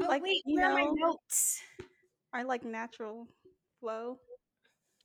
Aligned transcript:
Oh, 0.00 0.06
Like, 0.06 0.22
wait, 0.22 0.42
you 0.46 0.56
where 0.56 0.70
are 0.70 0.74
my 0.74 0.88
notes? 0.94 1.60
I 2.32 2.42
like 2.44 2.64
natural 2.64 3.28
flow. 3.80 4.18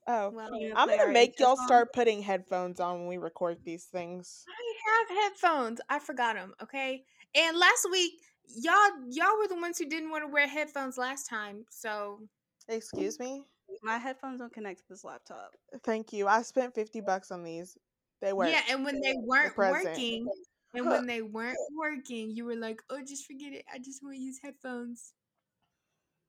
Oh, 0.07 0.29
Well, 0.29 0.49
I'm 0.75 0.87
gonna 0.87 1.11
make 1.11 1.37
y'all 1.39 1.57
start 1.65 1.91
putting 1.93 2.21
headphones 2.21 2.79
on 2.79 2.99
when 2.99 3.07
we 3.07 3.17
record 3.17 3.57
these 3.65 3.85
things. 3.85 4.45
I 4.47 5.05
have 5.05 5.17
headphones. 5.17 5.81
I 5.89 5.99
forgot 5.99 6.35
them. 6.35 6.53
Okay. 6.63 7.03
And 7.35 7.57
last 7.57 7.87
week, 7.91 8.13
y'all 8.55 8.91
y'all 9.09 9.37
were 9.37 9.49
the 9.49 9.59
ones 9.59 9.77
who 9.77 9.85
didn't 9.85 10.09
want 10.09 10.23
to 10.23 10.29
wear 10.29 10.47
headphones 10.47 10.97
last 10.97 11.27
time. 11.29 11.65
So 11.69 12.21
Excuse 12.69 13.19
me. 13.19 13.43
My 13.83 13.97
headphones 13.97 14.39
don't 14.39 14.53
connect 14.53 14.79
to 14.79 14.85
this 14.89 15.03
laptop. 15.03 15.51
Thank 15.83 16.13
you. 16.13 16.27
I 16.27 16.41
spent 16.41 16.73
fifty 16.73 17.01
bucks 17.01 17.31
on 17.31 17.43
these. 17.43 17.77
They 18.21 18.31
work. 18.33 18.49
yeah, 18.49 18.61
and 18.69 18.83
when 18.85 18.99
they 19.01 19.13
weren't 19.25 19.53
present. 19.55 19.85
working, 19.89 20.27
and 20.73 20.85
when 20.85 21.05
they 21.05 21.21
weren't 21.21 21.57
working, 21.77 22.31
you 22.31 22.45
were 22.45 22.55
like, 22.55 22.81
"Oh, 22.89 23.01
just 23.05 23.25
forget 23.25 23.53
it. 23.53 23.65
I 23.71 23.79
just 23.79 24.03
want 24.03 24.15
to 24.15 24.21
use 24.21 24.39
headphones." 24.41 25.13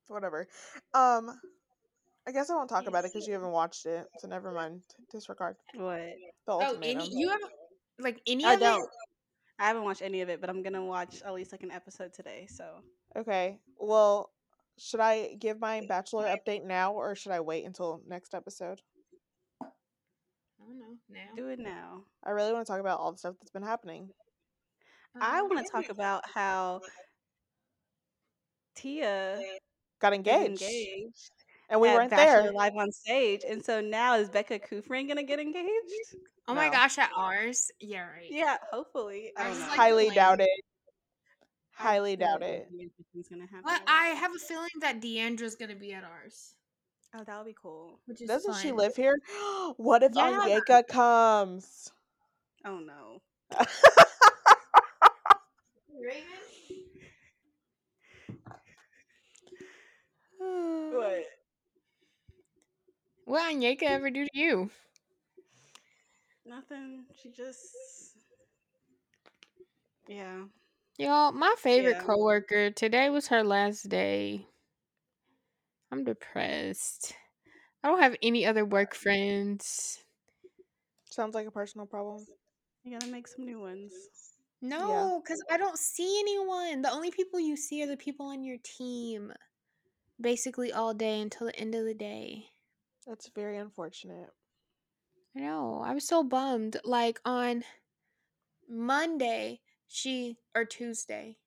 Whatever. 0.09 0.49
Um, 0.95 1.39
I 2.27 2.33
guess 2.33 2.51
I 2.51 2.55
won't 2.55 2.71
talk 2.71 2.87
about 2.87 3.05
it 3.05 3.13
because 3.13 3.27
you 3.27 3.35
haven't 3.35 3.51
watched 3.53 3.87
it, 3.87 4.07
so 4.19 4.29
never 4.29 4.53
mind. 4.53 4.83
Disregard 5.11 5.57
What? 5.75 6.01
the 6.47 6.53
Oh, 6.53 6.79
any 6.83 7.09
you 7.11 7.29
haven't 7.29 7.53
like 7.99 8.21
any 8.27 8.45
I 8.45 8.55
of 8.55 8.61
don't. 8.61 8.83
it? 8.83 8.89
I 9.59 9.67
haven't 9.67 9.85
watched 9.85 10.03
any 10.03 10.21
of 10.21 10.29
it, 10.29 10.41
but 10.41 10.49
I'm 10.49 10.63
gonna 10.63 10.85
watch 10.85 11.21
at 11.23 11.35
least 11.35 11.53
like 11.53 11.63
an 11.63 11.71
episode 11.73 12.13
today. 12.15 12.47
So 12.49 12.83
Okay. 13.17 13.59
Well, 13.79 14.31
should 14.79 15.01
I 15.01 15.35
give 15.39 15.59
my 15.59 15.83
bachelor 15.89 16.25
update 16.25 16.65
now, 16.65 16.93
or 16.93 17.15
should 17.15 17.33
I 17.33 17.41
wait 17.41 17.65
until 17.65 18.01
next 18.07 18.35
episode? 18.35 18.81
I 19.63 19.67
don't 20.67 20.79
know 20.79 20.97
now. 21.09 21.35
do 21.37 21.49
it 21.49 21.59
now. 21.59 22.05
I 22.25 22.31
really 22.31 22.53
want 22.53 22.67
to 22.67 22.71
talk 22.73 22.81
about 22.81 23.01
all 23.01 23.13
the 23.13 23.19
stuff 23.19 23.35
that's 23.41 23.51
been 23.51 23.63
happening. 23.63 24.11
I 25.21 25.41
Um, 25.41 25.49
want 25.49 25.67
to 25.67 25.71
talk 25.73 25.89
about 25.91 26.25
how 26.29 26.81
Tia 28.75 29.47
Got 30.01 30.13
engaged, 30.15 30.63
engaged 30.63 31.31
and 31.69 31.81
we 31.81 31.89
weren't 31.91 32.11
Bachelor 32.11 32.43
there. 32.43 32.53
Live 32.53 32.77
on 32.77 32.93
stage, 32.93 33.43
and 33.47 33.65
so 33.65 33.81
now 33.81 34.15
is 34.17 34.29
Becca 34.31 34.59
Kufrin 34.61 35.09
gonna 35.09 35.23
get 35.23 35.41
engaged? 35.41 36.15
Oh 36.49 36.55
my 36.55 36.69
gosh, 36.71 36.99
at 36.99 37.11
ours? 37.15 37.71
Yeah, 37.81 38.09
right. 38.09 38.31
Yeah, 38.31 38.59
hopefully. 38.71 39.33
I 39.37 39.43
I 39.43 39.49
don't 39.49 39.51
was 39.51 39.61
know. 39.61 39.67
like, 39.69 39.77
Highly 39.77 40.07
lame. 40.09 40.15
doubt 40.15 40.41
it. 40.41 40.65
Highly 41.73 42.17
doubt 42.17 42.43
it. 42.43 42.69
Something's. 42.97 43.29
But 43.63 43.83
I 43.87 44.07
have 44.09 44.33
a 44.35 44.39
feeling 44.39 44.71
that 44.81 45.01
Deandra's 45.01 45.55
gonna 45.57 45.77
be 45.77 45.93
at 45.93 46.05
ours, 46.05 46.55
Oh, 47.15 47.25
that 47.25 47.37
would 47.39 47.47
be 47.47 47.55
cool. 47.61 48.01
which 48.07 48.21
is 48.23 48.29
Doesn't 48.29 48.55
she 48.55 48.73
live 48.73 48.97
here? 48.97 49.19
what 49.77 50.03
if 50.03 50.13
Yeah. 50.13 50.39
Onyeka 50.41 50.87
comes? 50.87 51.93
Oh 52.65 52.79
no. 52.79 53.23
What? 60.91 61.25
What 63.25 63.49
did 63.49 63.61
Onyeka 63.61 63.83
ever 63.83 64.11
do 64.11 64.25
to 64.25 64.31
you? 64.33 64.71
Nothing. 66.47 67.05
She 67.21 67.31
just. 67.31 67.75
Yeah. 70.09 70.45
Y'all, 70.99 71.33
my 71.33 71.55
favorite 71.59 71.99
Yeah. 71.99 72.05
coworker, 72.05 72.71
today 72.71 73.11
was 73.11 73.29
her 73.29 73.43
last 73.45 73.89
day. 73.89 74.47
I'm 75.93 76.05
depressed. 76.05 77.15
I 77.83 77.89
don't 77.89 78.01
have 78.01 78.17
any 78.23 78.47
other 78.47 78.65
work 78.65 78.95
friends. 78.95 79.99
Sounds 81.11 81.35
like 81.35 81.47
a 81.47 81.51
personal 81.51 81.87
problem. 81.87 82.27
You 82.85 82.93
gotta 82.99 83.11
make 83.11 83.27
some 83.27 83.45
new 83.45 83.61
ones. 83.61 83.93
No, 84.61 85.21
because 85.23 85.43
I 85.51 85.57
don't 85.57 85.79
see 85.79 86.19
anyone. 86.21 86.83
The 86.83 86.91
only 86.91 87.11
people 87.11 87.41
you 87.41 87.57
see 87.57 87.83
are 87.83 87.87
the 87.87 87.97
people 87.97 88.27
on 88.27 88.45
your 88.45 88.59
team. 88.63 89.33
Basically 90.21 90.73
all 90.73 90.95
day 90.95 91.21
until 91.21 91.47
the 91.49 91.57
end 91.57 91.75
of 91.75 91.85
the 91.85 91.95
day. 91.95 92.51
That's 93.07 93.29
very 93.29 93.57
unfortunate. 93.57 94.31
I 95.37 95.41
know. 95.41 95.81
I 95.85 95.95
was 95.95 96.07
so 96.07 96.23
bummed. 96.23 96.81
Like 96.85 97.21
on 97.25 97.65
Monday, 98.69 99.61
she 99.89 100.39
or 100.55 100.65
Tuesday. 100.65 101.39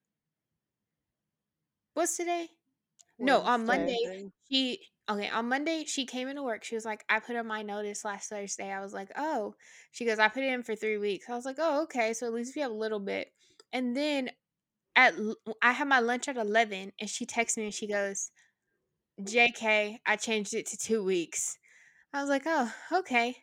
What's 1.94 2.18
today? 2.18 2.50
No, 3.20 3.42
on 3.42 3.66
Monday, 3.66 4.32
she 4.50 4.91
okay, 5.10 5.30
on 5.30 5.50
Monday 5.50 5.86
she 5.86 6.06
came 6.06 6.28
into 6.28 6.44
work. 6.44 6.64
She 6.64 6.76
was 6.76 6.86
like, 6.86 7.04
I 7.10 7.20
put 7.20 7.36
in 7.36 7.48
my 7.48 7.62
notice 7.62 8.06
last 8.06 8.30
Thursday. 8.30 8.72
I 8.72 8.82
was 8.82 8.94
like, 8.94 9.10
oh. 9.18 9.56
She 9.92 10.06
goes, 10.06 10.20
I 10.20 10.28
put 10.28 10.44
it 10.44 10.54
in 10.54 10.64
for 10.64 10.76
three 10.76 10.98
weeks. 10.98 11.30
I 11.30 11.36
was 11.36 11.46
like, 11.46 11.58
oh, 11.60 11.84
okay. 11.84 12.14
So 12.14 12.28
at 12.28 12.34
least 12.34 12.56
we 12.56 12.62
have 12.62 12.72
a 12.72 12.76
little 12.76 13.00
bit. 13.00 13.32
And 13.74 13.96
then 13.96 14.30
at 14.96 15.14
I 15.62 15.72
had 15.72 15.88
my 15.88 16.00
lunch 16.00 16.28
at 16.28 16.38
eleven 16.38 16.92
and 17.00 17.10
she 17.10 17.26
texts 17.26 17.58
me 17.58 17.66
and 17.66 17.74
she 17.74 17.88
goes, 17.88 18.32
JK, 19.22 19.98
I 20.06 20.16
changed 20.16 20.54
it 20.54 20.66
to 20.68 20.78
two 20.78 21.04
weeks. 21.04 21.58
I 22.14 22.22
was 22.22 22.30
like, 22.30 22.44
oh, 22.46 22.72
okay. 22.92 23.36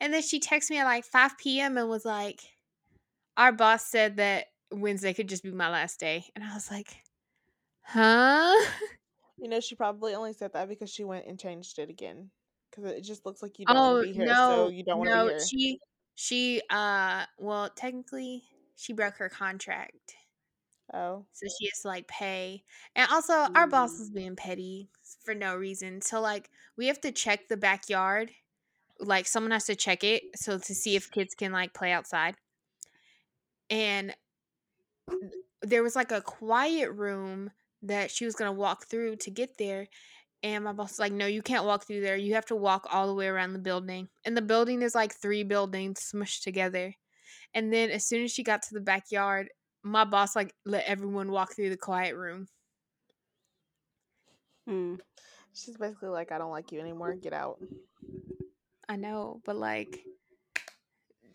And 0.00 0.12
then 0.12 0.22
she 0.22 0.40
texted 0.40 0.70
me 0.70 0.78
at 0.78 0.84
like 0.84 1.04
5 1.04 1.38
p.m. 1.38 1.78
and 1.78 1.88
was 1.88 2.04
like, 2.04 2.40
our 3.36 3.52
boss 3.52 3.86
said 3.86 4.16
that 4.16 4.46
Wednesday 4.70 5.14
could 5.14 5.28
just 5.28 5.42
be 5.42 5.50
my 5.50 5.70
last 5.70 6.00
day. 6.00 6.24
And 6.34 6.44
I 6.44 6.54
was 6.54 6.70
like, 6.70 6.88
huh? 7.82 8.54
You 9.40 9.48
know, 9.48 9.60
she 9.60 9.74
probably 9.74 10.14
only 10.14 10.32
said 10.34 10.52
that 10.52 10.68
because 10.68 10.90
she 10.90 11.04
went 11.04 11.26
and 11.26 11.38
changed 11.40 11.78
it 11.80 11.90
again. 11.90 12.30
Because 12.70 12.92
it 12.92 13.00
just 13.02 13.26
looks 13.26 13.42
like 13.42 13.58
you 13.58 13.66
don't 13.66 13.82
want 13.82 13.90
Oh 13.90 14.00
to 14.00 14.06
be 14.06 14.12
here, 14.12 14.34
no, 14.34 14.34
so 14.34 14.68
you 14.68 14.84
don't 14.84 14.98
want 14.98 15.08
to 15.08 15.12
no, 15.12 15.18
be 15.18 15.22
here. 15.24 15.50
she 15.50 15.80
she 16.14 16.60
uh 16.70 17.24
well 17.38 17.70
technically 17.70 18.44
she 18.76 18.92
broke 18.92 19.16
her 19.16 19.28
contract. 19.30 20.14
oh, 20.92 21.26
So 21.32 21.46
she 21.58 21.66
has 21.66 21.80
to 21.82 21.88
like 21.88 22.08
pay. 22.08 22.64
And 22.94 23.08
also 23.10 23.46
our 23.54 23.66
boss 23.66 23.98
Mm. 23.98 24.00
is 24.00 24.10
being 24.10 24.36
petty 24.36 24.90
for 25.24 25.34
no 25.34 25.56
reason. 25.56 26.00
So 26.02 26.20
like 26.20 26.50
we 26.76 26.86
have 26.86 27.00
to 27.02 27.12
check 27.12 27.48
the 27.48 27.56
backyard. 27.56 28.32
Like 29.00 29.26
someone 29.26 29.52
has 29.52 29.66
to 29.66 29.76
check 29.76 30.04
it 30.04 30.24
so 30.36 30.58
to 30.58 30.74
see 30.74 30.96
if 30.96 31.10
kids 31.10 31.34
can 31.34 31.52
like 31.52 31.74
play 31.74 31.92
outside. 31.92 32.36
And 33.70 34.14
there 35.62 35.82
was 35.82 35.96
like 35.96 36.12
a 36.12 36.22
quiet 36.22 36.90
room 36.92 37.50
that 37.82 38.10
she 38.10 38.24
was 38.24 38.34
gonna 38.34 38.52
walk 38.52 38.86
through 38.86 39.16
to 39.16 39.30
get 39.30 39.58
there. 39.58 39.88
And 40.42 40.64
my 40.64 40.72
boss 40.72 40.92
was 40.92 40.98
like, 40.98 41.12
no, 41.12 41.26
you 41.26 41.42
can't 41.42 41.66
walk 41.66 41.86
through 41.86 42.00
there. 42.00 42.16
You 42.16 42.34
have 42.34 42.46
to 42.46 42.56
walk 42.56 42.86
all 42.90 43.06
the 43.06 43.14
way 43.14 43.26
around 43.26 43.52
the 43.52 43.58
building. 43.58 44.08
And 44.24 44.34
the 44.34 44.42
building 44.42 44.80
is 44.80 44.94
like 44.94 45.14
three 45.14 45.42
buildings 45.42 46.10
smushed 46.14 46.42
together. 46.42 46.94
And 47.52 47.72
then 47.72 47.90
as 47.90 48.06
soon 48.06 48.24
as 48.24 48.30
she 48.30 48.42
got 48.42 48.62
to 48.62 48.74
the 48.74 48.80
backyard, 48.80 49.50
my 49.82 50.04
boss 50.04 50.34
like 50.36 50.54
let 50.64 50.84
everyone 50.86 51.30
walk 51.30 51.54
through 51.54 51.70
the 51.70 51.76
quiet 51.76 52.16
room. 52.16 52.48
Hmm. 54.66 54.96
she's 55.52 55.76
basically 55.76 56.10
like, 56.10 56.32
I 56.32 56.38
don't 56.38 56.52
like 56.52 56.70
you 56.70 56.80
anymore. 56.80 57.14
Get 57.14 57.32
out. 57.32 57.58
I 58.88 58.96
know, 58.96 59.40
but 59.44 59.56
like 59.56 60.00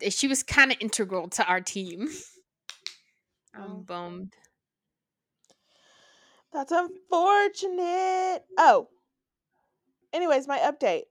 eh, 0.02 0.10
she 0.10 0.28
was 0.28 0.42
kind 0.42 0.72
of 0.72 0.78
integral 0.80 1.28
to 1.30 1.46
our 1.46 1.60
team. 1.60 2.08
Oh. 3.56 3.62
I'm 3.62 3.82
bummed. 3.82 4.34
That's 6.56 6.72
unfortunate. 6.72 8.44
Oh. 8.56 8.88
Anyways, 10.10 10.48
my 10.48 10.58
update 10.58 11.02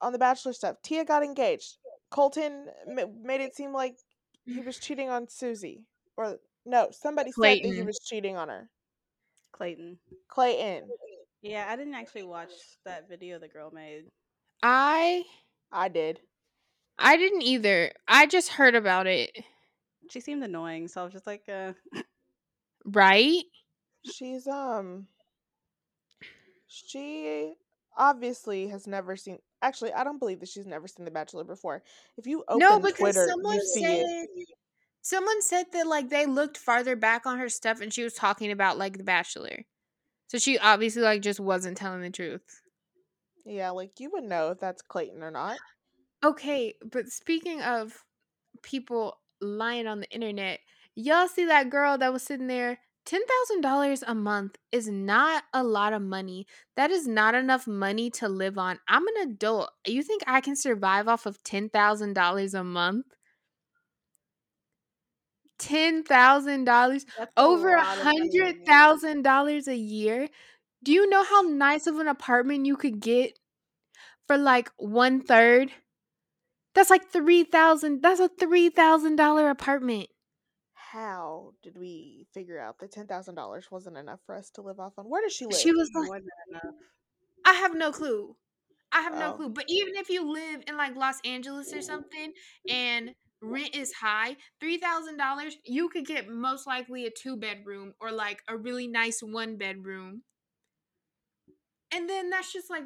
on 0.00 0.12
the 0.12 0.18
Bachelor 0.18 0.52
stuff. 0.52 0.76
Tia 0.84 1.04
got 1.04 1.24
engaged. 1.24 1.78
Colton 2.10 2.66
ma- 2.86 3.06
made 3.20 3.40
it 3.40 3.56
seem 3.56 3.72
like 3.72 3.96
he 4.46 4.60
was 4.60 4.78
cheating 4.78 5.10
on 5.10 5.28
Susie. 5.28 5.82
Or, 6.16 6.36
no, 6.64 6.90
somebody 6.92 7.32
said 7.32 7.58
that 7.64 7.74
he 7.74 7.82
was 7.82 7.98
cheating 7.98 8.36
on 8.36 8.48
her. 8.48 8.70
Clayton. 9.50 9.98
Clayton. 10.28 10.88
Yeah, 11.42 11.66
I 11.68 11.74
didn't 11.74 11.94
actually 11.94 12.22
watch 12.22 12.52
that 12.84 13.08
video 13.08 13.40
the 13.40 13.48
girl 13.48 13.72
made. 13.72 14.04
I 14.62 15.24
I 15.72 15.88
did. 15.88 16.20
I 16.96 17.16
didn't 17.16 17.42
either. 17.42 17.90
I 18.06 18.26
just 18.26 18.50
heard 18.50 18.76
about 18.76 19.08
it. 19.08 19.36
She 20.10 20.20
seemed 20.20 20.44
annoying, 20.44 20.86
so 20.86 21.00
I 21.00 21.04
was 21.04 21.12
just 21.12 21.26
like, 21.26 21.42
uh, 21.48 21.72
Right? 22.84 23.42
She's, 24.04 24.46
um. 24.46 25.06
She 26.66 27.54
obviously 27.96 28.68
has 28.68 28.86
never 28.86 29.16
seen. 29.16 29.38
Actually, 29.62 29.92
I 29.92 30.04
don't 30.04 30.18
believe 30.18 30.40
that 30.40 30.48
she's 30.48 30.66
never 30.66 30.88
seen 30.88 31.04
The 31.04 31.10
Bachelor 31.10 31.44
before. 31.44 31.82
If 32.16 32.26
you 32.26 32.44
open 32.48 32.60
no, 32.60 32.78
because 32.78 32.98
Twitter, 32.98 33.26
someone 33.28 33.60
said 33.74 34.04
it. 34.06 34.48
someone 35.02 35.42
said 35.42 35.66
that 35.72 35.86
like 35.86 36.08
they 36.08 36.26
looked 36.26 36.56
farther 36.56 36.96
back 36.96 37.26
on 37.26 37.38
her 37.38 37.48
stuff 37.48 37.80
and 37.80 37.92
she 37.92 38.04
was 38.04 38.14
talking 38.14 38.50
about 38.52 38.78
like 38.78 38.96
The 38.96 39.04
Bachelor. 39.04 39.64
So 40.28 40.38
she 40.38 40.58
obviously 40.58 41.02
like 41.02 41.22
just 41.22 41.40
wasn't 41.40 41.76
telling 41.76 42.02
the 42.02 42.10
truth. 42.10 42.42
Yeah, 43.44 43.70
like 43.70 43.98
you 43.98 44.10
would 44.12 44.24
know 44.24 44.50
if 44.52 44.60
that's 44.60 44.82
Clayton 44.82 45.22
or 45.22 45.30
not. 45.30 45.58
Okay, 46.22 46.74
but 46.90 47.08
speaking 47.08 47.62
of 47.62 47.92
people 48.62 49.18
lying 49.40 49.86
on 49.86 50.00
the 50.00 50.10
internet, 50.10 50.60
y'all 50.94 51.26
see 51.28 51.46
that 51.46 51.70
girl 51.70 51.98
that 51.98 52.12
was 52.12 52.22
sitting 52.22 52.46
there? 52.46 52.78
$10,000 53.06 54.02
a 54.06 54.14
month 54.14 54.56
is 54.72 54.88
not 54.88 55.44
a 55.52 55.62
lot 55.64 55.92
of 55.92 56.02
money. 56.02 56.46
That 56.76 56.90
is 56.90 57.06
not 57.06 57.34
enough 57.34 57.66
money 57.66 58.10
to 58.12 58.28
live 58.28 58.58
on. 58.58 58.78
I'm 58.88 59.06
an 59.08 59.16
adult. 59.30 59.70
You 59.86 60.02
think 60.02 60.22
I 60.26 60.40
can 60.40 60.56
survive 60.56 61.08
off 61.08 61.26
of 61.26 61.42
$10,000 61.42 62.54
a 62.54 62.64
month? 62.64 63.06
ten 65.58 66.02
thousand 66.02 66.64
dollars, 66.64 67.04
over 67.36 67.74
a 67.74 67.82
lot 67.82 67.98
of 67.98 68.12
money. 68.14 68.30
hundred 68.32 68.64
thousand 68.66 69.22
dollars 69.22 69.68
a 69.68 69.76
year. 69.76 70.28
Do 70.82 70.92
you 70.92 71.08
know 71.08 71.24
how 71.24 71.42
nice 71.42 71.86
of 71.86 71.98
an 71.98 72.08
apartment 72.08 72.66
you 72.66 72.76
could 72.76 73.00
get 73.00 73.38
for 74.26 74.38
like 74.38 74.70
one 74.78 75.22
third? 75.22 75.72
That's 76.74 76.90
like 76.90 77.10
three 77.12 77.44
thousand. 77.44 78.02
That's 78.02 78.18
a 78.20 78.28
three 78.28 78.70
thousand 78.70 79.14
dollar 79.16 79.50
apartment. 79.50 80.08
How 80.74 81.54
did 81.62 81.78
we 81.78 82.19
figure 82.34 82.58
out 82.60 82.78
that 82.78 82.92
ten 82.92 83.06
thousand 83.06 83.34
dollars 83.34 83.70
wasn't 83.70 83.96
enough 83.98 84.20
for 84.26 84.34
us 84.36 84.50
to 84.52 84.62
live 84.62 84.80
off 84.80 84.94
on? 84.98 85.06
Where 85.08 85.22
does 85.22 85.32
she 85.34 85.46
live? 85.46 85.56
She 85.60 85.72
was 85.72 85.90
like, 85.94 86.04
More 86.06 86.18
than 86.18 86.28
enough. 86.50 86.74
I 87.44 87.54
have 87.54 87.74
no 87.74 87.92
clue. 87.92 88.36
I 88.92 89.02
have 89.02 89.14
no 89.14 89.32
Oh. 89.32 89.36
clue. 89.36 89.50
But 89.50 89.66
even 89.68 89.96
if 89.96 90.08
you 90.10 90.30
live 90.30 90.62
in 90.66 90.76
like 90.76 90.96
Los 90.96 91.20
Angeles 91.24 91.72
or 91.72 91.82
something 91.82 92.32
and 92.68 93.14
rent 93.42 93.74
is 93.74 93.92
high, 93.94 94.36
three 94.60 94.78
thousand 94.78 95.16
dollars, 95.16 95.56
you 95.64 95.88
could 95.88 96.06
get 96.06 96.28
most 96.28 96.66
likely 96.66 97.06
a 97.06 97.10
two 97.10 97.36
bedroom 97.36 97.94
or 98.00 98.10
like 98.12 98.42
a 98.48 98.56
really 98.56 98.86
nice 98.88 99.22
one 99.22 99.56
bedroom. 99.56 100.22
And 101.92 102.08
then 102.08 102.30
that's 102.30 102.52
just 102.52 102.70
like 102.70 102.84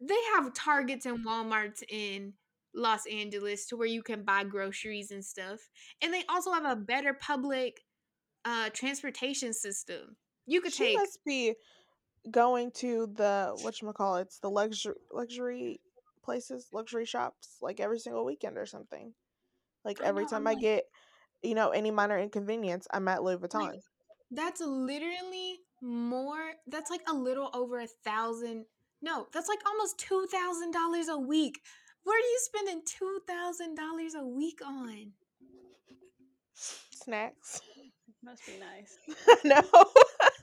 they 0.00 0.18
have 0.34 0.54
Targets 0.54 1.06
and 1.06 1.24
Walmarts 1.24 1.82
in 1.88 2.34
Los 2.74 3.06
Angeles 3.06 3.66
to 3.66 3.76
where 3.76 3.86
you 3.88 4.02
can 4.02 4.24
buy 4.24 4.44
groceries 4.44 5.10
and 5.10 5.24
stuff. 5.24 5.60
And 6.02 6.12
they 6.12 6.24
also 6.28 6.52
have 6.52 6.64
a 6.64 6.76
better 6.76 7.14
public 7.14 7.80
uh 8.44 8.70
transportation 8.70 9.52
system. 9.52 10.16
You 10.46 10.60
could 10.60 10.72
she 10.72 10.84
take 10.84 10.96
must 10.98 11.18
be 11.24 11.54
going 12.30 12.70
to 12.72 13.06
the 13.14 13.56
what 13.62 13.80
you 13.80 13.92
call 13.92 14.16
it's 14.16 14.38
the 14.38 14.50
luxury 14.50 14.94
luxury 15.12 15.80
places, 16.22 16.68
luxury 16.72 17.04
shops, 17.04 17.56
like 17.60 17.80
every 17.80 17.98
single 17.98 18.24
weekend 18.24 18.56
or 18.58 18.66
something. 18.66 19.12
Like 19.84 20.02
I 20.02 20.06
every 20.06 20.22
know, 20.24 20.28
time 20.30 20.42
I'm 20.42 20.48
I 20.48 20.52
like- 20.52 20.60
get, 20.60 20.84
you 21.42 21.54
know, 21.54 21.70
any 21.70 21.90
minor 21.90 22.18
inconvenience, 22.18 22.86
I'm 22.92 23.06
at 23.08 23.22
Louis 23.22 23.36
Vuitton. 23.36 23.74
That's 24.30 24.60
literally 24.60 25.60
more. 25.82 26.52
That's 26.66 26.90
like 26.90 27.02
a 27.08 27.14
little 27.14 27.50
over 27.54 27.80
a 27.80 27.86
thousand. 27.86 28.64
No, 29.02 29.26
that's 29.32 29.48
like 29.48 29.60
almost 29.66 29.98
two 29.98 30.26
thousand 30.32 30.72
dollars 30.72 31.08
a 31.08 31.18
week. 31.18 31.60
What 32.04 32.14
are 32.14 32.18
you 32.18 32.38
spending 32.40 32.82
two 32.86 33.20
thousand 33.28 33.76
dollars 33.76 34.14
a 34.14 34.24
week 34.24 34.60
on? 34.64 35.12
Snacks. 36.54 37.60
Must 38.24 38.46
be 38.46 38.52
nice. 38.58 38.96
no. 39.44 39.60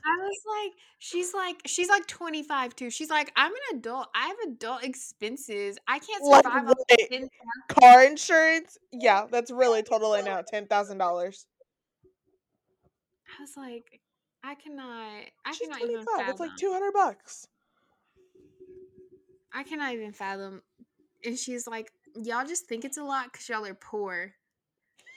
I 0.04 0.16
was 0.18 0.40
like, 0.46 0.72
she's 0.98 1.32
like, 1.34 1.56
she's 1.66 1.88
like 1.88 2.06
twenty 2.06 2.42
five 2.42 2.74
too. 2.76 2.90
She's 2.90 3.10
like, 3.10 3.32
I'm 3.36 3.52
an 3.52 3.78
adult. 3.78 4.08
I 4.14 4.28
have 4.28 4.36
adult 4.52 4.84
expenses. 4.84 5.78
I 5.88 5.98
can't 5.98 6.24
Like 6.24 6.44
survive 6.44 6.66
on 6.68 6.74
what? 6.74 6.98
ten. 7.10 7.28
Car 7.68 8.04
insurance? 8.04 8.78
Yeah, 8.92 9.26
that's 9.30 9.50
really 9.52 9.82
totally 9.82 10.22
now 10.22 10.42
ten 10.42 10.66
thousand 10.66 10.98
dollars. 10.98 11.46
I 13.38 13.42
was 13.42 13.56
like, 13.56 14.00
I 14.44 14.54
cannot. 14.54 15.24
I 15.44 15.52
She's 15.52 15.68
cannot 15.68 15.78
twenty 15.78 15.94
even 15.94 16.06
fathom. 16.06 16.30
It's 16.30 16.40
like 16.40 16.56
two 16.56 16.72
hundred 16.72 16.92
bucks. 16.92 17.46
I 19.52 19.62
cannot 19.64 19.92
even 19.94 20.12
fathom. 20.12 20.62
And 21.24 21.38
she's 21.38 21.66
like, 21.66 21.92
y'all 22.16 22.46
just 22.46 22.66
think 22.66 22.84
it's 22.84 22.98
a 22.98 23.04
lot 23.04 23.32
because 23.32 23.48
y'all 23.48 23.64
are 23.66 23.74
poor. 23.74 24.34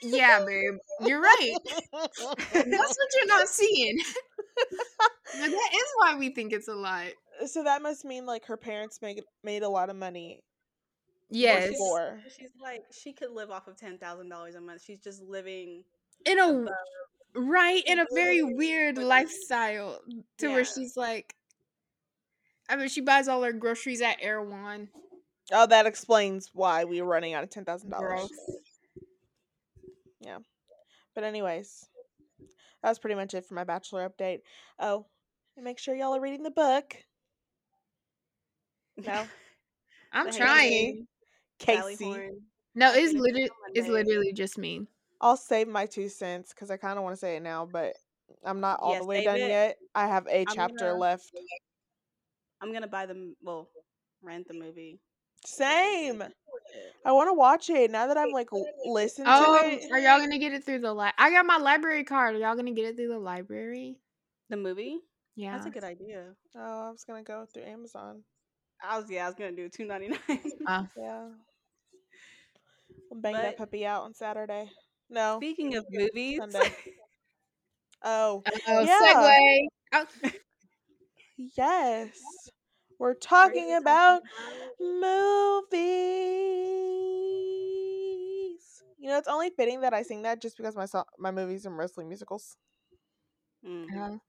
Yeah, 0.02 0.44
babe, 0.44 0.74
you're 1.00 1.20
right. 1.20 1.54
That's 1.92 2.52
what 2.52 3.08
you're 3.16 3.26
not 3.26 3.48
seeing. 3.48 3.98
But 5.38 5.50
that 5.50 5.70
is 5.74 5.86
why 5.98 6.16
we 6.16 6.30
think 6.30 6.52
it's 6.52 6.68
a 6.68 6.74
lot. 6.74 7.06
Uh, 7.42 7.46
so 7.46 7.64
that 7.64 7.82
must 7.82 8.04
mean 8.04 8.24
like 8.24 8.46
her 8.46 8.56
parents 8.56 9.00
made 9.02 9.20
made 9.42 9.62
a 9.62 9.68
lot 9.68 9.90
of 9.90 9.96
money. 9.96 10.40
Yes. 11.30 11.70
Before. 11.72 12.20
She's 12.38 12.50
like 12.62 12.82
she 12.92 13.12
could 13.12 13.32
live 13.32 13.50
off 13.50 13.66
of 13.66 13.76
ten 13.76 13.98
thousand 13.98 14.28
dollars 14.30 14.54
a 14.54 14.60
month. 14.60 14.82
She's 14.82 15.00
just 15.00 15.20
living 15.22 15.82
In 16.24 16.38
a 16.38 16.48
above. 16.48 16.68
right, 17.34 17.82
in 17.86 17.98
a 17.98 18.06
very 18.14 18.42
weird 18.42 18.96
lifestyle 18.98 20.00
to 20.38 20.48
where 20.48 20.64
she's 20.64 20.96
like 20.96 21.34
I 22.68 22.76
mean 22.76 22.88
she 22.88 23.00
buys 23.02 23.28
all 23.28 23.42
her 23.42 23.52
groceries 23.52 24.00
at 24.00 24.16
Erewhon. 24.22 24.88
Oh, 25.52 25.66
that 25.66 25.86
explains 25.86 26.50
why 26.54 26.84
we 26.84 27.02
were 27.02 27.08
running 27.08 27.34
out 27.34 27.44
of 27.44 27.50
ten 27.50 27.64
thousand 27.64 27.90
dollars. 27.90 28.30
Gross. 31.16 31.22
But 31.22 31.26
anyways, 31.26 31.86
that 32.82 32.88
was 32.90 32.98
pretty 32.98 33.14
much 33.16 33.34
it 33.34 33.44
for 33.46 33.54
my 33.54 33.64
bachelor 33.64 34.08
update. 34.08 34.40
Oh, 34.78 35.06
and 35.56 35.64
make 35.64 35.78
sure 35.78 35.94
y'all 35.94 36.14
are 36.14 36.20
reading 36.20 36.42
the 36.42 36.50
book. 36.50 36.94
No, 38.98 39.24
I'm 40.12 40.26
The 40.26 40.32
trying. 40.32 41.06
Kaci. 41.60 42.30
No, 42.74 42.92
it's 42.92 43.14
literally 43.14 43.50
it's 43.74 43.88
literally 43.88 44.32
just 44.34 44.58
me. 44.58 44.86
I'll 45.20 45.36
save 45.38 45.68
my 45.68 45.86
two 45.86 46.10
cents 46.10 46.50
because 46.52 46.70
I 46.70 46.76
kind 46.76 46.98
of 46.98 47.02
want 47.04 47.14
to 47.14 47.20
say 47.20 47.36
it 47.36 47.42
now, 47.42 47.66
but 47.70 47.94
I'm 48.44 48.60
not 48.60 48.80
all 48.80 48.92
Yeah, 48.92 48.98
the 49.00 49.06
way 49.06 49.24
done 49.24 49.36
it. 49.36 49.48
yet. 49.48 49.76
I 49.94 50.06
have 50.06 50.26
a 50.26 50.40
I'm 50.40 50.54
chapter 50.54 50.74
gonna- 50.90 50.98
left. 50.98 51.30
I'm 52.60 52.72
gonna 52.72 52.86
buy 52.86 53.06
them. 53.06 53.34
Well, 53.42 53.68
rent 54.22 54.46
the 54.48 54.54
movie. 54.54 55.00
Same. 55.44 56.22
I 57.04 57.12
want 57.12 57.28
to 57.28 57.34
watch 57.34 57.70
it 57.70 57.90
now 57.90 58.06
that 58.08 58.16
I'm 58.18 58.30
like 58.32 58.48
l- 58.52 58.64
listened 58.86 59.26
Oh, 59.30 59.58
to 59.60 59.68
it. 59.68 59.90
are 59.92 59.98
y'all 59.98 60.18
gonna 60.18 60.38
get 60.38 60.52
it 60.52 60.64
through 60.64 60.80
the 60.80 60.92
li- 60.92 61.12
I 61.18 61.30
got 61.30 61.46
my 61.46 61.56
library 61.58 62.02
card. 62.04 62.34
Are 62.34 62.38
y'all 62.38 62.56
gonna 62.56 62.72
get 62.72 62.84
it 62.86 62.96
through 62.96 63.08
the 63.08 63.18
library? 63.18 63.96
The 64.48 64.56
movie. 64.56 64.98
Yeah. 65.36 65.52
That's 65.52 65.66
a 65.66 65.70
good 65.70 65.84
idea. 65.84 66.34
Oh, 66.56 66.88
I 66.88 66.90
was 66.90 67.04
gonna 67.04 67.22
go 67.22 67.46
through 67.52 67.64
Amazon. 67.64 68.22
I 68.82 68.98
was 68.98 69.08
yeah. 69.10 69.24
I 69.24 69.26
was 69.26 69.34
gonna 69.36 69.52
do 69.52 69.68
two 69.68 69.84
ninety 69.86 70.08
nine. 70.08 70.40
Uh, 70.66 70.84
Yeah. 70.96 71.28
We'll 73.10 73.20
bang 73.20 73.34
that 73.34 73.56
But- 73.56 73.58
puppy 73.58 73.86
out 73.86 74.02
on 74.04 74.14
Saturday. 74.14 74.68
No. 75.08 75.38
Speaking 75.38 75.76
of 75.76 75.86
movies, 75.90 76.38
Sunday. 76.38 76.74
Oh, 78.02 78.42
oh, 78.68 78.80
Yeah. 78.82 79.00
segue. 79.02 79.58
Oh, 79.94 80.30
yes. 81.56 82.10
We're 82.98 83.12
we're 83.12 83.14
talking 83.14 83.68
gonna 83.68 83.78
about 83.78 84.22
talk 84.36 84.54
movies. 84.80 85.72
You 88.98 89.10
know, 89.10 89.18
it's 89.18 89.28
only 89.28 89.50
fitting 89.50 89.80
that 89.82 89.94
I 89.94 90.02
sing 90.02 90.22
that 90.22 90.40
just 90.40 90.56
because 90.56 90.76
my 90.76 90.86
so- 90.86 91.04
my 91.18 91.30
movies 91.30 91.66
are 91.66 91.70
mostly 91.70 92.04
musicals. 92.04 92.56
Mhm. 93.62 94.20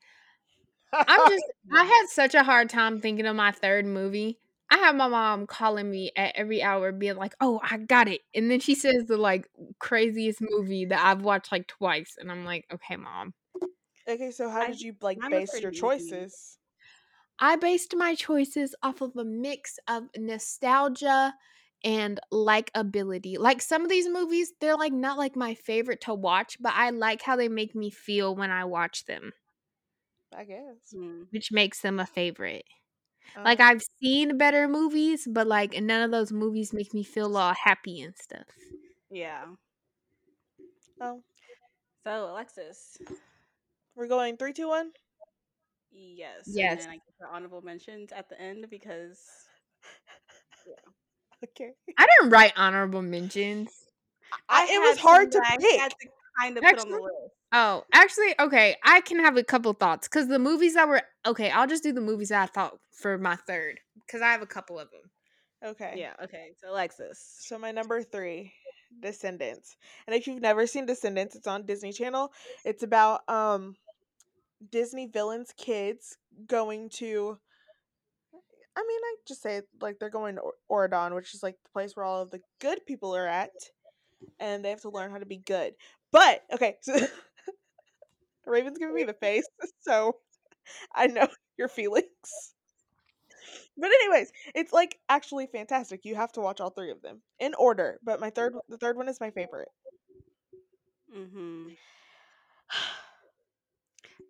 oh. 0.93 0.93
I'm 0.93 1.29
just 1.29 1.45
I 1.71 1.83
had 1.83 2.07
such 2.09 2.35
a 2.35 2.43
hard 2.43 2.69
time 2.69 3.01
thinking 3.01 3.25
of 3.25 3.35
my 3.35 3.51
third 3.51 3.85
movie. 3.85 4.39
I 4.69 4.77
have 4.79 4.95
my 4.95 5.07
mom 5.07 5.47
calling 5.47 5.89
me 5.89 6.11
at 6.15 6.35
every 6.35 6.61
hour 6.61 6.91
being 6.91 7.15
like, 7.15 7.35
"Oh, 7.39 7.59
I 7.63 7.77
got 7.77 8.07
it." 8.07 8.21
And 8.33 8.51
then 8.51 8.59
she 8.59 8.75
says 8.75 9.05
the 9.05 9.17
like 9.17 9.49
craziest 9.79 10.39
movie 10.41 10.85
that 10.85 10.99
I've 11.03 11.21
watched 11.21 11.51
like 11.51 11.67
twice 11.67 12.17
and 12.19 12.31
I'm 12.31 12.45
like, 12.45 12.65
"Okay, 12.73 12.97
mom." 12.97 13.33
Okay, 14.07 14.31
so 14.31 14.49
how 14.49 14.61
I- 14.61 14.65
did 14.65 14.81
you 14.81 14.95
like 15.01 15.19
mine 15.19 15.33
was 15.33 15.41
base 15.41 15.53
your 15.61 15.71
pretty 15.71 15.77
easy. 15.77 15.79
choices? 15.79 16.57
I 17.39 17.55
based 17.55 17.95
my 17.95 18.15
choices 18.15 18.75
off 18.83 19.01
of 19.01 19.15
a 19.15 19.23
mix 19.25 19.79
of 19.87 20.03
nostalgia 20.17 21.33
and 21.83 22.19
likability. 22.31 23.37
Like 23.37 23.61
some 23.61 23.83
of 23.83 23.89
these 23.89 24.07
movies, 24.09 24.53
they're 24.59 24.77
like 24.77 24.93
not 24.93 25.17
like 25.17 25.35
my 25.35 25.53
favorite 25.53 26.01
to 26.01 26.13
watch, 26.13 26.57
but 26.59 26.73
I 26.75 26.89
like 26.89 27.21
how 27.21 27.35
they 27.35 27.49
make 27.49 27.75
me 27.75 27.89
feel 27.91 28.35
when 28.35 28.51
I 28.51 28.65
watch 28.65 29.05
them, 29.05 29.33
I 30.35 30.43
guess. 30.43 30.93
Mm. 30.93 31.27
which 31.31 31.51
makes 31.51 31.81
them 31.81 31.99
a 31.99 32.05
favorite. 32.05 32.65
Like 33.43 33.59
Um, 33.59 33.65
I've 33.67 33.83
seen 34.01 34.37
better 34.37 34.67
movies, 34.67 35.27
but 35.29 35.47
like 35.47 35.73
none 35.81 36.01
of 36.01 36.11
those 36.11 36.31
movies 36.31 36.73
make 36.73 36.93
me 36.93 37.03
feel 37.03 37.35
all 37.37 37.53
happy 37.53 38.01
and 38.01 38.15
stuff. 38.17 38.47
Yeah. 39.09 39.45
oh, 41.01 41.21
So 42.03 42.31
Alexis. 42.31 42.97
we're 43.95 44.07
going 44.07 44.37
three, 44.37 44.53
two, 44.53 44.67
one. 44.67 44.91
Yes. 45.91 46.43
Yes. 46.45 46.71
And 46.71 46.81
then 46.81 46.89
I 46.89 46.93
get 46.93 47.01
the 47.19 47.27
honorable 47.27 47.61
mentions 47.61 48.11
at 48.11 48.29
the 48.29 48.39
end 48.39 48.65
because 48.69 49.19
Okay. 51.43 51.71
I 51.97 52.05
didn't 52.19 52.31
write 52.31 52.53
honorable 52.57 53.01
mentions. 53.01 53.69
I, 54.49 54.65
it 54.65 54.79
was 54.79 54.97
had 54.97 55.01
hard 55.07 55.31
to 55.31 55.39
that 55.39 55.57
pick. 55.59 55.79
I 55.79 55.83
had 55.83 55.91
to 55.91 56.07
kind 56.41 56.57
of 56.57 56.63
put 56.63 56.71
on 56.71 56.77
the 56.77 56.81
Actually- 56.81 57.01
list. 57.03 57.33
Oh, 57.53 57.85
actually, 57.93 58.35
okay, 58.41 58.75
I 58.83 58.99
can 58.99 59.19
have 59.21 59.37
a 59.37 59.43
couple 59.43 59.71
thoughts 59.71 60.09
because 60.09 60.27
the 60.27 60.37
movies 60.37 60.73
that 60.73 60.85
were 60.85 61.01
okay. 61.25 61.49
I'll 61.49 61.65
just 61.65 61.81
do 61.81 61.93
the 61.93 62.01
movies 62.01 62.27
that 62.27 62.43
I 62.43 62.45
thought 62.47 62.77
for 62.91 63.17
my 63.17 63.37
third 63.37 63.79
because 64.05 64.21
I 64.21 64.33
have 64.33 64.41
a 64.41 64.45
couple 64.45 64.77
of 64.77 64.89
them. 64.91 65.71
Okay. 65.71 65.93
Yeah. 65.95 66.11
Okay. 66.21 66.49
So 66.61 66.69
Alexis. 66.69 67.37
So 67.39 67.57
my 67.57 67.71
number 67.71 68.03
three, 68.03 68.51
Descendants. 69.01 69.77
And 70.07 70.13
if 70.15 70.27
you've 70.27 70.41
never 70.41 70.67
seen 70.67 70.85
Descendants, 70.85 71.37
it's 71.37 71.47
on 71.47 71.65
Disney 71.65 71.93
Channel. 71.93 72.33
It's 72.65 72.83
about 72.83 73.21
um 73.29 73.77
Disney 74.71 75.05
villains' 75.07 75.53
kids 75.55 76.17
going 76.47 76.89
to 76.89 77.39
I 78.77 78.81
mean, 78.87 78.99
I 79.03 79.15
just 79.27 79.41
say 79.41 79.61
like 79.81 79.97
they're 79.97 80.11
going 80.11 80.35
to 80.35 80.41
Or- 80.69 80.87
Auradon, 80.87 81.15
which 81.15 81.33
is 81.33 81.41
like 81.41 81.55
the 81.63 81.69
place 81.71 81.95
where 81.95 82.05
all 82.05 82.21
of 82.21 82.29
the 82.29 82.41
good 82.61 82.85
people 82.85 83.15
are 83.15 83.27
at, 83.27 83.49
and 84.39 84.63
they 84.63 84.69
have 84.69 84.81
to 84.81 84.91
learn 84.91 85.09
how 85.09 85.17
to 85.17 85.25
be 85.25 85.37
good. 85.37 85.73
But 86.11 86.43
okay, 86.53 86.75
so 86.81 86.93
Raven's 88.45 88.77
giving 88.77 88.93
me 88.93 89.03
the 89.03 89.13
face, 89.13 89.47
so 89.81 90.17
I 90.93 91.07
know 91.07 91.27
your 91.57 91.69
feelings. 91.69 92.53
But 93.75 93.89
anyways, 93.89 94.31
it's 94.53 94.73
like 94.73 94.99
actually 95.09 95.47
fantastic. 95.47 96.01
You 96.05 96.13
have 96.13 96.31
to 96.33 96.41
watch 96.41 96.61
all 96.61 96.69
three 96.69 96.91
of 96.91 97.01
them 97.01 97.21
in 97.39 97.55
order. 97.55 97.99
But 98.03 98.19
my 98.19 98.29
third, 98.29 98.53
the 98.69 98.77
third 98.77 98.95
one 98.95 99.09
is 99.09 99.19
my 99.19 99.31
favorite. 99.31 99.69
Mm-hmm. 101.15 101.69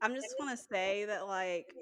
I'm 0.02 0.14
just 0.16 0.36
want 0.40 0.58
to 0.58 0.66
say 0.72 1.06
that 1.06 1.28
like 1.28 1.74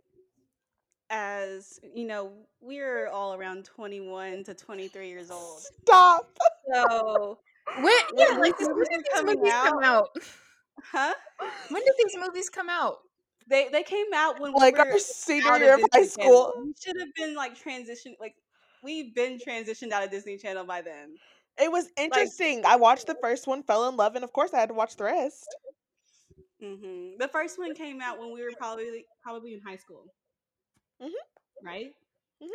as 1.09 1.79
you 1.93 2.05
know, 2.05 2.31
we're 2.61 3.07
all 3.07 3.33
around 3.35 3.65
21 3.65 4.43
to 4.45 4.53
23 4.53 5.07
years 5.07 5.29
old. 5.31 5.61
Stop. 5.83 6.37
So 6.73 7.39
When, 7.79 7.93
yeah, 8.15 8.37
like 8.37 8.59
when 8.59 8.77
did 8.89 9.03
these 9.05 9.23
movies 9.23 9.53
come 9.63 9.83
out? 9.83 10.09
huh? 10.91 11.13
When 11.69 11.83
did 11.83 11.93
these 12.03 12.15
movies 12.19 12.49
come 12.49 12.69
out? 12.69 12.97
They 13.47 13.69
they 13.71 13.83
came 13.83 14.07
out 14.15 14.39
when 14.39 14.53
Like 14.53 14.75
we 14.75 14.79
were 14.83 14.91
our 14.93 14.99
senior 14.99 15.57
year 15.57 15.75
of 15.75 15.81
high 15.93 16.01
Disney 16.01 16.23
Channel. 16.23 16.51
school. 16.51 16.63
We 16.65 16.73
should 16.83 16.99
have 16.99 17.13
been 17.15 17.35
like 17.35 17.55
transitioned 17.59 18.15
like 18.19 18.35
we've 18.83 19.13
been 19.13 19.37
transitioned 19.39 19.91
out 19.91 20.03
of 20.03 20.09
Disney 20.09 20.37
Channel 20.37 20.65
by 20.65 20.81
then. 20.81 21.15
It 21.59 21.71
was 21.71 21.89
interesting. 21.97 22.65
I 22.65 22.75
watched 22.75 23.07
the 23.07 23.15
first 23.21 23.47
one, 23.47 23.63
fell 23.63 23.87
in 23.87 23.95
love, 23.95 24.15
and 24.15 24.23
of 24.23 24.33
course 24.33 24.53
I 24.53 24.59
had 24.59 24.69
to 24.69 24.75
watch 24.75 24.95
the 24.97 25.05
rest. 25.05 25.55
Hmm 26.65 27.17
The 27.19 27.27
first 27.27 27.57
one 27.59 27.73
came 27.75 28.01
out 28.01 28.19
when 28.19 28.31
we 28.33 28.41
were 28.43 28.51
probably 28.57 29.05
probably 29.23 29.53
in 29.53 29.61
high 29.61 29.77
school. 29.77 30.05
Mhm. 31.01 31.11
Right? 31.63 31.91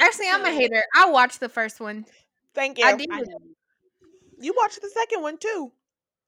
Actually, 0.01 0.29
I'm 0.31 0.45
a 0.45 0.51
hater. 0.53 0.83
I 0.95 1.11
watched 1.11 1.41
the 1.41 1.49
first 1.49 1.81
one. 1.81 2.05
Thank 2.55 2.79
you. 2.79 2.85
I 2.85 2.97
did. 2.97 3.09
I. 3.11 3.23
You 4.41 4.55
watched 4.57 4.81
the 4.81 4.91
second 4.91 5.23
one 5.23 5.39
too. 5.39 5.73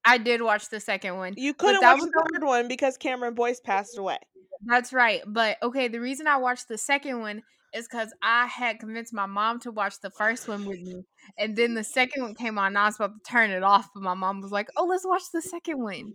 I 0.05 0.17
did 0.17 0.41
watch 0.41 0.69
the 0.69 0.79
second 0.79 1.17
one. 1.17 1.33
You 1.37 1.53
couldn't 1.53 1.81
that 1.81 1.93
watch 1.93 2.01
was 2.01 2.11
the 2.11 2.19
on- 2.19 2.25
third 2.33 2.43
one 2.45 2.67
because 2.67 2.97
Cameron 2.97 3.35
Boyce 3.35 3.59
passed 3.61 3.97
away. 3.97 4.17
That's 4.65 4.91
right. 4.93 5.21
But 5.25 5.57
okay, 5.63 5.87
the 5.87 5.99
reason 5.99 6.27
I 6.27 6.37
watched 6.37 6.67
the 6.67 6.77
second 6.77 7.19
one 7.21 7.41
is 7.73 7.87
because 7.87 8.13
I 8.21 8.45
had 8.47 8.79
convinced 8.79 9.13
my 9.13 9.25
mom 9.25 9.59
to 9.61 9.71
watch 9.71 9.99
the 10.01 10.11
first 10.11 10.47
one 10.47 10.65
with 10.65 10.79
me. 10.81 11.03
And 11.37 11.55
then 11.55 11.73
the 11.73 11.83
second 11.83 12.21
one 12.23 12.35
came 12.35 12.57
on, 12.59 12.67
and 12.67 12.77
I 12.77 12.85
was 12.85 12.97
about 12.97 13.11
to 13.23 13.31
turn 13.31 13.49
it 13.49 13.63
off, 13.63 13.89
but 13.93 14.03
my 14.03 14.13
mom 14.13 14.41
was 14.41 14.51
like, 14.51 14.67
Oh, 14.77 14.85
let's 14.85 15.05
watch 15.05 15.23
the 15.33 15.41
second 15.41 15.81
one. 15.81 16.13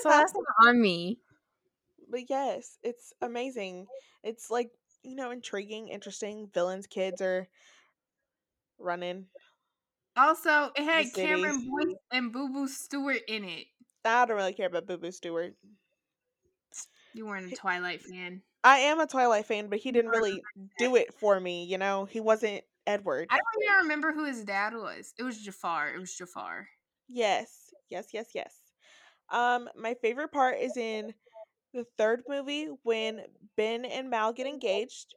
So 0.00 0.08
that's 0.08 0.32
not 0.34 0.68
on 0.68 0.80
me. 0.80 1.18
But 2.08 2.28
yes, 2.28 2.78
it's 2.82 3.12
amazing. 3.22 3.86
It's 4.22 4.50
like, 4.50 4.70
you 5.02 5.14
know, 5.16 5.30
intriguing, 5.30 5.88
interesting. 5.88 6.48
Villains, 6.52 6.86
kids 6.86 7.20
are 7.20 7.48
running. 8.78 9.26
Also, 10.16 10.70
it 10.76 10.84
had 10.84 11.12
Cameron. 11.14 11.68
Boyce 11.70 11.96
and 12.10 12.32
Boo 12.32 12.50
Boo 12.52 12.68
Stewart 12.68 13.22
in 13.28 13.44
it. 13.44 13.66
I 14.04 14.26
don't 14.26 14.36
really 14.36 14.52
care 14.52 14.66
about 14.66 14.86
Boo 14.86 14.98
Boo 14.98 15.10
Stewart. 15.12 15.54
You 17.14 17.26
weren't 17.26 17.50
a 17.50 17.56
Twilight 17.56 18.02
fan. 18.02 18.42
I 18.64 18.78
am 18.78 19.00
a 19.00 19.06
Twilight 19.06 19.46
fan, 19.46 19.68
but 19.68 19.78
he 19.80 19.92
didn't 19.92 20.10
really 20.10 20.42
do 20.78 20.96
it 20.96 21.14
for 21.14 21.38
me, 21.38 21.64
you 21.64 21.78
know? 21.78 22.04
He 22.04 22.20
wasn't 22.20 22.64
Edward. 22.86 23.28
I 23.28 23.36
don't 23.36 23.62
even 23.64 23.76
remember 23.82 24.12
who 24.12 24.24
his 24.24 24.44
dad 24.44 24.74
was. 24.74 25.14
It 25.18 25.22
was 25.24 25.42
Jafar. 25.42 25.94
It 25.94 25.98
was 25.98 26.14
Jafar. 26.14 26.68
Yes, 27.06 27.72
yes, 27.88 28.12
yes, 28.12 28.34
yes. 28.34 28.61
Um, 29.32 29.68
my 29.76 29.94
favorite 29.94 30.30
part 30.30 30.58
is 30.60 30.76
in 30.76 31.14
the 31.72 31.84
third 31.98 32.22
movie 32.28 32.66
when 32.84 33.24
Ben 33.56 33.84
and 33.84 34.10
Mal 34.10 34.32
get 34.32 34.46
engaged, 34.46 35.14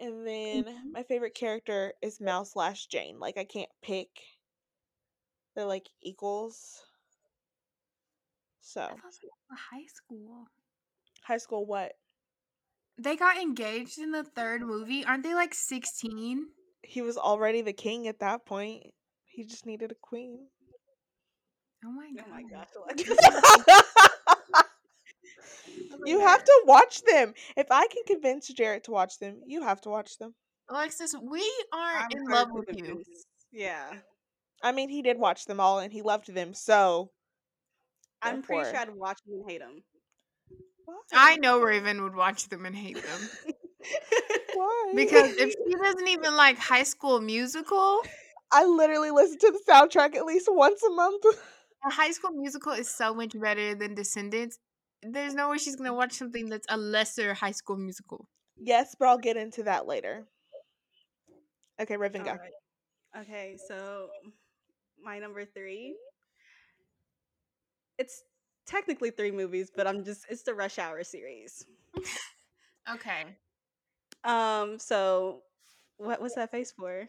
and 0.00 0.26
then 0.26 0.64
Mhm. 0.66 0.92
my 0.92 1.02
favorite 1.04 1.34
character 1.34 1.94
is 2.02 2.20
Mal 2.20 2.44
slash 2.44 2.86
Jane. 2.86 3.18
Like 3.18 3.38
I 3.38 3.44
can't 3.44 3.70
pick. 3.82 4.10
They're 5.54 5.64
like 5.66 5.88
equals. 6.02 6.84
So 8.60 8.82
I 8.82 8.88
thought 8.88 9.00
they 9.22 9.28
were 9.50 9.56
high 9.56 9.86
school. 9.86 10.48
high 11.22 11.38
school, 11.38 11.64
what? 11.64 11.96
They 12.98 13.16
got 13.16 13.36
engaged 13.36 13.98
in 13.98 14.10
the 14.12 14.24
third 14.24 14.62
movie. 14.62 15.04
Aren't 15.04 15.22
they 15.22 15.34
like 15.34 15.54
16? 15.54 16.52
He 16.82 17.02
was 17.02 17.16
already 17.16 17.62
the 17.62 17.72
king 17.72 18.08
at 18.08 18.18
that 18.20 18.44
point. 18.46 18.94
He 19.24 19.44
just 19.44 19.66
needed 19.66 19.92
a 19.92 19.96
queen. 19.96 20.48
Oh 21.84 21.92
my 21.92 22.10
god. 22.16 22.24
Oh 22.28 22.84
my 22.86 22.94
gosh. 22.94 23.84
Oh 25.92 25.98
you 26.06 26.20
have 26.20 26.44
to 26.44 26.62
watch 26.66 27.02
them. 27.02 27.32
If 27.56 27.68
I 27.70 27.86
can 27.86 28.02
convince 28.06 28.48
Jarrett 28.48 28.84
to 28.84 28.90
watch 28.90 29.18
them, 29.18 29.40
you 29.46 29.62
have 29.62 29.80
to 29.82 29.88
watch 29.88 30.18
them. 30.18 30.34
Alexis, 30.68 31.14
we 31.20 31.42
aren't 31.72 32.14
I'm 32.14 32.20
in 32.20 32.24
love 32.26 32.48
with 32.52 32.76
you. 32.76 33.02
Yeah. 33.52 33.90
I 34.62 34.72
mean, 34.72 34.88
he 34.88 35.02
did 35.02 35.18
watch 35.18 35.46
them 35.46 35.60
all 35.60 35.78
and 35.78 35.92
he 35.92 36.02
loved 36.02 36.32
them. 36.32 36.54
So 36.54 37.10
I'm 38.22 38.42
pretty 38.42 38.64
sure 38.64 38.76
I'd 38.76 38.94
watch 38.94 39.18
them 39.26 39.40
and 39.40 39.50
hate 39.50 39.60
them. 39.60 39.82
I 41.12 41.36
know 41.36 41.60
Raven 41.60 42.02
would 42.02 42.14
watch 42.14 42.48
them 42.48 42.66
and 42.66 42.74
hate 42.74 42.96
them. 42.96 43.30
Why? 44.54 44.92
Because 44.94 45.36
if 45.36 45.50
she 45.50 45.74
doesn't 45.82 46.08
even 46.08 46.36
like 46.36 46.58
high 46.58 46.82
school 46.82 47.20
musical, 47.20 48.00
I 48.52 48.64
literally 48.64 49.10
listen 49.10 49.38
to 49.38 49.52
the 49.52 49.72
soundtrack 49.72 50.14
at 50.14 50.24
least 50.24 50.48
once 50.50 50.82
a 50.82 50.90
month. 50.90 51.24
A 51.86 51.90
high 51.90 52.10
school 52.12 52.30
musical 52.30 52.72
is 52.72 52.88
so 52.88 53.14
much 53.14 53.38
better 53.38 53.74
than 53.74 53.94
Descendants. 53.94 54.58
There's 55.02 55.34
no 55.34 55.50
way 55.50 55.58
she's 55.58 55.76
gonna 55.76 55.94
watch 55.94 56.12
something 56.12 56.48
that's 56.48 56.66
a 56.70 56.76
lesser 56.76 57.34
high 57.34 57.52
school 57.52 57.76
musical. 57.76 58.26
yes, 58.56 58.94
but 58.98 59.08
I'll 59.08 59.18
get 59.18 59.36
into 59.36 59.62
that 59.64 59.86
later. 59.86 60.26
Okay, 61.80 61.96
Raven, 61.96 62.22
go. 62.22 62.30
Alright. 62.30 62.50
Okay, 63.20 63.56
so 63.68 64.08
my 65.02 65.18
number 65.18 65.44
three. 65.44 65.94
It's 67.98 68.22
technically 68.66 69.10
three 69.10 69.30
movies, 69.30 69.70
but 69.74 69.86
I'm 69.86 70.04
just 70.04 70.26
it's 70.28 70.42
the 70.42 70.54
Rush 70.54 70.78
Hour 70.78 71.04
series. 71.04 71.64
Okay. 72.92 73.24
Um, 74.24 74.78
so 74.78 75.40
what 75.96 76.20
was 76.20 76.34
that 76.34 76.50
face 76.50 76.70
for? 76.70 77.08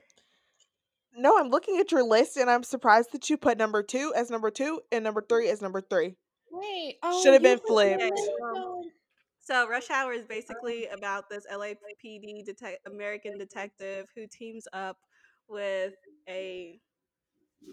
No, 1.17 1.38
I'm 1.38 1.50
looking 1.50 1.77
at 1.79 1.91
your 1.91 2.03
list 2.03 2.38
and 2.38 2.50
I'm 2.50 2.63
surprised 2.63 3.12
that 3.13 3.29
you 3.29 3.38
put 3.38 3.57
number 3.57 3.84
two 3.84 4.13
as 4.15 4.29
number 4.29 4.51
two 4.51 4.81
and 4.91 5.03
number 5.03 5.24
three 5.27 5.50
as 5.50 5.62
number 5.62 5.81
three. 5.81 6.15
Wait. 6.51 6.98
Oh, 7.03 7.24
Should 7.24 7.34
have 7.34 7.43
been 7.43 7.60
flipped. 7.60 8.03
Um 8.55 8.84
so 9.39 9.69
Rush 9.69 9.91
Hour 9.91 10.12
is 10.13 10.25
basically 10.25 10.89
um 10.89 10.98
about 10.98 11.29
this 11.29 11.45
LAPD 11.53 12.48
detec- 12.50 12.77
American 12.88 13.38
detective 13.38 14.07
who 14.15 14.25
teams 14.27 14.67
up 14.74 14.98
with 15.48 15.93
a 16.27 16.79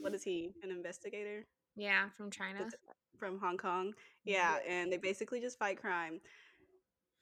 what 0.03 0.15
is 0.15 0.23
he? 0.23 0.53
An 0.63 0.71
investigator 0.71 1.47
Yeah, 1.77 2.11
from 2.17 2.31
China. 2.31 2.67
Det- 2.71 2.79
from 3.19 3.39
Hong 3.39 3.57
Kong. 3.57 3.93
Yeah, 4.25 4.57
mm-hmm. 4.57 4.71
and 4.71 4.93
they 4.93 4.97
basically 4.99 5.41
just 5.41 5.59
fight 5.59 5.81
crime. 5.81 6.21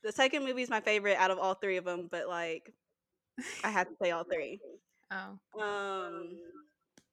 The 0.03 0.13
second 0.13 0.45
movie 0.45 0.63
is 0.63 0.71
my 0.71 0.81
favorite 0.81 1.17
out 1.19 1.31
of 1.31 1.39
all 1.39 1.55
three 1.55 1.77
of 1.77 1.85
them, 1.85 2.09
but 2.11 2.27
like 2.29 2.73
I 3.63 3.71
have 3.71 3.89
to 3.89 3.95
say 4.03 4.11
all 4.11 4.25
three. 4.25 4.61
Oh. 5.13 5.61
Um, 5.61 6.39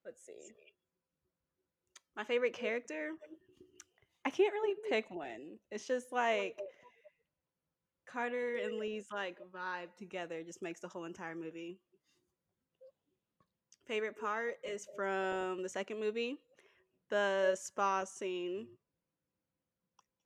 let's 0.06 0.26
see. 0.26 0.34
My 2.16 2.24
favorite 2.24 2.54
character? 2.54 3.12
I 4.26 4.30
can't 4.30 4.54
really 4.54 4.76
pick 4.90 5.10
one. 5.10 5.58
It's 5.72 5.88
just 5.88 6.12
like 6.12 6.60
Carter 8.08 8.58
and 8.64 8.78
Lee's 8.78 9.08
like 9.12 9.38
vibe 9.54 9.96
together 9.98 10.44
just 10.44 10.62
makes 10.62 10.80
the 10.80 10.88
whole 10.88 11.06
entire 11.06 11.36
movie. 11.36 11.80
Favorite 13.86 14.20
part 14.20 14.56
is 14.64 14.88
from 14.96 15.64
the 15.64 15.70
second 15.70 16.00
movie, 16.00 16.38
the 17.10 17.56
spa 17.56 18.04
scene. 18.04 18.68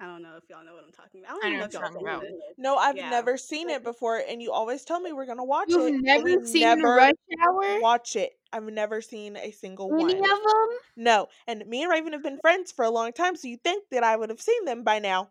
I 0.01 0.05
don't 0.05 0.23
know 0.23 0.35
if 0.35 0.49
y'all 0.49 0.65
know 0.65 0.73
what 0.73 0.83
I'm 0.83 0.91
talking 0.91 1.21
about. 1.21 1.29
I 1.29 1.33
don't 1.35 1.43
I 1.43 1.47
even 1.49 1.59
know 1.59 1.63
know 1.63 1.65
if 1.67 1.73
y'all 1.73 1.81
you're 1.81 2.09
talking 2.11 2.27
seen 2.31 2.39
it. 2.49 2.55
No, 2.57 2.75
I've 2.75 2.97
Yeah. 2.97 3.09
never 3.11 3.37
seen 3.37 3.69
it 3.69 3.83
before, 3.83 4.17
and 4.27 4.41
you 4.41 4.51
always 4.51 4.83
tell 4.83 4.99
me 4.99 5.13
we're 5.13 5.27
gonna 5.27 5.43
watch 5.43 5.69
it. 5.69 5.73
You've 5.73 5.93
and 5.93 6.01
never 6.01 6.45
seen 6.47 6.61
never 6.61 6.95
Rush 6.95 7.13
Hour? 7.39 7.79
Watch 7.81 8.15
it. 8.15 8.39
I've 8.51 8.63
never 8.63 9.01
seen 9.01 9.37
a 9.37 9.51
single 9.51 9.93
Any 9.93 10.03
one. 10.03 10.15
of 10.15 10.19
them? 10.39 10.69
No, 10.95 11.27
and 11.45 11.65
me 11.67 11.83
and 11.83 11.91
Raven 11.91 12.13
have 12.13 12.23
been 12.23 12.39
friends 12.39 12.71
for 12.71 12.83
a 12.83 12.89
long 12.89 13.13
time, 13.13 13.35
so 13.35 13.47
you 13.47 13.57
think 13.57 13.89
that 13.91 14.03
I 14.03 14.15
would 14.17 14.29
have 14.29 14.41
seen 14.41 14.65
them 14.65 14.83
by 14.83 14.97
now. 14.97 15.29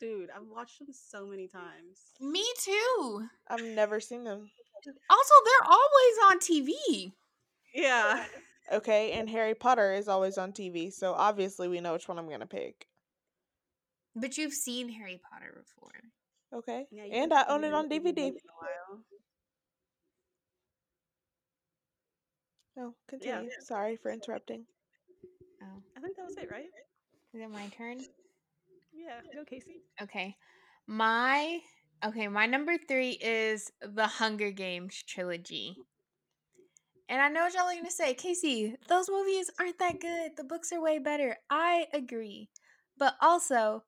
Dude, 0.00 0.30
I've 0.34 0.46
watched 0.48 0.78
them 0.78 0.88
so 0.92 1.26
many 1.26 1.46
times. 1.46 2.00
Me 2.20 2.44
too. 2.58 3.28
I've 3.48 3.62
never 3.62 4.00
seen 4.00 4.24
them. 4.24 4.50
Also, 5.10 5.34
they're 5.44 5.68
always 5.68 6.18
on 6.30 6.38
TV. 6.38 7.12
Yeah. 7.74 8.24
Okay, 8.72 9.12
and 9.12 9.28
Harry 9.28 9.54
Potter 9.54 9.92
is 9.92 10.08
always 10.08 10.38
on 10.38 10.52
TV, 10.52 10.90
so 10.90 11.12
obviously 11.12 11.68
we 11.68 11.80
know 11.80 11.92
which 11.92 12.08
one 12.08 12.18
I'm 12.18 12.30
gonna 12.30 12.46
pick. 12.46 12.86
But 14.20 14.36
you've 14.38 14.52
seen 14.52 14.88
Harry 14.90 15.20
Potter 15.30 15.52
before. 15.56 15.90
Okay, 16.52 16.86
Yeah, 16.90 17.04
and 17.04 17.32
I 17.32 17.44
own 17.48 17.62
it 17.64 17.72
on 17.72 17.88
DVD. 17.88 18.26
in 18.26 18.34
a 18.34 18.56
while. 18.58 19.00
Oh, 22.76 22.82
no, 22.82 22.94
continue. 23.08 23.50
Sorry 23.60 23.96
for 23.96 24.10
interrupting. 24.10 24.64
Oh, 25.62 25.82
I 25.96 26.00
think 26.00 26.16
that 26.16 26.24
was 26.26 26.36
it, 26.36 26.50
right? 26.50 26.64
is 27.34 27.40
it 27.40 27.50
my 27.50 27.66
turn? 27.68 27.98
Yeah, 28.92 29.20
go 29.32 29.44
Kaci. 29.44 29.82
Okay. 30.02 30.36
My 30.86 31.60
okay, 32.04 32.26
my 32.28 32.46
number 32.46 32.76
three 32.88 33.12
is 33.20 33.70
the 33.80 34.06
Hunger 34.06 34.50
Games 34.50 35.02
trilogy. 35.06 35.76
And 37.08 37.20
I 37.20 37.28
know 37.28 37.42
what 37.42 37.54
y'all 37.54 37.68
are 37.68 37.74
gonna 37.74 37.90
say, 37.90 38.14
Kaci, 38.14 38.74
those 38.88 39.08
movies 39.10 39.50
aren't 39.58 39.78
that 39.78 40.00
good. 40.00 40.32
The 40.36 40.44
books 40.44 40.72
are 40.72 40.80
way 40.80 40.98
better. 40.98 41.36
I 41.50 41.86
agree. 41.92 42.48
But 42.98 43.14
also, 43.20 43.84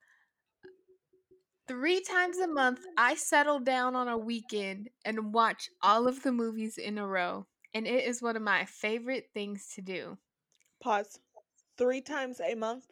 three 1.66 2.00
times 2.00 2.38
a 2.38 2.48
month, 2.48 2.80
I 2.96 3.14
settle 3.14 3.60
down 3.60 3.94
on 3.96 4.08
a 4.08 4.18
weekend 4.18 4.90
and 5.04 5.32
watch 5.34 5.68
all 5.82 6.08
of 6.08 6.22
the 6.22 6.32
movies 6.32 6.78
in 6.78 6.98
a 6.98 7.06
row. 7.06 7.46
And 7.74 7.86
it 7.86 8.04
is 8.04 8.22
one 8.22 8.36
of 8.36 8.42
my 8.42 8.64
favorite 8.66 9.30
things 9.32 9.68
to 9.74 9.82
do. 9.82 10.18
Pause. 10.80 11.18
Three 11.78 12.02
times 12.02 12.40
a 12.40 12.54
month. 12.54 12.86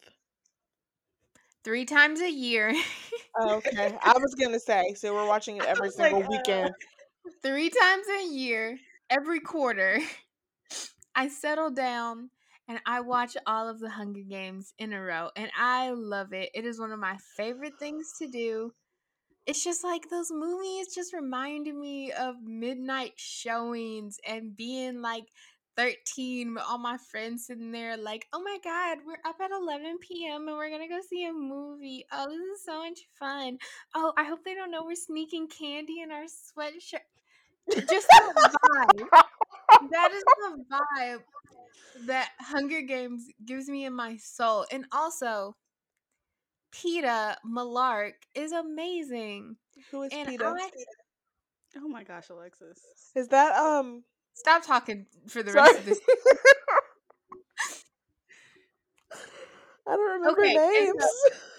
three 1.64 1.84
times 1.84 2.20
a 2.20 2.30
year. 2.30 2.74
Oh, 3.38 3.56
okay, 3.56 3.96
I 4.02 4.12
was 4.18 4.34
gonna 4.34 4.58
say. 4.60 4.94
So 4.94 5.14
we're 5.14 5.26
watching 5.26 5.56
it 5.56 5.64
every 5.66 5.90
like, 5.98 6.12
single 6.12 6.22
uh, 6.22 6.28
weekend. 6.28 6.70
three 7.42 7.70
times 7.70 8.06
a 8.08 8.26
year, 8.26 8.78
every 9.08 9.40
quarter, 9.40 10.00
I 11.14 11.28
settle 11.28 11.70
down 11.70 12.30
and 12.70 12.78
I 12.86 13.00
watch 13.00 13.36
all 13.48 13.68
of 13.68 13.80
the 13.80 13.90
Hunger 13.90 14.20
Games 14.20 14.74
in 14.78 14.92
a 14.92 15.02
row, 15.02 15.30
and 15.34 15.50
I 15.58 15.90
love 15.90 16.32
it. 16.32 16.50
It 16.54 16.64
is 16.64 16.78
one 16.78 16.92
of 16.92 17.00
my 17.00 17.16
favorite 17.36 17.72
things 17.80 18.12
to 18.20 18.28
do. 18.28 18.70
It's 19.44 19.64
just 19.64 19.82
like 19.82 20.08
those 20.08 20.30
movies 20.30 20.94
just 20.94 21.12
reminded 21.12 21.74
me 21.74 22.12
of 22.12 22.36
midnight 22.44 23.14
showings 23.16 24.18
and 24.24 24.56
being 24.56 25.02
like 25.02 25.24
13 25.76 26.54
with 26.54 26.62
all 26.62 26.78
my 26.78 26.96
friends 27.10 27.46
sitting 27.46 27.72
there 27.72 27.96
like, 27.96 28.28
oh 28.32 28.40
my 28.40 28.58
god, 28.62 28.98
we're 29.04 29.28
up 29.28 29.40
at 29.42 29.50
11 29.50 29.98
p.m. 29.98 30.46
and 30.46 30.56
we're 30.56 30.70
gonna 30.70 30.86
go 30.86 31.00
see 31.10 31.26
a 31.26 31.32
movie. 31.32 32.04
Oh, 32.12 32.28
this 32.28 32.38
is 32.38 32.64
so 32.64 32.78
much 32.78 33.00
fun. 33.18 33.58
Oh, 33.96 34.12
I 34.16 34.22
hope 34.22 34.44
they 34.44 34.54
don't 34.54 34.70
know 34.70 34.84
we're 34.84 34.94
sneaking 34.94 35.48
candy 35.48 36.02
in 36.02 36.12
our 36.12 36.26
sweatshirt. 36.26 37.00
Just 37.88 38.08
the 38.08 38.50
vibe. 38.64 39.08
That 39.90 40.10
is 40.12 40.24
the 40.36 40.64
vibe 40.70 41.20
that 42.06 42.30
Hunger 42.40 42.82
Games 42.82 43.26
gives 43.44 43.68
me 43.68 43.84
in 43.84 43.94
my 43.94 44.16
soul. 44.16 44.66
And 44.70 44.86
also, 44.92 45.56
Peeta 46.72 47.36
Mellark 47.46 48.14
is 48.34 48.52
amazing. 48.52 49.56
Who 49.90 50.02
is 50.02 50.12
And 50.12 50.28
Peter? 50.28 50.46
I 50.46 50.70
Oh 51.76 51.88
my 51.88 52.02
gosh, 52.04 52.28
Alexis. 52.30 52.80
Is 53.14 53.28
that 53.28 53.56
um? 53.56 54.04
stop 54.34 54.64
talking 54.64 55.06
for 55.28 55.42
the 55.42 55.52
Sorry. 55.52 55.70
rest 55.70 55.78
of 55.78 55.84
this. 55.84 56.00
I 59.86 59.96
don't 59.96 60.20
remember 60.20 60.42
Okay, 60.42 60.54
and 60.54 60.86
names. 60.86 61.04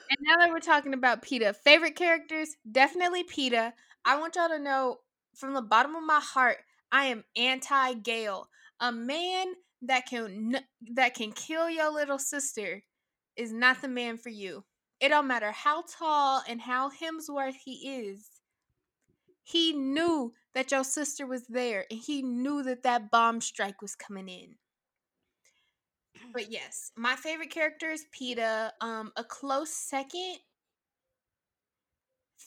And 0.09 0.17
now 0.21 0.37
that 0.37 0.49
we're 0.51 0.59
talking 0.59 0.93
about 0.93 1.21
Peeta, 1.23 1.55
favorite 1.55 1.95
characters, 1.95 2.55
definitely 2.69 3.23
Peeta. 3.23 3.73
I 4.05 4.19
want 4.19 4.35
y'all 4.35 4.49
to 4.49 4.59
know 4.59 4.97
from 5.41 5.55
the 5.55 5.61
bottom 5.61 5.95
of 5.95 6.03
my 6.03 6.21
heart, 6.21 6.57
I 6.91 7.05
am 7.05 7.23
anti 7.35 7.95
Gale. 7.95 8.47
A 8.79 8.91
man 8.91 9.47
that 9.81 10.05
can 10.05 10.59
that 10.93 11.15
can 11.15 11.31
kill 11.31 11.69
your 11.69 11.91
little 11.91 12.19
sister 12.19 12.83
is 13.35 13.51
not 13.51 13.81
the 13.81 13.87
man 13.87 14.17
for 14.17 14.29
you. 14.29 14.63
It 14.99 15.09
don't 15.09 15.27
matter 15.27 15.51
how 15.51 15.83
tall 15.99 16.43
and 16.47 16.61
how 16.61 16.91
Hemsworth 16.91 17.55
he 17.65 17.89
is. 17.89 18.29
He 19.43 19.73
knew 19.73 20.33
that 20.53 20.71
your 20.71 20.83
sister 20.83 21.25
was 21.25 21.47
there, 21.47 21.85
and 21.89 21.99
he 21.99 22.21
knew 22.21 22.61
that 22.61 22.83
that 22.83 23.09
bomb 23.09 23.41
strike 23.41 23.81
was 23.81 23.95
coming 23.95 24.29
in. 24.29 24.55
But 26.33 26.51
yes, 26.51 26.91
my 26.95 27.15
favorite 27.15 27.49
character 27.49 27.89
is 27.89 28.05
Peeta. 28.15 28.71
Um, 28.79 29.11
a 29.15 29.23
close 29.23 29.71
second, 29.71 30.37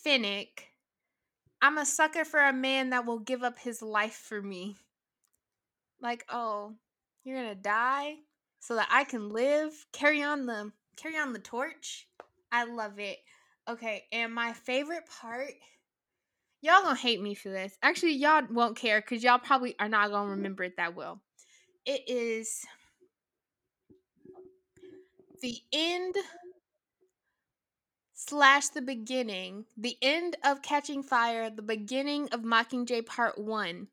Finnick. 0.07 0.74
I'm 1.65 1.79
a 1.79 1.87
sucker 1.87 2.27
for 2.27 2.41
a 2.41 2.53
man 2.53 2.91
that 2.91 3.07
will 3.07 3.21
give 3.21 3.43
up 3.43 3.59
his 3.59 3.81
life 3.81 4.13
for 4.13 4.43
me. 4.43 4.77
Like, 5.99 6.27
oh, 6.29 6.75
you're 7.25 7.39
gonna 7.39 7.55
die 7.55 8.17
so 8.61 8.75
that 8.75 8.89
I 8.91 9.05
can 9.05 9.31
live. 9.31 9.73
Carry 9.91 10.23
on 10.23 10.45
the 10.45 10.73
carry 10.99 11.17
on 11.17 11.33
the 11.33 11.39
torch. 11.39 12.07
I 12.53 12.65
love 12.65 12.99
it. 12.99 13.17
Okay, 13.67 14.05
and 14.13 14.35
my 14.35 14.53
favorite 14.53 15.05
part. 15.23 15.53
Y'all 16.61 16.83
gonna 16.83 16.97
hate 16.97 17.23
me 17.23 17.35
for 17.35 17.49
this. 17.49 17.79
Actually, 17.83 18.13
y'all 18.13 18.43
won't 18.51 18.77
care 18.77 19.01
because 19.01 19.25
y'all 19.25 19.39
probably 19.39 19.75
are 19.79 19.89
not 19.89 20.11
gonna 20.11 20.25
mm-hmm. 20.25 20.33
remember 20.33 20.65
it 20.65 20.77
that 20.77 20.95
well. 20.95 21.23
It 21.87 22.03
is 22.07 22.61
the 25.41 25.57
end 25.73 26.15
slash 28.29 28.69
the 28.69 28.83
beginning, 28.83 29.67
the 29.77 29.97
end 30.01 30.37
of 30.45 30.63
Catching 30.63 31.03
Fire, 31.03 31.51
the 31.51 31.63
beginning 31.63 32.29
of 32.33 32.41
Mockingjay 32.41 33.07
Part 33.07 33.39
1. 33.39 33.89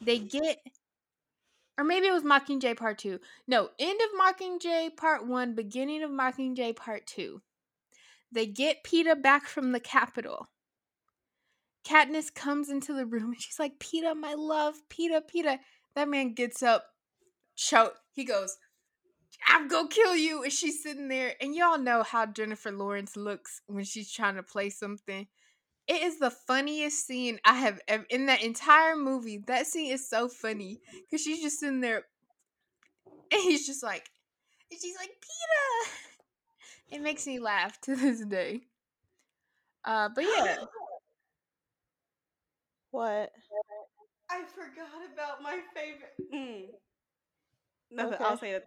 They 0.00 0.18
get, 0.18 0.58
or 1.78 1.84
maybe 1.84 2.06
it 2.06 2.12
was 2.12 2.22
Mockingjay 2.22 2.76
Part 2.76 2.98
2. 2.98 3.20
No, 3.46 3.70
end 3.78 4.00
of 4.00 4.20
Mockingjay 4.20 4.96
Part 4.96 5.26
1, 5.26 5.54
beginning 5.54 6.02
of 6.02 6.10
Mockingjay 6.10 6.74
Part 6.74 7.06
2. 7.06 7.40
They 8.32 8.46
get 8.46 8.82
Peeta 8.84 9.20
back 9.20 9.46
from 9.46 9.72
the 9.72 9.80
Capitol. 9.80 10.48
Katniss 11.86 12.34
comes 12.34 12.70
into 12.70 12.94
the 12.94 13.06
room 13.06 13.32
and 13.32 13.40
she's 13.40 13.58
like, 13.58 13.78
Peeta, 13.78 14.16
my 14.16 14.34
love, 14.34 14.76
Peeta, 14.88 15.20
Peeta. 15.22 15.58
That 15.94 16.08
man 16.08 16.34
gets 16.34 16.62
up, 16.62 16.86
choke. 17.54 17.94
He 18.10 18.24
goes, 18.24 18.56
I'm 19.48 19.68
gonna 19.68 19.88
kill 19.88 20.16
you. 20.16 20.42
And 20.42 20.52
she's 20.52 20.82
sitting 20.82 21.08
there, 21.08 21.34
and 21.40 21.54
y'all 21.54 21.78
know 21.78 22.02
how 22.02 22.26
Jennifer 22.26 22.72
Lawrence 22.72 23.16
looks 23.16 23.60
when 23.66 23.84
she's 23.84 24.10
trying 24.12 24.36
to 24.36 24.42
play 24.42 24.70
something. 24.70 25.26
It 25.86 26.02
is 26.02 26.18
the 26.18 26.30
funniest 26.30 27.06
scene 27.06 27.40
I 27.44 27.54
have 27.54 27.80
ever 27.88 28.06
in 28.10 28.26
that 28.26 28.42
entire 28.42 28.96
movie. 28.96 29.38
That 29.46 29.66
scene 29.66 29.92
is 29.92 30.08
so 30.08 30.28
funny 30.28 30.80
because 31.10 31.22
she's 31.22 31.42
just 31.42 31.60
sitting 31.60 31.80
there, 31.80 32.04
and 33.32 33.42
he's 33.42 33.66
just 33.66 33.82
like, 33.82 34.08
and 34.70 34.80
she's 34.80 34.96
like, 34.98 35.10
Peter. 35.10 35.98
It 36.90 37.02
makes 37.02 37.26
me 37.26 37.38
laugh 37.38 37.80
to 37.82 37.96
this 37.96 38.24
day. 38.24 38.62
Uh, 39.84 40.08
but 40.14 40.24
yeah, 40.24 40.56
What? 42.90 43.30
I 44.30 44.42
forgot 44.54 44.88
about 45.12 45.42
my 45.42 45.58
favorite. 45.74 46.14
Mm. 46.32 46.66
Nothing. 47.90 48.14
Okay. 48.14 48.24
I'll 48.24 48.38
say 48.38 48.52
that. 48.52 48.64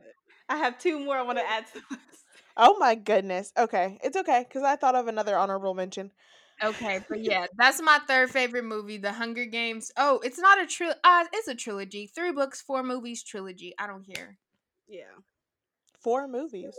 I 0.50 0.58
have 0.58 0.78
two 0.80 1.00
more 1.00 1.18
I 1.18 1.22
want 1.22 1.38
to 1.40 1.50
add 1.50 1.68
to 1.68 1.74
the 1.74 1.86
list. 1.92 2.26
Oh 2.58 2.78
my 2.78 2.96
goodness. 2.96 3.54
Okay, 3.58 4.00
it's 4.04 4.18
okay 4.18 4.44
because 4.48 4.64
I 4.64 4.76
thought 4.76 4.96
of 4.96 5.08
another 5.08 5.38
honorable 5.38 5.74
mention. 5.74 6.12
okay, 6.64 7.00
but 7.10 7.24
yeah, 7.24 7.46
that's 7.58 7.82
my 7.82 8.00
third 8.08 8.30
favorite 8.32 8.64
movie, 8.66 8.98
The 8.98 9.12
Hunger 9.14 9.46
Games. 9.46 9.92
Oh, 9.98 10.20
it's 10.24 10.40
not 10.40 10.62
a 10.62 10.66
tri. 10.68 10.94
Uh, 11.04 11.26
it's 11.34 11.48
a 11.48 11.56
trilogy. 11.56 12.08
Three 12.08 12.32
books, 12.32 12.62
four 12.62 12.84
movies, 12.84 13.24
trilogy. 13.24 13.74
I 13.78 13.88
don't 13.88 14.06
care. 14.06 14.38
Yeah. 14.88 15.04
Four 16.00 16.28
movies. 16.28 16.76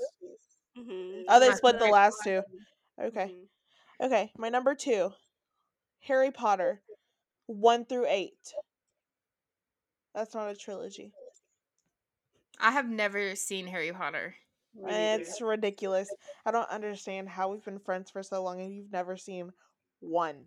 Mm-hmm. 0.77 1.23
Oh, 1.29 1.41
they 1.41 1.49
My 1.49 1.55
split 1.55 1.79
the 1.79 1.87
last 1.87 2.23
two. 2.25 2.43
Okay. 3.01 3.27
Mhm. 3.35 3.49
Okay, 4.01 4.33
my 4.39 4.49
number 4.49 4.75
two, 4.77 5.13
Harry 6.01 6.31
Potter, 6.31 6.83
one 7.47 7.85
through 7.85 8.07
eight. 8.09 8.55
That's 10.15 10.35
not 10.35 10.51
a 10.51 10.57
trilogy. 10.57 11.13
I 12.61 12.73
have 12.73 12.89
never 12.89 13.35
seen 13.37 13.67
Harry 13.67 13.93
Potter. 13.93 14.35
It's 14.87 15.41
ridiculous. 15.41 16.09
I 16.47 16.51
don't 16.51 16.69
understand 16.71 17.29
how 17.29 17.51
we've 17.51 17.65
been 17.65 17.81
friends 17.81 18.11
for 18.11 18.23
so 18.23 18.43
long 18.43 18.61
and 18.61 18.73
you've 18.73 18.93
never 18.93 19.17
seen 19.17 19.51
one. 20.01 20.45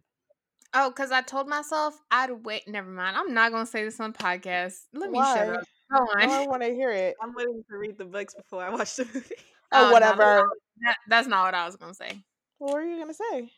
Oh, 0.73 0.89
because 0.89 1.11
I 1.11 1.21
told 1.21 1.49
myself 1.49 1.99
I'd 2.09 2.45
wait. 2.45 2.67
Never 2.67 2.89
mind. 2.89 3.17
I'm 3.17 3.33
not 3.33 3.51
gonna 3.51 3.65
say 3.65 3.83
this 3.83 3.99
on 3.99 4.13
podcast. 4.13 4.75
Let 4.93 5.11
me 5.11 5.19
Why? 5.19 5.35
shut 5.35 5.49
up. 5.49 5.63
Go 5.91 5.97
on. 5.97 6.29
I 6.29 6.47
want 6.47 6.61
to 6.61 6.73
hear 6.73 6.91
it. 6.91 7.15
I'm 7.21 7.33
waiting 7.33 7.63
to 7.69 7.77
read 7.77 7.97
the 7.97 8.05
books 8.05 8.33
before 8.33 8.63
I 8.63 8.69
watch 8.69 8.95
the 8.95 9.05
movie. 9.13 9.35
Oh, 9.73 9.89
Oh, 9.89 9.91
whatever. 9.91 10.49
That, 10.83 10.95
that's 11.09 11.27
not 11.27 11.45
what 11.45 11.55
I 11.55 11.65
was 11.65 11.75
gonna 11.75 11.93
say. 11.93 12.23
What 12.59 12.73
were 12.73 12.83
you 12.83 12.99
gonna 12.99 13.13
say? 13.13 13.51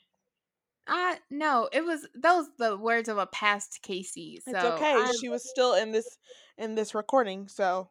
Uh 0.88 1.16
no, 1.30 1.70
it 1.72 1.86
was 1.86 2.08
those 2.16 2.48
the 2.58 2.78
words 2.78 3.10
of 3.10 3.18
a 3.18 3.28
past 3.28 3.80
Kaci. 3.88 4.42
So 4.44 4.52
it's 4.52 4.64
okay. 4.64 4.94
I, 4.94 5.12
She 5.22 5.30
was 5.30 5.48
still 5.48 5.76
in 5.76 5.92
this 5.92 6.18
in 6.58 6.76
this 6.76 6.96
recording, 6.96 7.48
so 7.48 7.90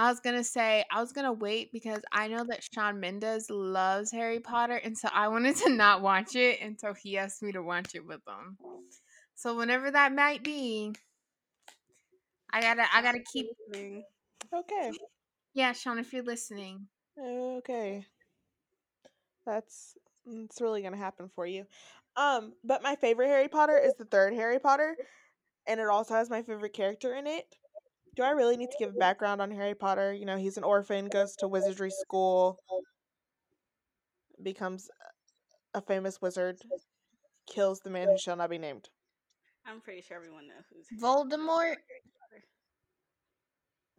I 0.00 0.08
was 0.08 0.18
gonna 0.20 0.42
say 0.42 0.82
I 0.90 0.98
was 1.02 1.12
gonna 1.12 1.34
wait 1.34 1.72
because 1.72 2.00
I 2.10 2.28
know 2.28 2.42
that 2.48 2.64
Shawn 2.72 3.00
Mendes 3.00 3.50
loves 3.50 4.10
Harry 4.10 4.40
Potter, 4.40 4.76
and 4.76 4.96
so 4.96 5.10
I 5.12 5.28
wanted 5.28 5.56
to 5.56 5.68
not 5.68 6.00
watch 6.00 6.34
it 6.34 6.62
until 6.62 6.94
he 6.94 7.18
asked 7.18 7.42
me 7.42 7.52
to 7.52 7.60
watch 7.60 7.94
it 7.94 8.06
with 8.06 8.22
him. 8.26 8.56
So 9.34 9.54
whenever 9.58 9.90
that 9.90 10.14
might 10.14 10.42
be, 10.42 10.94
I 12.50 12.62
gotta 12.62 12.84
I 12.94 13.02
gotta 13.02 13.20
keep 13.30 13.48
okay. 14.54 14.90
yeah, 15.52 15.72
Sean, 15.72 15.98
if 15.98 16.14
you're 16.14 16.22
listening. 16.22 16.86
Okay. 17.22 18.06
That's 19.44 19.98
it's 20.24 20.62
really 20.62 20.80
gonna 20.80 20.96
happen 20.96 21.28
for 21.34 21.44
you. 21.44 21.66
Um, 22.16 22.54
but 22.64 22.82
my 22.82 22.96
favorite 22.96 23.28
Harry 23.28 23.48
Potter 23.48 23.76
is 23.76 23.92
the 23.98 24.06
third 24.06 24.32
Harry 24.32 24.60
Potter, 24.60 24.96
and 25.66 25.78
it 25.78 25.88
also 25.88 26.14
has 26.14 26.30
my 26.30 26.40
favorite 26.40 26.72
character 26.72 27.14
in 27.14 27.26
it. 27.26 27.54
Do 28.16 28.22
I 28.22 28.30
really 28.30 28.56
need 28.56 28.70
to 28.70 28.76
give 28.78 28.90
a 28.90 28.98
background 28.98 29.40
on 29.40 29.50
Harry 29.50 29.74
Potter? 29.74 30.12
You 30.12 30.26
know, 30.26 30.36
he's 30.36 30.56
an 30.56 30.64
orphan, 30.64 31.08
goes 31.08 31.36
to 31.36 31.48
wizardry 31.48 31.90
school, 31.90 32.58
becomes 34.42 34.88
a 35.74 35.80
famous 35.80 36.20
wizard, 36.20 36.56
kills 37.46 37.80
the 37.80 37.90
man 37.90 38.08
who 38.08 38.18
shall 38.18 38.36
not 38.36 38.50
be 38.50 38.58
named. 38.58 38.88
I'm 39.66 39.80
pretty 39.80 40.02
sure 40.02 40.16
everyone 40.16 40.48
knows 40.48 40.64
who's 40.72 41.00
Voldemort. 41.00 41.76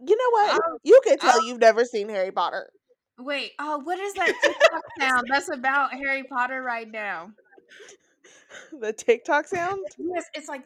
You 0.04 0.18
know 0.18 0.30
what? 0.32 0.62
Oh, 0.64 0.78
you 0.84 1.00
can 1.06 1.18
tell 1.20 1.38
oh. 1.38 1.46
you've 1.46 1.60
never 1.60 1.86
seen 1.86 2.10
Harry 2.10 2.32
Potter. 2.32 2.70
Wait, 3.20 3.52
oh, 3.60 3.80
what 3.84 4.00
is 4.00 4.14
that 4.16 4.34
TikTok 4.44 4.84
sound 5.00 5.28
that's 5.30 5.50
about 5.50 5.94
Harry 5.94 6.24
Potter 6.24 6.62
right 6.62 6.90
now? 6.90 7.32
the 8.80 8.92
TikTok 8.92 9.48
sound? 9.48 9.86
Yes, 9.98 10.26
it's 10.34 10.48
like 10.48 10.64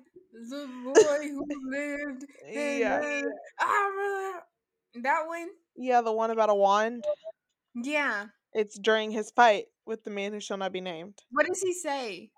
the 0.50 0.68
boy 0.84 1.28
who 1.30 1.46
lived. 1.72 2.26
Yeah. 2.48 3.00
lived." 3.02 3.28
Ah, 3.60 4.42
That 5.04 5.24
one? 5.28 5.50
Yeah, 5.76 6.02
the 6.02 6.12
one 6.14 6.32
about 6.32 6.50
a 6.50 6.56
wand. 6.56 7.04
Yeah. 7.76 8.28
It's 8.54 8.78
during 8.80 9.12
his 9.12 9.32
fight 9.32 9.66
with 9.86 10.04
the 10.04 10.10
man 10.12 10.32
who 10.34 10.40
shall 10.40 10.58
not 10.58 10.72
be 10.72 10.82
named. 10.82 11.20
What 11.32 11.46
does 11.46 11.62
he 11.62 11.74
say? 11.74 12.32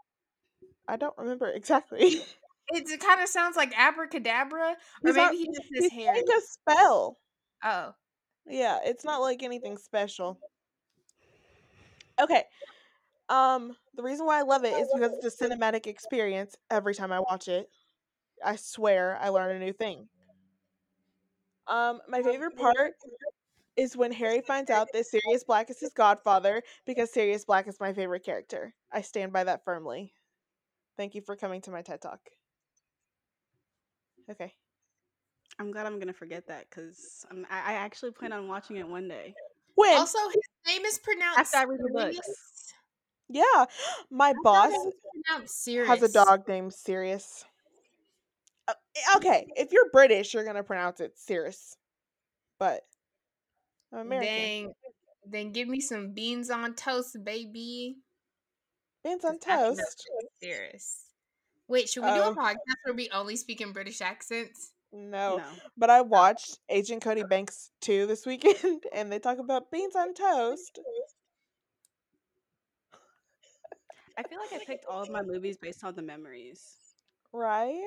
I 0.88 0.96
don't 0.98 1.18
remember 1.18 1.50
exactly. 1.50 2.22
It, 2.70 3.00
kind 3.00 3.22
of 3.22 3.30
sounds 3.30 3.56
like 3.56 3.72
abracadabra, 3.80 4.72
or 4.72 4.76
He's 5.06 5.16
maybe 5.16 5.20
not- 5.22 5.32
he 5.34 5.48
He's 5.70 5.84
his 5.86 5.94
hair. 5.94 6.14
saying 6.14 6.26
a 6.38 6.42
spell. 6.42 7.18
Oh, 7.64 7.94
Yeah, 8.46 8.80
it's 8.84 9.06
not 9.06 9.22
like 9.22 9.42
anything 9.42 9.78
special. 9.78 10.38
Okay. 12.20 12.44
Um, 13.30 13.74
the 13.96 14.04
reason 14.04 14.26
why 14.26 14.40
I 14.40 14.42
love 14.42 14.66
it 14.66 14.74
is 14.74 14.90
because 14.94 15.14
it's 15.24 15.42
a 15.42 15.46
cinematic 15.48 15.88
experience 15.88 16.56
every 16.70 16.94
time 16.94 17.14
I 17.14 17.22
watch 17.22 17.48
it. 17.48 17.70
I 18.44 18.56
swear 18.56 19.18
I 19.22 19.30
learn 19.30 19.56
a 19.56 19.60
new 19.60 19.74
thing. 19.74 20.08
Um, 21.68 22.00
my 22.08 22.22
favorite 22.22 22.56
part 22.56 22.94
is 23.76 23.96
when 23.96 24.12
Harry 24.12 24.42
finds 24.42 24.72
out 24.72 24.88
that 24.94 25.06
Sirius 25.06 25.44
Black 25.44 25.70
is 25.70 25.80
his 25.80 25.94
godfather 25.94 26.62
because 26.86 27.12
Sirius 27.12 27.46
Black 27.46 27.68
is 27.68 27.80
my 27.80 27.94
favorite 27.94 28.24
character. 28.24 28.74
I 28.92 29.02
stand 29.02 29.34
by 29.34 29.44
that 29.44 29.64
firmly. 29.64 30.14
Thank 30.98 31.14
you 31.14 31.22
for 31.22 31.36
coming 31.36 31.62
to 31.62 31.72
my 31.72 31.82
TED 31.82 32.02
Talk. 32.02 32.20
Okay. 34.32 34.54
I'm 35.60 35.72
glad 35.72 35.86
I'm 35.86 36.00
gonna 36.00 36.14
forget 36.14 36.48
that 36.48 36.66
because 36.70 37.26
I, 37.50 37.74
I 37.74 37.74
actually 37.74 38.12
plan 38.12 38.34
on 38.34 38.48
watching 38.48 38.78
it 38.78 38.88
one 38.88 39.08
day. 39.08 39.34
When 39.76 39.98
also 39.98 40.20
his 40.30 40.76
name 40.76 40.86
is 40.86 41.00
pronounced. 41.00 41.40
After 41.40 41.58
I 41.58 41.64
read 41.64 41.80
the 41.80 41.92
books. 41.94 42.74
Yeah, 43.30 43.66
my 44.12 44.30
I 44.30 44.34
boss 44.44 44.72
it 44.72 44.78
was 44.78 44.94
pronounced 45.26 45.64
Sirius. 45.64 45.90
has 45.90 46.04
a 46.04 46.14
dog 46.14 46.48
named 46.48 46.74
Sirius. 46.74 47.46
Okay, 49.18 49.48
if 49.56 49.72
you're 49.72 49.90
British, 49.92 50.34
you're 50.34 50.46
gonna 50.46 50.64
pronounce 50.64 51.00
it 51.00 51.18
Sirius, 51.18 51.78
but 52.60 52.82
I'm 53.94 54.00
American. 54.00 54.32
Then, 54.34 54.74
then 55.30 55.52
give 55.52 55.68
me 55.68 55.80
some 55.80 56.14
beans 56.14 56.50
on 56.50 56.74
toast, 56.76 57.18
baby. 57.24 57.98
Beans 59.04 59.24
on 59.26 59.40
toast. 59.40 59.78
that's 59.78 60.06
Sirius. 60.42 61.06
Wait, 61.68 61.90
should 61.90 62.04
we 62.04 62.10
do 62.10 62.16
Oh. 62.16 62.24
a 62.24 62.28
um, 62.28 62.36
podcast 62.36 62.78
where 62.84 62.96
we 62.96 63.10
only 63.10 63.36
speak 63.36 63.62
in 63.62 63.74
British 63.74 64.02
accents? 64.02 64.72
No, 64.94 65.38
No. 65.38 65.44
but 65.76 65.90
I 65.90 66.00
oh. 66.00 66.04
watched 66.04 66.60
Agent 66.70 67.02
Cody 67.02 67.24
oh. 67.24 67.28
Banks 67.28 67.72
2 67.82 68.06
this 68.08 68.26
weekend, 68.26 68.84
and 68.94 69.12
they 69.12 69.20
talk 69.20 69.38
about 69.38 69.70
beans 69.72 69.96
on 69.96 70.14
toast. 70.14 70.80
I 74.18 74.24
feel 74.24 74.40
like 74.40 74.62
I 74.62 74.66
picked 74.66 74.86
all 74.86 75.04
of 75.04 75.10
my 75.10 75.22
movies 75.22 75.58
based 75.58 75.84
on 75.84 75.94
the 75.94 76.02
memories. 76.02 76.87
Right? 77.34 77.82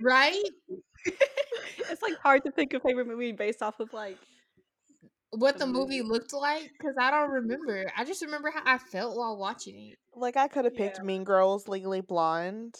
Right? 0.00 0.42
it's 1.06 2.02
like 2.02 2.16
hard 2.22 2.44
to 2.44 2.50
pick 2.52 2.74
a 2.74 2.80
favorite 2.80 3.06
movie 3.06 3.32
based 3.32 3.62
off 3.62 3.80
of 3.80 3.92
like 3.92 4.18
What 5.30 5.58
The 5.58 5.66
the 5.66 5.72
movie 5.72 6.02
movie. 6.02 6.02
looked 6.02 6.32
like? 6.32 6.70
Because 6.78 6.96
I 6.98 7.10
don't 7.10 7.30
remember. 7.30 7.90
I 7.96 8.04
just 8.04 8.22
remember 8.22 8.50
how 8.50 8.62
I 8.64 8.78
felt 8.78 9.16
while 9.16 9.36
watching 9.38 9.90
it. 9.92 9.98
Like 10.14 10.36
I 10.36 10.48
could 10.48 10.64
have 10.64 10.76
picked 10.76 10.98
Yeah. 10.98 11.04
Mean 11.04 11.24
Girls, 11.24 11.68
Legally 11.68 12.00
Blonde, 12.00 12.74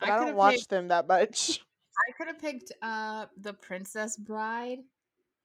but 0.00 0.10
I 0.10 0.16
I, 0.16 0.24
don't 0.24 0.36
watch 0.36 0.54
picked- 0.56 0.70
them 0.70 0.88
that 0.88 1.06
much. 1.08 1.60
I 1.98 2.12
could 2.16 2.28
have 2.28 2.38
picked 2.38 2.72
uh 2.82 3.26
The 3.40 3.54
Princess 3.54 4.16
Bride. 4.16 4.78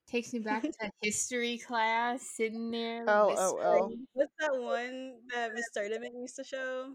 Takes 0.07 0.33
me 0.33 0.39
back 0.39 0.61
to 0.81 0.91
history 1.01 1.57
class, 1.57 2.21
sitting 2.35 2.69
there. 2.69 3.05
Oh, 3.07 3.33
oh, 3.35 3.57
oh. 3.61 3.87
whispering. 3.87 4.07
what's 4.13 4.33
that 4.39 4.53
one 4.61 5.13
that 5.33 5.53
Miss 5.55 5.65
Sturdivant 5.75 6.13
used 6.21 6.35
to 6.35 6.43
show? 6.43 6.93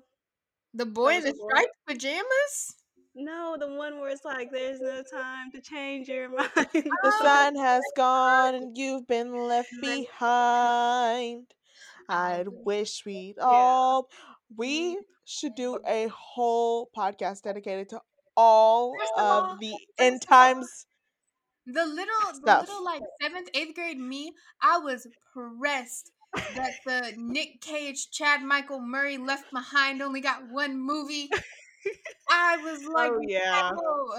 The 0.74 0.87
boy 0.87 1.16
in 1.16 1.24
the 1.24 1.35
striped 1.35 1.76
pajamas? 1.87 2.76
No, 3.14 3.57
the 3.59 3.66
one 3.66 3.98
where 3.98 4.11
it's 4.11 4.24
like 4.24 4.50
there's 4.52 4.81
no 4.81 5.02
time 5.02 5.50
to 5.52 5.61
change 5.61 6.09
your 6.09 6.28
mind. 6.37 6.68
The 6.72 7.12
sun 7.20 7.57
has 7.57 7.83
gone 7.96 8.54
and 8.54 8.78
you've 8.78 9.07
been 9.07 9.35
left 9.35 9.72
behind. 9.81 11.46
I'd 12.09 12.46
wish 12.48 13.04
we'd 13.04 13.38
all. 13.40 14.09
We 14.57 14.92
mm-hmm. 14.92 15.00
should 15.24 15.54
do 15.57 15.78
a 15.87 16.09
whole 16.09 16.90
podcast 16.96 17.42
dedicated 17.42 17.88
to 17.90 18.00
all 18.37 18.94
of 19.16 19.52
of 19.52 19.59
the 19.59 19.74
end 19.98 20.22
times. 20.22 20.87
The 21.66 21.85
little, 21.85 22.40
the 22.44 22.61
little 22.61 22.85
like 22.85 23.02
seventh, 23.20 23.48
eighth 23.52 23.74
grade 23.74 23.98
me, 23.98 24.33
I 24.62 24.78
was 24.78 25.07
pressed 25.35 26.12
that 26.34 26.72
the 26.84 27.14
Nick 27.16 27.60
Cage, 27.60 28.10
Chad 28.10 28.42
Michael 28.42 28.80
Murray 28.80 29.18
Left 29.18 29.50
Behind 29.52 30.02
only 30.02 30.20
got 30.20 30.48
one 30.50 30.78
movie. 30.80 31.30
I 32.30 32.56
was 32.58 32.84
like, 32.94 33.12
Oh, 33.12 33.20
yeah. 33.26 33.72
no. 33.74 34.14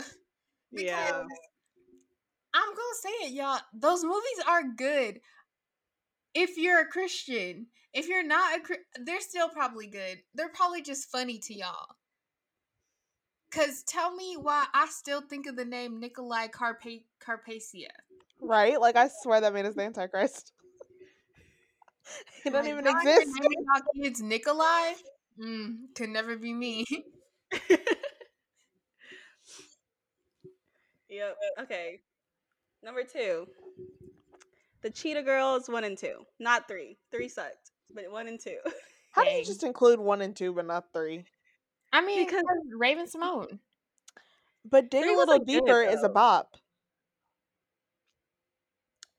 Yeah. 0.72 1.24
I'm 2.54 2.70
gonna 2.70 3.00
say 3.02 3.28
it, 3.28 3.34
y'all. 3.34 3.60
Those 3.74 4.04
movies 4.04 4.44
are 4.48 4.64
good. 4.76 5.20
If 6.34 6.58
you're 6.58 6.82
a 6.82 6.88
Christian, 6.88 7.68
if 7.94 8.08
you're 8.08 8.26
not 8.26 8.60
a, 8.60 9.04
they're 9.04 9.22
still 9.22 9.50
probably 9.50 9.88
good. 9.88 10.20
They're 10.34 10.50
probably 10.50 10.82
just 10.82 11.10
funny 11.12 11.40
to 11.40 11.54
y'all. 11.54 11.88
Cause 13.52 13.84
tell 13.88 14.14
me 14.16 14.36
why 14.40 14.66
I 14.76 14.88
still 14.88 15.22
think 15.22 15.48
of 15.48 15.56
the 15.56 15.66
name 15.66 16.00
Nikolai 16.00 16.48
Carpa- 16.48 17.04
Carpathia. 17.24 17.88
Right? 18.40 18.80
Like, 18.80 18.96
I 18.96 19.10
swear 19.22 19.42
that 19.42 19.54
man 19.54 19.66
is 19.66 19.76
the 19.76 19.82
Antichrist. 19.84 20.54
he 22.44 22.50
doesn't 22.50 22.66
Like, 22.66 22.72
even 22.72 22.86
y'all 22.86 22.96
out 22.96 23.04
here 23.04 23.20
exist. 23.22 23.36
naming 23.42 23.66
y'all 23.66 24.04
kids 24.04 24.22
Nikolai? 24.22 24.94
Mm, 25.42 25.76
could 25.96 26.10
never 26.10 26.36
be 26.38 26.54
me. 26.54 26.86
Yep. 31.10 31.38
Okay. 31.62 32.00
Number 32.84 33.04
two. 33.04 33.48
The 34.82 34.90
Cheetah 34.90 35.24
Girls 35.24 35.68
one 35.68 35.84
and 35.84 35.98
two. 35.98 36.26
Not 36.40 36.68
three. 36.68 36.98
Three 37.12 37.28
sucked. 37.28 37.72
But 37.94 38.12
one 38.12 38.28
and 38.28 38.40
two. 38.40 38.58
How 39.12 39.24
do 39.24 39.32
you 39.32 39.44
just 39.44 39.64
include 39.64 40.00
one 40.00 40.22
and 40.22 40.36
two 40.36 40.54
but 40.54 40.68
not 40.68 40.86
three? 40.94 41.26
I 41.92 42.02
mean, 42.02 42.26
Because- 42.26 42.44
because 42.44 42.78
Raven-Symoné. 42.78 43.60
But 44.70 44.92
dig 44.92 45.02
Three 45.04 45.14
a 45.14 45.18
little 45.18 45.40
wasn't 45.40 45.48
good, 45.48 45.66
deeper 45.66 45.82
is 45.82 46.00
a 46.04 46.08
though. 46.08 46.14
bop. 46.14 46.56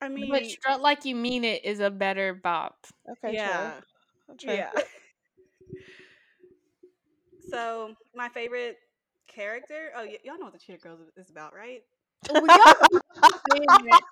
I 0.00 0.08
mean 0.08 0.30
But 0.30 0.46
Strut 0.46 0.80
Like 0.80 1.04
You 1.04 1.14
Mean 1.14 1.44
It 1.44 1.64
is 1.64 1.80
a 1.80 1.90
better 1.90 2.34
bop. 2.34 2.86
Okay, 3.10 3.34
yeah. 3.34 3.80
true. 4.28 4.36
True. 4.38 4.54
Yeah. 4.54 4.70
so 7.50 7.94
my 8.14 8.28
favorite 8.28 8.76
character. 9.28 9.90
Oh, 9.96 10.04
y- 10.04 10.18
y'all 10.24 10.38
know 10.38 10.44
what 10.44 10.52
the 10.52 10.58
Cheetah 10.58 10.78
Girls 10.78 11.00
is- 11.00 11.10
oh, 11.16 11.20
is 11.20 11.30
about, 11.30 11.54
right? 11.54 11.82
We 12.32 12.48
gotta 12.48 12.76
explain 12.92 13.88
it. 13.88 14.04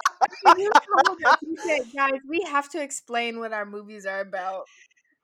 You 0.59 0.72
told 0.87 1.18
us, 1.27 1.37
you 1.42 1.57
said, 1.66 1.83
guys, 1.94 2.20
we 2.29 2.40
have 2.42 2.68
to 2.70 2.83
explain 2.83 3.38
what 3.38 3.53
our 3.53 3.66
movies 3.66 4.07
are 4.07 4.20
about. 4.20 4.64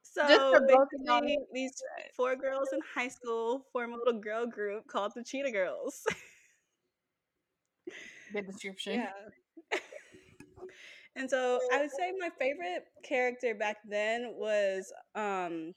So 0.02 0.26
for 0.50 0.60
both 0.60 0.88
of 0.94 1.00
basically, 1.00 1.38
these 1.52 1.72
four 2.16 2.36
girls 2.36 2.68
in 2.72 2.80
high 2.94 3.08
school 3.08 3.64
form 3.72 3.92
a 3.92 3.96
little 3.96 4.20
girl 4.20 4.46
group 4.46 4.86
called 4.86 5.12
the 5.14 5.24
Cheetah 5.24 5.50
Girls. 5.52 6.04
Good 8.32 8.46
description. 8.46 9.00
Yeah. 9.00 9.12
And 11.16 11.30
so 11.30 11.60
I 11.72 11.80
would 11.80 11.90
say 11.90 12.12
my 12.18 12.30
favorite 12.38 12.86
character 13.02 13.54
back 13.54 13.78
then 13.88 14.34
was 14.36 14.92
um 15.14 15.74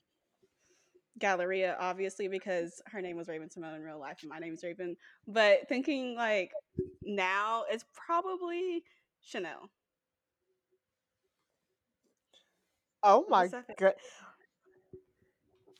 Galleria, 1.20 1.76
obviously, 1.80 2.28
because 2.28 2.82
her 2.86 3.02
name 3.02 3.18
was 3.18 3.28
Raven-Symoné 3.28 3.78
in 3.78 3.84
real 3.84 4.00
life 4.00 4.20
and 4.22 4.30
my 4.30 4.40
name 4.40 4.54
is 4.54 4.64
Raven. 4.64 4.96
But 5.28 5.68
thinking 5.68 6.16
like 6.16 6.52
now, 7.04 7.64
it's 7.70 7.86
probably 7.94 8.84
Chanel. 9.22 9.70
Oh 13.04 13.26
my 13.30 13.48
god. 13.78 13.94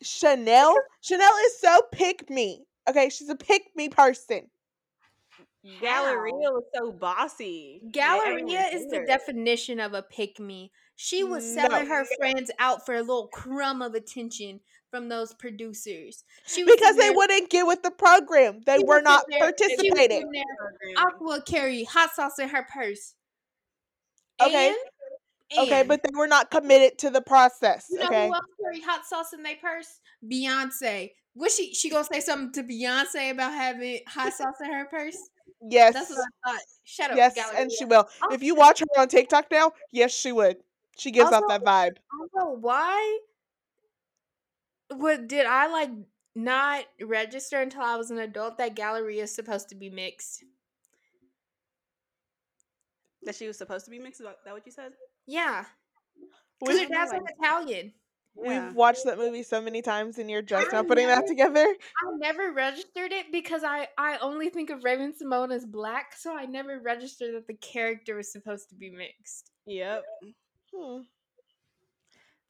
Chanel? 0.02 0.76
Chanel 1.02 1.34
is 1.46 1.60
so 1.60 1.82
pick 1.92 2.30
me. 2.30 2.64
Okay, 2.88 3.10
she's 3.10 3.30
a 3.30 3.36
pick 3.36 3.64
me 3.76 3.90
person. 3.90 4.48
Galleria 5.82 6.34
was 6.52 6.64
so 6.76 6.92
bossy. 6.92 7.82
Galleria 7.92 8.68
is 8.74 8.88
the 8.88 9.04
definition 9.06 9.80
of 9.80 9.94
a 9.94 10.02
pick 10.02 10.40
me. 10.40 10.72
She 10.96 11.24
was 11.24 11.44
selling 11.54 11.88
No. 11.88 11.96
her 11.96 12.06
friends 12.18 12.50
out 12.60 12.86
for 12.86 12.96
a 12.96 13.02
little 13.02 13.28
crumb 13.28 13.82
of 13.82 13.94
attention 13.94 14.62
from 14.90 15.10
those 15.10 15.34
producers. 15.34 16.24
She 16.46 16.64
was 16.64 16.76
Because 16.76 16.96
they 16.96 17.10
there- 17.10 17.14
wouldn't 17.14 17.50
get 17.50 17.68
with 17.68 17.84
the 17.84 17.92
program. 17.92 18.62
They 18.66 18.78
she 18.78 18.84
were 18.86 19.02
not 19.02 19.26
there- 19.30 19.40
participating. 19.40 20.32
Aqua 20.98 21.42
carry 21.44 21.84
hot 21.84 22.16
sauce 22.16 22.40
in 22.40 22.50
her 22.50 22.64
purse. 22.74 23.16
Okay. 24.42 24.70
And, 24.70 24.78
Okay, 25.60 25.80
and 25.82 25.88
but 25.88 26.02
they 26.04 26.10
were 26.14 26.28
not 26.28 26.52
committed 26.52 26.98
to 27.00 27.10
the 27.10 27.22
process. 27.22 27.88
you 27.90 28.00
know 28.00 28.06
Okay. 28.08 28.28
who 28.28 28.34
else 28.34 28.46
carry 28.62 28.82
hot 28.82 29.06
sauce 29.06 29.34
in 29.34 29.44
their 29.44 29.56
purse? 29.58 30.00
Beyonce. 30.24 31.12
Was 31.36 31.56
she 31.56 31.74
she 31.74 31.90
gonna 31.90 32.04
say 32.04 32.20
something 32.20 32.52
to 32.54 32.64
Beyonce 32.64 33.32
about 33.32 33.54
having 33.54 34.02
hot 34.08 34.34
sauce 34.34 34.60
in 34.62 34.72
her 34.74 34.86
purse? 34.86 35.18
Yes. 35.70 35.94
That's 35.94 36.10
what 36.10 36.20
I 36.20 36.52
thought. 36.52 36.62
Shut 36.84 37.12
up, 37.12 37.18
Yes, 37.18 37.36
Galleria. 37.36 37.62
and 37.62 37.72
she 37.72 37.86
will. 37.86 38.08
If 38.32 38.42
you 38.44 38.56
watch 38.56 38.80
her 38.80 38.86
on 39.02 39.08
TikTok 39.08 39.48
now, 39.52 39.74
yes, 39.92 40.14
she 40.14 40.32
would. 40.32 40.58
She 40.98 41.12
gives 41.12 41.32
off 41.32 41.44
that 41.48 41.64
vibe. 41.64 41.98
Also, 42.20 42.58
why 42.60 43.20
what 44.90 45.28
did 45.28 45.46
I 45.46 45.68
like 45.68 45.92
not 46.36 46.86
register 47.02 47.60
until 47.60 47.82
I 47.82 47.98
was 47.98 48.12
an 48.12 48.20
adult 48.20 48.58
that 48.58 48.76
Galleria 48.76 49.24
is 49.24 49.36
supposed 49.36 49.70
to 49.70 49.76
be 49.76 49.90
mixed? 49.90 50.44
That 53.24 53.36
she 53.36 53.48
was 53.48 53.58
supposed 53.58 53.86
to 53.86 53.92
be 53.92 54.00
mixed. 54.00 54.22
Is 54.22 54.28
that 54.46 54.54
what 54.54 54.66
you 54.66 54.72
said? 54.72 54.92
Yeah. 55.26 55.66
Because 56.60 56.80
her 56.80 56.88
dad's 56.88 57.12
like 57.12 57.22
Italian. 57.40 57.94
Yeah. 58.44 58.68
we've 58.68 58.76
watched 58.76 59.06
that 59.06 59.18
movie 59.18 59.44
so 59.44 59.62
many 59.62 59.82
times, 59.82 60.18
and 60.18 60.30
you're 60.30 60.42
just 60.42 60.74
I 60.74 60.78
now 60.78 60.84
putting 60.84 61.08
that 61.08 61.28
together. 61.28 61.66
I 61.66 62.18
never 62.18 62.52
registered 62.52 63.12
it 63.12 63.32
because 63.32 63.64
I 63.64 63.88
I 63.98 64.18
only 64.18 64.50
think 64.50 64.70
of 64.70 64.84
Raven-Symoné 64.84 65.56
as 65.56 65.66
black, 65.66 66.14
so 66.16 66.36
I 66.36 66.46
never 66.46 66.80
registered 66.80 67.36
that 67.36 67.48
the 67.48 67.56
character 67.56 68.16
was 68.16 68.32
supposed 68.32 68.70
to 68.70 68.76
be 68.76 68.90
mixed. 68.90 69.52
Yep. 69.66 70.04
Hmm. 70.76 71.02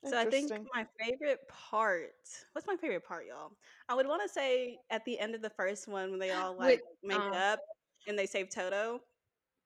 So 0.05 0.17
I 0.17 0.25
think 0.25 0.51
my 0.73 0.85
favorite 0.99 1.39
part. 1.49 2.13
What's 2.53 2.67
my 2.67 2.75
favorite 2.77 3.03
part, 3.05 3.25
y'all? 3.27 3.51
I 3.89 3.95
would 3.95 4.07
want 4.07 4.21
to 4.21 4.29
say 4.29 4.77
at 4.89 5.03
the 5.05 5.19
end 5.19 5.35
of 5.35 5.41
the 5.41 5.49
first 5.49 5.87
one 5.87 6.11
when 6.11 6.19
they 6.19 6.31
all 6.31 6.53
With, 6.53 6.59
like 6.59 6.81
make 7.03 7.19
um, 7.19 7.33
up 7.33 7.59
and 8.07 8.17
they 8.17 8.25
save 8.25 8.49
Toto. 8.49 9.01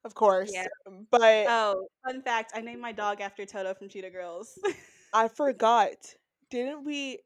Of 0.03 0.15
course, 0.15 0.51
Yeah. 0.51 0.65
but 1.11 1.45
Oh, 1.47 1.87
fun 2.03 2.23
fact! 2.23 2.53
I 2.55 2.61
named 2.61 2.81
my 2.81 2.91
dog 2.91 3.21
after 3.21 3.45
Toto 3.45 3.73
from 3.75 3.87
Cheetah 3.87 4.09
Girls. 4.09 4.57
I 5.13 5.27
forgot. 5.29 6.15
Didn't 6.49 6.83
we 6.83 7.19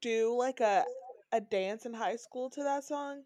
do 0.00 0.36
like 0.36 0.60
a 0.60 0.84
a 1.32 1.40
dance 1.40 1.86
in 1.86 1.94
high 1.94 2.16
school 2.16 2.50
to 2.50 2.62
that 2.64 2.84
song? 2.84 3.24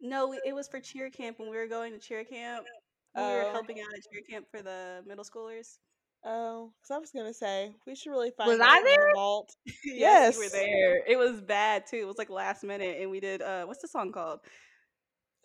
no, 0.00 0.28
we- 0.28 0.40
it 0.44 0.52
was 0.52 0.68
for 0.68 0.80
cheer 0.80 1.10
camp 1.10 1.38
when 1.38 1.48
we 1.50 1.56
were 1.56 1.66
going 1.66 1.92
to 1.92 1.98
cheer 1.98 2.24
camp. 2.24 2.66
We 3.14 3.22
were 3.22 3.44
Oh. 3.44 3.52
helping 3.52 3.80
out 3.80 3.94
at 3.94 4.02
cheer 4.10 4.22
camp 4.22 4.48
for 4.50 4.62
the 4.62 5.02
middle 5.06 5.24
schoolers. 5.24 5.78
Oh, 6.24 6.72
because 6.80 6.90
I 6.92 6.98
was 6.98 7.10
gonna 7.10 7.34
say 7.34 7.74
we 7.84 7.94
should 7.96 8.10
really 8.10 8.30
find 8.30 8.48
Was 8.48 8.58
that 8.58 8.74
I 8.74 8.78
in 8.78 8.84
the 8.84 8.90
there? 8.90 9.12
vault. 9.14 9.56
yes, 9.84 10.34
you 10.34 10.38
were 10.38 10.44
Yes. 10.44 10.52
there. 10.52 11.04
It 11.06 11.16
was 11.18 11.40
bad 11.40 11.86
too. 11.86 11.96
It 11.96 12.06
was 12.06 12.16
like 12.18 12.30
last 12.30 12.62
minute, 12.62 13.00
and 13.00 13.10
we 13.10 13.18
did. 13.20 13.42
uh 13.42 13.64
What's 13.66 13.82
the 13.82 13.88
song 13.88 14.12
called? 14.12 14.40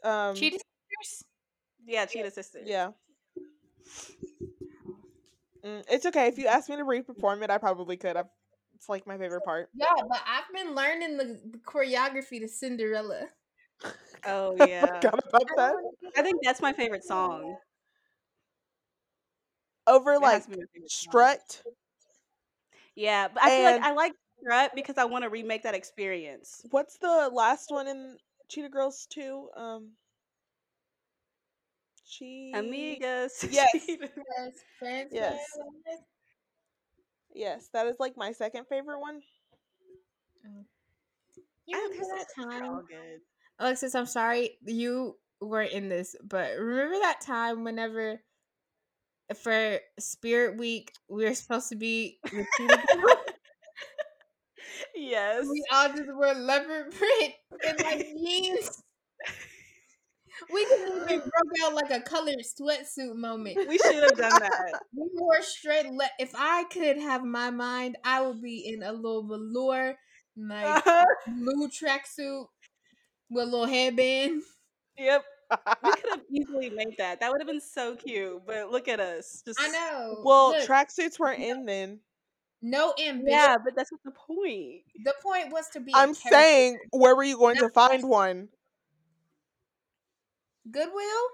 Um, 0.03 0.35
Cheetah 0.35 0.59
Sisters? 0.59 1.23
Yeah, 1.85 2.05
Cheetah 2.05 2.31
Sisters. 2.31 2.67
yeah. 2.67 2.91
Mm, 5.67 5.83
it's 5.89 6.05
okay 6.05 6.27
if 6.27 6.37
you 6.37 6.47
asked 6.47 6.69
me 6.69 6.77
to 6.77 6.83
re-perform 6.83 7.43
it, 7.43 7.49
I 7.49 7.57
probably 7.57 7.97
could. 7.97 8.15
I've, 8.15 8.27
it's 8.75 8.87
like 8.87 9.05
my 9.05 9.17
favorite 9.17 9.41
part. 9.41 9.69
Yeah, 9.73 9.87
but 10.09 10.21
I've 10.25 10.51
been 10.53 10.75
learning 10.75 11.17
the, 11.17 11.39
the 11.51 11.57
choreography 11.59 12.39
to 12.39 12.47
Cinderella. 12.47 13.27
Oh 14.25 14.55
I 14.61 14.67
yeah. 14.67 15.01
forgot 15.01 15.19
about 15.29 15.55
that. 15.57 15.75
I 16.17 16.21
think 16.21 16.41
that's 16.43 16.61
my 16.61 16.73
favorite 16.73 17.03
song. 17.03 17.57
Over 19.87 20.19
It 20.19 20.21
like 20.21 20.33
has 20.33 20.45
to 20.45 20.51
be 20.51 20.57
my 20.57 20.65
favorite 20.73 20.91
song. 20.91 21.11
strut. 21.11 21.63
Yeah, 22.95 23.27
but 23.29 23.43
I 23.43 23.49
feel 23.49 23.63
like 23.63 23.77
I 23.81 23.93
like 23.93 24.13
Strut 24.41 24.71
because 24.75 24.97
I 24.97 25.05
want 25.05 25.23
to 25.23 25.29
remake 25.29 25.63
that 25.63 25.75
experience. 25.75 26.61
What's 26.71 26.97
the 26.97 27.29
last 27.33 27.71
one 27.71 27.87
in 27.87 28.17
Cheetah 28.49 28.69
Girls 28.69 29.05
2? 29.09 29.49
Um, 29.55 29.91
she. 32.07 32.51
Amigas. 32.55 33.43
Yes. 33.51 33.69
Yes, 33.87 34.53
friends, 34.79 35.11
Yes. 35.13 35.37
friends. 35.55 36.01
Yes, 37.33 37.69
that 37.73 37.85
is 37.87 37.97
like 37.99 38.17
my 38.17 38.31
second 38.31 38.65
favorite 38.67 38.99
one. 38.99 39.21
Mm. 40.45 40.63
You 41.67 41.77
I 41.77 41.81
remember 41.91 42.05
that 42.17 42.27
time? 42.35 42.85
good. 42.89 43.21
Alexis, 43.59 43.93
I'm 43.95 44.05
sorry 44.05 44.57
you 44.65 45.17
weren't 45.41 45.71
in 45.71 45.89
this, 45.89 46.15
but 46.23 46.57
remember 46.57 46.97
that 46.99 47.21
time 47.21 47.63
whenever 47.63 48.19
for 49.35 49.79
Spirit 49.99 50.57
Week 50.57 50.91
we 51.09 51.25
were 51.25 51.33
supposed 51.35 51.69
to 51.69 51.75
be 51.75 52.17
with 52.31 52.47
Cheetah 52.57 52.83
Girls? 52.95 53.17
yes. 54.95 55.45
we 55.47 55.63
all 55.71 55.89
just 55.89 56.07
wore 56.13 56.33
leopard 56.33 56.91
print 56.91 57.33
and 57.67 57.79
like 57.83 57.99
jeans. 58.25 58.83
We 60.53 60.65
didn't 60.65 61.03
even 61.03 61.19
broke 61.19 61.53
out 61.65 61.73
like 61.73 61.91
a 61.91 62.01
colored 62.01 62.39
sweatsuit 62.43 63.15
moment. 63.15 63.57
We 63.67 63.77
should 63.77 63.95
have 63.95 64.17
done 64.17 64.39
that. 64.41 64.79
We 64.95 65.07
wore 65.13 65.41
straight. 65.41 65.85
Le- 65.91 66.09
if 66.19 66.31
I 66.35 66.63
could 66.65 66.97
have 66.97 67.23
my 67.23 67.49
mind, 67.49 67.97
I 68.03 68.21
would 68.21 68.41
be 68.41 68.67
in 68.67 68.83
a 68.83 68.91
little 68.91 69.23
velour, 69.27 69.95
like 70.37 70.83
blue 71.27 71.67
tracksuit 71.69 72.45
with 73.29 73.43
a 73.43 73.45
little 73.49 73.65
headband. 73.65 74.41
yep. 74.97 75.23
We 75.83 75.91
could 76.01 76.09
have 76.11 76.21
easily 76.31 76.69
made 76.69 76.95
that. 76.97 77.19
That 77.21 77.31
would 77.31 77.39
have 77.41 77.47
been 77.47 77.61
so 77.61 77.95
cute. 77.95 78.41
But 78.45 78.69
look 78.69 78.87
at 78.87 78.99
us. 78.99 79.41
Just 79.45 79.59
I 79.61 79.69
know. 79.69 80.21
well, 80.23 80.49
Look, 80.49 80.67
tracksuits 80.67 81.17
weren't 81.19 81.41
in 81.41 81.65
then. 81.65 81.99
no 82.61 82.93
ambition. 82.99 83.27
Yeah, 83.29 83.55
but 83.63 83.73
that's 83.75 83.91
not 83.91 84.01
the 84.03 84.11
point. 84.11 84.81
The 85.05 85.13
point 85.23 85.51
was 85.51 85.67
to 85.69 85.79
be. 85.79 85.93
I'm 85.95 86.13
saying, 86.13 86.77
where 86.91 87.15
were 87.15 87.23
you 87.23 87.37
going 87.37 87.55
to 87.57 87.69
find 87.69 88.07
one? 88.09 88.49
Goodwill. 90.71 91.25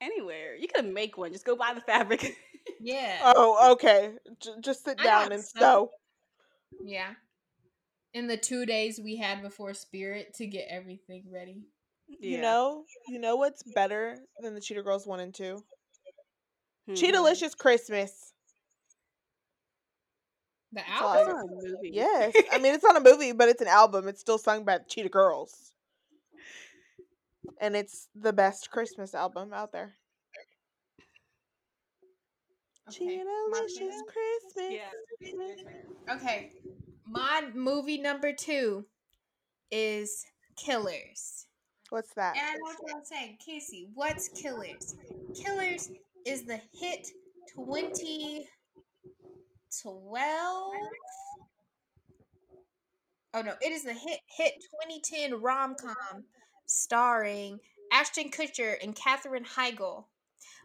Anywhere. 0.00 0.56
You 0.56 0.68
could 0.68 0.86
make 0.86 1.16
one. 1.16 1.32
Just 1.32 1.44
go 1.44 1.56
buy 1.56 1.72
the 1.74 1.80
fabric. 1.80 2.36
Yeah. 2.80 3.18
Oh, 3.22 3.72
okay. 3.72 4.12
J- 4.40 4.50
just 4.60 4.84
sit 4.84 4.98
I 5.00 5.04
down 5.04 5.32
and 5.32 5.42
some. 5.42 5.60
sew. 5.60 5.90
Yeah. 6.84 7.10
In 8.12 8.26
the 8.26 8.36
two 8.36 8.64
days 8.64 9.00
we 9.02 9.16
had 9.16 9.42
before 9.42 9.74
Spirit 9.74 10.34
to 10.36 10.46
get 10.46 10.66
everything 10.70 11.24
ready. 11.32 11.66
You 12.06 12.40
know, 12.40 12.84
you 13.08 13.18
know 13.18 13.36
what's 13.36 13.62
better 13.62 14.18
than 14.40 14.54
the 14.54 14.60
Cheetah 14.60 14.82
Girls 14.82 15.06
one 15.06 15.20
and 15.20 15.34
two? 15.34 15.64
Hmm. 16.86 16.94
Cheetah-licious 16.94 17.54
Christmas. 17.54 18.32
The 20.72 20.82
all 21.00 21.08
I 21.08 21.16
That's 21.16 21.28
album. 21.28 21.50
movie. 21.52 21.90
Yes, 21.92 22.34
I 22.52 22.58
mean 22.58 22.74
it's 22.74 22.84
not 22.84 22.96
a 22.96 23.00
movie, 23.00 23.32
but 23.32 23.48
it's 23.48 23.62
an 23.62 23.68
album. 23.68 24.08
It's 24.08 24.20
still 24.20 24.38
sung 24.38 24.64
by 24.64 24.78
the 24.78 24.84
Cheetah 24.84 25.08
Girls, 25.08 25.72
and 27.64 27.74
it's 27.74 28.08
the 28.14 28.32
best 28.32 28.70
Christmas 28.70 29.14
album 29.14 29.54
out 29.54 29.72
there. 29.72 29.94
Okay, 32.90 33.22
Christmas. 33.50 34.02
Yeah. 34.70 34.90
Okay. 36.14 36.50
My 37.06 37.44
movie 37.54 37.96
number 37.96 38.34
two 38.34 38.84
is 39.70 40.26
Killers. 40.56 41.46
What's 41.88 42.12
that? 42.16 42.36
And 42.36 42.44
I 42.46 42.52
know 42.52 42.74
what 42.80 42.96
I'm 42.96 43.04
saying. 43.04 43.38
Kaci, 43.40 43.88
what's 43.94 44.28
Killers? 44.28 44.94
Killers 45.34 45.90
is 46.26 46.44
the 46.44 46.60
hit 46.78 47.08
2012. 47.54 48.44
Oh 53.32 53.40
no, 53.40 53.54
it 53.62 53.72
is 53.72 53.84
the 53.84 53.94
hit 53.94 54.20
hit 54.36 54.52
2010 54.90 55.40
rom 55.40 55.74
com 55.80 56.24
starring 56.66 57.60
Ashton 57.92 58.30
Kutcher 58.30 58.74
and 58.82 58.94
Katherine 58.94 59.44
Heigl, 59.44 60.06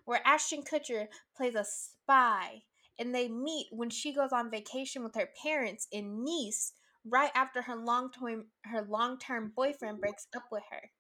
where 0.06 0.22
Ashton 0.26 0.64
Kutcher 0.64 1.08
plays 1.36 1.56
a 1.56 1.64
spy, 1.64 2.64
and 2.98 3.14
they 3.14 3.28
meet 3.28 3.68
when 3.72 3.90
she 3.90 4.14
goes 4.14 4.32
on 4.32 4.52
vacation 4.52 5.04
with 5.04 5.16
her 5.16 5.30
parents 5.42 5.88
in 5.92 6.24
Nice 6.24 6.74
right 7.06 7.32
after 7.34 7.62
her 7.62 7.76
long 7.76 8.12
term 8.12 8.46
her 8.66 8.82
long 8.82 9.18
term 9.18 9.52
boyfriend 9.56 10.02
breaks 10.02 10.28
up 10.36 10.44
with 10.52 10.64
her. 10.72 10.92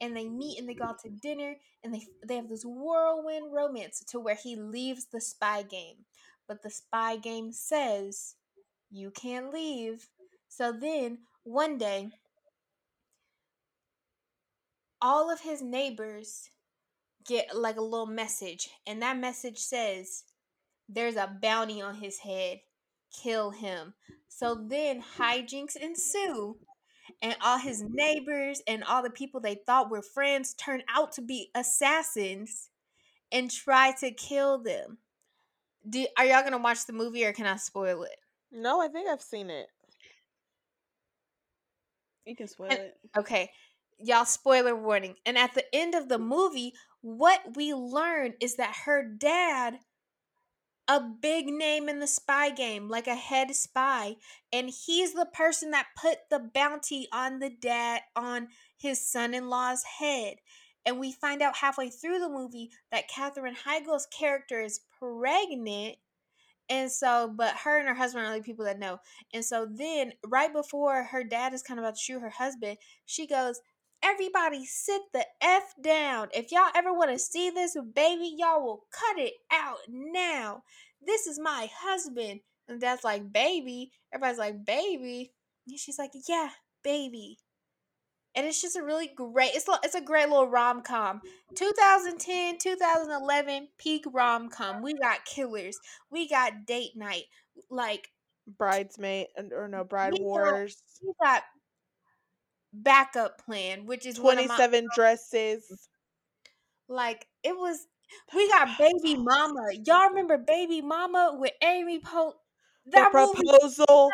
And 0.00 0.16
they 0.16 0.28
meet 0.28 0.58
and 0.58 0.68
they 0.68 0.74
go 0.74 0.84
out 0.84 0.98
to 1.00 1.10
dinner 1.10 1.56
and 1.82 1.94
they 1.94 2.06
they 2.26 2.36
have 2.36 2.48
this 2.48 2.64
whirlwind 2.64 3.52
romance 3.52 4.02
to 4.08 4.20
where 4.20 4.34
he 4.34 4.56
leaves 4.56 5.06
the 5.06 5.20
spy 5.20 5.62
game. 5.62 6.04
But 6.48 6.62
the 6.62 6.70
spy 6.70 7.16
game 7.16 7.52
says 7.52 8.36
you 8.90 9.10
can't 9.10 9.52
leave. 9.52 10.08
So 10.48 10.72
then 10.72 11.18
one 11.44 11.78
day 11.78 12.10
all 15.02 15.30
of 15.30 15.40
his 15.40 15.60
neighbors 15.60 16.48
get 17.26 17.54
like 17.54 17.76
a 17.76 17.82
little 17.82 18.06
message 18.06 18.68
and 18.86 19.02
that 19.02 19.18
message 19.18 19.58
says 19.58 20.24
there's 20.88 21.16
a 21.16 21.36
bounty 21.40 21.82
on 21.82 21.94
his 21.96 22.18
head 22.18 22.60
kill 23.22 23.50
him 23.50 23.92
so 24.28 24.54
then 24.68 25.02
hijinks 25.18 25.76
ensue 25.76 26.56
and 27.20 27.36
all 27.42 27.58
his 27.58 27.82
neighbors 27.82 28.62
and 28.66 28.82
all 28.84 29.02
the 29.02 29.10
people 29.10 29.40
they 29.40 29.58
thought 29.66 29.90
were 29.90 30.02
friends 30.02 30.54
turn 30.54 30.82
out 30.88 31.12
to 31.12 31.22
be 31.22 31.50
assassins 31.54 32.70
and 33.30 33.50
try 33.50 33.92
to 34.00 34.10
kill 34.10 34.62
them. 34.62 34.98
Do, 35.88 36.06
are 36.18 36.24
y'all 36.24 36.42
gonna 36.42 36.58
watch 36.58 36.86
the 36.86 36.92
movie 36.92 37.24
or 37.24 37.32
can 37.32 37.46
I 37.46 37.56
spoil 37.56 38.02
it? 38.04 38.16
No, 38.50 38.80
I 38.80 38.88
think 38.88 39.08
I've 39.08 39.22
seen 39.22 39.50
it. 39.50 39.66
You 42.24 42.36
can 42.36 42.48
spoil 42.48 42.70
And- 42.70 42.78
it. 42.78 42.96
Okay, 43.16 43.50
y'all, 44.04 44.24
spoiler 44.24 44.76
warning. 44.76 45.16
And 45.24 45.38
at 45.38 45.54
the 45.54 45.64
end 45.74 45.94
of 45.94 46.08
the 46.08 46.18
movie, 46.18 46.72
what 47.00 47.56
we 47.56 47.74
learn 47.74 48.34
is 48.40 48.56
that 48.56 48.82
her 48.84 49.04
dad, 49.04 49.78
a 50.88 51.00
big 51.00 51.46
name 51.46 51.88
in 51.88 52.00
the 52.00 52.06
spy 52.06 52.50
game, 52.50 52.88
like 52.88 53.06
a 53.06 53.14
head 53.14 53.54
spy, 53.54 54.16
and 54.52 54.70
he's 54.86 55.14
the 55.14 55.28
person 55.32 55.70
that 55.70 55.86
put 56.00 56.18
the 56.30 56.50
bounty 56.54 57.08
on 57.12 57.38
the 57.38 57.50
dad 57.50 58.02
on 58.16 58.48
his 58.76 59.06
son-in-law's 59.06 59.82
head. 59.98 60.36
And 60.84 60.98
we 60.98 61.12
find 61.12 61.42
out 61.42 61.56
halfway 61.56 61.90
through 61.90 62.18
the 62.18 62.28
movie 62.28 62.70
that 62.90 63.08
Katherine 63.08 63.54
Heigl's 63.66 64.06
character 64.06 64.60
is 64.60 64.80
pregnant. 64.98 65.96
And 66.68 66.90
so, 66.90 67.32
but 67.34 67.54
her 67.64 67.78
and 67.78 67.88
her 67.88 67.94
husband 67.94 68.22
are 68.22 68.26
the 68.26 68.34
only 68.34 68.42
people 68.42 68.64
that 68.64 68.78
know. 68.78 68.98
And 69.32 69.44
so 69.44 69.66
then, 69.70 70.12
right 70.26 70.52
before 70.52 71.04
her 71.04 71.22
dad 71.22 71.52
is 71.52 71.62
kind 71.62 71.78
of 71.78 71.84
about 71.84 71.94
to 71.94 72.00
shoot 72.00 72.20
her 72.20 72.30
husband, 72.30 72.78
she 73.06 73.26
goes, 73.26 73.60
Everybody 74.02 74.64
sit 74.64 75.02
the 75.12 75.24
F 75.40 75.74
down. 75.82 76.28
If 76.34 76.50
y'all 76.52 76.70
ever 76.74 76.92
want 76.92 77.10
to 77.12 77.18
see 77.18 77.50
this 77.50 77.76
baby, 77.94 78.34
y'all 78.36 78.62
will 78.64 78.84
cut 78.92 79.18
it 79.18 79.34
out 79.52 79.78
now. 79.88 80.62
This 81.04 81.26
is 81.26 81.38
my 81.38 81.68
husband. 81.80 82.40
And 82.68 82.80
dad's 82.80 83.04
like, 83.04 83.32
Baby. 83.32 83.92
Everybody's 84.12 84.38
like, 84.38 84.64
Baby. 84.64 85.32
And 85.68 85.78
she's 85.78 85.98
like, 85.98 86.10
Yeah, 86.28 86.50
baby. 86.82 87.38
And 88.34 88.46
it's 88.46 88.62
just 88.62 88.76
a 88.76 88.82
really 88.82 89.10
great, 89.14 89.50
it's, 89.54 89.68
a- 89.68 89.78
it's 89.84 89.94
a 89.94 90.00
great 90.00 90.28
little 90.28 90.48
rom 90.48 90.82
com. 90.82 91.20
2010, 91.54 92.56
2011, 92.58 93.68
peak 93.78 94.04
rom 94.10 94.48
com. 94.48 94.82
We 94.82 94.94
got 94.94 95.24
killers. 95.26 95.78
We 96.10 96.28
got 96.28 96.64
date 96.66 96.92
night. 96.96 97.24
Like, 97.70 98.08
Bridesmaid 98.58 99.26
and 99.36 99.52
or 99.52 99.68
no 99.68 99.84
Bride 99.84 100.14
We 100.14 100.18
got- 100.20 100.24
Wars. 100.24 100.82
we 101.02 101.12
got 101.22 101.42
backup 102.72 103.44
plan, 103.44 103.86
which 103.86 104.06
is 104.06 104.18
one 104.18 104.34
Twenty 104.36 104.44
of 104.44 104.70
my 104.70 104.82
dresses. 104.94 105.88
like 106.88 107.26
it 107.42 107.56
was 107.56 107.86
we 108.34 108.48
got 108.48 108.76
baby 108.78 109.16
mama. 109.16 109.68
Y'all 109.86 110.08
remember 110.08 110.38
baby 110.38 110.82
mama 110.82 111.36
with 111.38 111.52
Amy 111.62 111.98
Po 111.98 112.34
The 112.86 112.92
that 112.92 113.12
movie 113.14 113.40
proposal. 113.46 114.10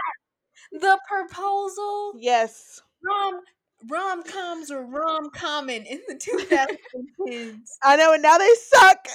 the 0.73 0.99
proposal 1.09 2.12
Yes. 2.16 2.81
rom 3.05 3.40
rom 3.88 4.23
coms 4.23 4.71
were 4.71 4.85
rom 4.85 5.31
common 5.31 5.85
in 5.87 6.01
the 6.09 6.14
2010s. 6.14 7.57
I 7.83 7.97
know, 7.97 8.12
and 8.12 8.23
now 8.23 8.38
they 8.38 8.51
suck. 8.55 9.09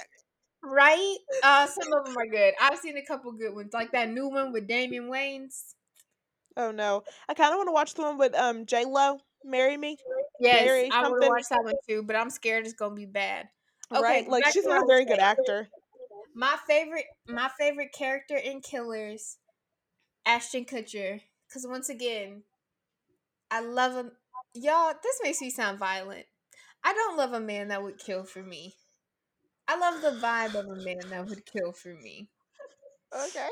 right? 0.63 1.17
Uh 1.43 1.67
some 1.67 1.91
of 1.93 2.05
them 2.05 2.17
are 2.17 2.27
good. 2.27 2.53
I've 2.59 2.79
seen 2.79 2.97
a 2.97 3.05
couple 3.05 3.31
good 3.33 3.53
ones, 3.55 3.73
like 3.73 3.91
that 3.91 4.09
new 4.09 4.27
one 4.29 4.51
with 4.51 4.67
Damon 4.67 5.09
Wayans. 5.09 5.73
Oh 6.57 6.71
no. 6.71 7.03
I 7.29 7.33
kinda 7.33 7.55
wanna 7.57 7.71
watch 7.71 7.93
the 7.93 8.01
one 8.03 8.17
with 8.17 8.35
um 8.35 8.65
J 8.65 8.85
Lo. 8.85 9.19
Marry 9.45 9.77
me. 9.77 9.97
Yes, 10.39 10.65
Mary 10.65 10.89
I 10.91 11.03
to 11.03 11.27
watch 11.27 11.45
that 11.49 11.63
one 11.63 11.75
too, 11.87 12.03
but 12.03 12.15
I'm 12.15 12.29
scared 12.29 12.65
it's 12.65 12.73
gonna 12.73 12.95
be 12.95 13.05
bad. 13.05 13.49
Okay, 13.91 14.01
right? 14.01 14.27
Like 14.27 14.45
she's 14.51 14.65
not 14.65 14.83
a 14.83 14.87
very 14.87 15.05
good 15.05 15.19
actor. 15.19 15.69
My 16.35 16.55
favorite, 16.67 17.05
my 17.27 17.49
favorite 17.59 17.91
character 17.93 18.35
in 18.35 18.61
Killers, 18.61 19.37
Ashton 20.25 20.65
Kutcher. 20.65 21.21
Because 21.47 21.67
once 21.69 21.89
again, 21.89 22.41
I 23.51 23.61
love 23.61 23.93
him. 23.93 24.11
Y'all, 24.55 24.93
this 25.03 25.19
makes 25.21 25.39
me 25.39 25.51
sound 25.51 25.77
violent. 25.77 26.25
I 26.83 26.93
don't 26.93 27.17
love 27.17 27.33
a 27.33 27.39
man 27.39 27.67
that 27.67 27.83
would 27.83 27.99
kill 27.99 28.23
for 28.23 28.41
me. 28.41 28.73
I 29.67 29.77
love 29.77 30.01
the 30.01 30.19
vibe 30.19 30.55
of 30.55 30.65
a 30.65 30.83
man 30.83 31.09
that 31.09 31.27
would 31.27 31.45
kill 31.45 31.71
for 31.71 31.93
me. 31.93 32.27
Okay. 33.13 33.47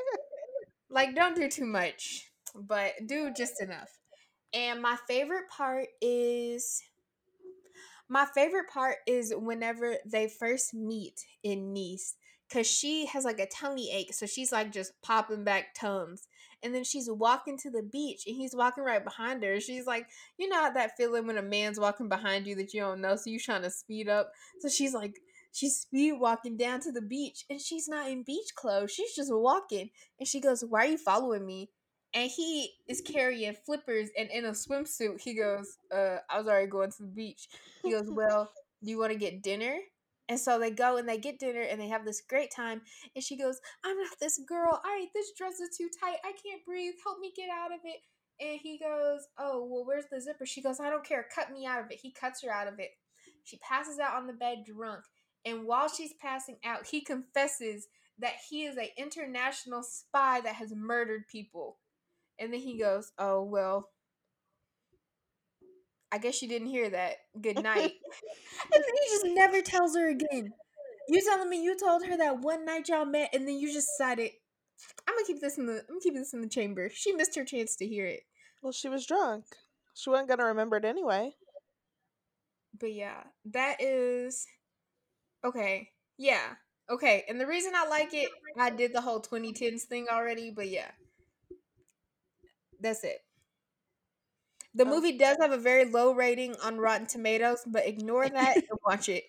Like, 0.89 1.15
don't 1.15 1.35
do 1.35 1.47
too 1.47 1.65
much, 1.65 2.31
but 2.55 2.93
do 3.05 3.31
just 3.31 3.61
enough. 3.61 3.89
And 4.53 4.81
my 4.81 4.97
favorite 5.07 5.49
part 5.49 5.87
is 6.01 6.83
my 8.09 8.25
favorite 8.25 8.67
part 8.67 8.97
is 9.07 9.33
whenever 9.35 9.95
they 10.05 10.27
first 10.27 10.73
meet 10.73 11.25
in 11.43 11.73
Nice 11.73 12.15
because 12.51 12.67
she 12.67 13.05
has 13.05 13.23
like 13.23 13.39
a 13.39 13.47
tummy 13.47 13.89
ache. 13.93 14.13
So 14.13 14.25
she's 14.25 14.51
like 14.51 14.73
just 14.73 15.01
popping 15.01 15.45
back 15.45 15.73
tums. 15.73 16.27
And 16.61 16.75
then 16.75 16.83
she's 16.83 17.09
walking 17.09 17.57
to 17.59 17.71
the 17.71 17.81
beach 17.81 18.23
and 18.27 18.35
he's 18.35 18.53
walking 18.53 18.83
right 18.83 19.03
behind 19.03 19.41
her. 19.43 19.59
She's 19.61 19.87
like, 19.87 20.07
you 20.37 20.49
know 20.49 20.69
that 20.73 20.97
feeling 20.97 21.25
when 21.25 21.37
a 21.37 21.41
man's 21.41 21.79
walking 21.79 22.09
behind 22.09 22.45
you 22.45 22.55
that 22.55 22.73
you 22.73 22.81
don't 22.81 22.99
know. 22.99 23.15
So 23.15 23.29
you're 23.29 23.39
trying 23.39 23.63
to 23.63 23.71
speed 23.71 24.09
up. 24.09 24.31
So 24.59 24.67
she's 24.67 24.93
like, 24.93 25.21
she's 25.53 25.77
speed 25.77 26.13
walking 26.13 26.57
down 26.57 26.81
to 26.81 26.91
the 26.91 27.01
beach 27.01 27.45
and 27.49 27.61
she's 27.61 27.87
not 27.87 28.09
in 28.09 28.23
beach 28.23 28.53
clothes. 28.55 28.91
She's 28.91 29.15
just 29.15 29.33
walking. 29.33 29.89
And 30.19 30.27
she 30.27 30.41
goes, 30.41 30.65
Why 30.65 30.81
are 30.81 30.89
you 30.89 30.97
following 30.97 31.45
me? 31.45 31.69
And 32.13 32.29
he 32.29 32.71
is 32.87 33.01
carrying 33.01 33.55
flippers 33.65 34.09
and 34.17 34.29
in 34.29 34.45
a 34.45 34.51
swimsuit. 34.51 35.21
He 35.21 35.33
goes, 35.33 35.77
uh, 35.93 36.17
I 36.29 36.39
was 36.39 36.47
already 36.47 36.67
going 36.67 36.91
to 36.91 37.03
the 37.03 37.09
beach. 37.09 37.47
He 37.83 37.91
goes, 37.91 38.05
Well, 38.09 38.51
do 38.83 38.89
you 38.89 38.99
want 38.99 39.13
to 39.13 39.17
get 39.17 39.41
dinner? 39.41 39.77
And 40.27 40.39
so 40.39 40.59
they 40.59 40.71
go 40.71 40.97
and 40.97 41.07
they 41.07 41.17
get 41.17 41.39
dinner 41.39 41.61
and 41.61 41.79
they 41.79 41.87
have 41.87 42.05
this 42.05 42.21
great 42.21 42.51
time. 42.51 42.81
And 43.15 43.23
she 43.23 43.37
goes, 43.37 43.59
I'm 43.83 43.97
not 43.97 44.19
this 44.19 44.39
girl. 44.47 44.81
I 44.83 45.07
this 45.13 45.31
dress 45.37 45.59
is 45.59 45.75
too 45.77 45.89
tight. 45.99 46.17
I 46.23 46.31
can't 46.31 46.63
breathe. 46.65 46.93
Help 47.03 47.19
me 47.19 47.33
get 47.35 47.49
out 47.49 47.73
of 47.73 47.79
it. 47.83 48.01
And 48.39 48.59
he 48.61 48.77
goes, 48.77 49.27
Oh, 49.37 49.67
well, 49.69 49.85
where's 49.85 50.05
the 50.11 50.21
zipper? 50.21 50.45
She 50.45 50.61
goes, 50.61 50.79
I 50.79 50.89
don't 50.89 51.05
care. 51.05 51.25
Cut 51.33 51.51
me 51.51 51.65
out 51.65 51.83
of 51.83 51.91
it. 51.91 51.99
He 52.01 52.11
cuts 52.11 52.43
her 52.43 52.51
out 52.51 52.67
of 52.67 52.79
it. 52.79 52.91
She 53.43 53.57
passes 53.57 53.99
out 53.99 54.15
on 54.15 54.27
the 54.27 54.33
bed 54.33 54.63
drunk. 54.65 55.03
And 55.45 55.65
while 55.65 55.89
she's 55.89 56.13
passing 56.21 56.57
out, 56.63 56.87
he 56.87 57.01
confesses 57.01 57.87
that 58.19 58.35
he 58.49 58.63
is 58.63 58.77
a 58.77 58.93
international 58.97 59.83
spy 59.83 60.41
that 60.41 60.55
has 60.55 60.73
murdered 60.73 61.27
people. 61.27 61.77
And 62.41 62.51
then 62.51 62.59
he 62.59 62.77
goes, 62.79 63.11
"Oh 63.17 63.43
well, 63.43 63.89
I 66.11 66.17
guess 66.17 66.41
you 66.41 66.47
didn't 66.47 66.69
hear 66.69 66.89
that. 66.89 67.17
Good 67.39 67.55
night." 67.63 67.93
and 68.73 68.83
then 68.83 68.93
he 69.03 69.09
just 69.09 69.25
never 69.27 69.61
tells 69.61 69.95
her 69.95 70.09
again. 70.09 70.51
You 71.07 71.21
telling 71.21 71.49
me 71.49 71.63
you 71.63 71.77
told 71.77 72.05
her 72.05 72.17
that 72.17 72.39
one 72.39 72.65
night 72.65 72.89
y'all 72.89 73.05
met, 73.05 73.29
and 73.33 73.47
then 73.47 73.55
you 73.55 73.71
just 73.71 73.89
decided, 73.97 74.31
"I'm 75.07 75.15
gonna 75.15 75.27
keep 75.27 75.41
this 75.41 75.57
in 75.57 75.67
the 75.67 75.79
I'm 75.81 75.87
gonna 75.87 75.99
keep 76.01 76.15
this 76.15 76.33
in 76.33 76.41
the 76.41 76.49
chamber." 76.49 76.89
She 76.93 77.13
missed 77.13 77.35
her 77.35 77.45
chance 77.45 77.75
to 77.77 77.87
hear 77.87 78.05
it. 78.05 78.23
Well, 78.61 78.71
she 78.73 78.89
was 78.89 79.05
drunk. 79.05 79.45
She 79.93 80.09
wasn't 80.09 80.29
gonna 80.29 80.45
remember 80.45 80.77
it 80.77 80.85
anyway. 80.85 81.35
But 82.79 82.93
yeah, 82.93 83.23
that 83.45 83.81
is 83.81 84.47
okay. 85.43 85.89
Yeah. 86.17 86.55
Okay. 86.89 87.25
And 87.27 87.39
the 87.39 87.47
reason 87.47 87.73
I 87.75 87.87
like 87.87 88.13
it, 88.13 88.29
I 88.57 88.69
did 88.69 88.93
the 88.93 89.01
whole 89.01 89.21
2010s 89.21 89.83
thing 89.83 90.07
already, 90.11 90.51
but 90.51 90.69
yeah. 90.69 90.91
That's 92.81 93.03
it. 93.05 93.23
The 94.73 94.85
Oh. 94.85 94.89
movie 94.89 95.17
does 95.17 95.37
have 95.39 95.51
a 95.53 95.57
very 95.57 95.85
low 95.85 96.11
rating 96.13 96.55
on 96.57 96.77
Rotten 96.79 97.07
Tomatoes, 97.07 97.63
but 97.65 97.85
ignore 97.87 98.27
that 98.29 98.57
and 98.69 98.79
watch 98.85 99.07
it. 99.07 99.25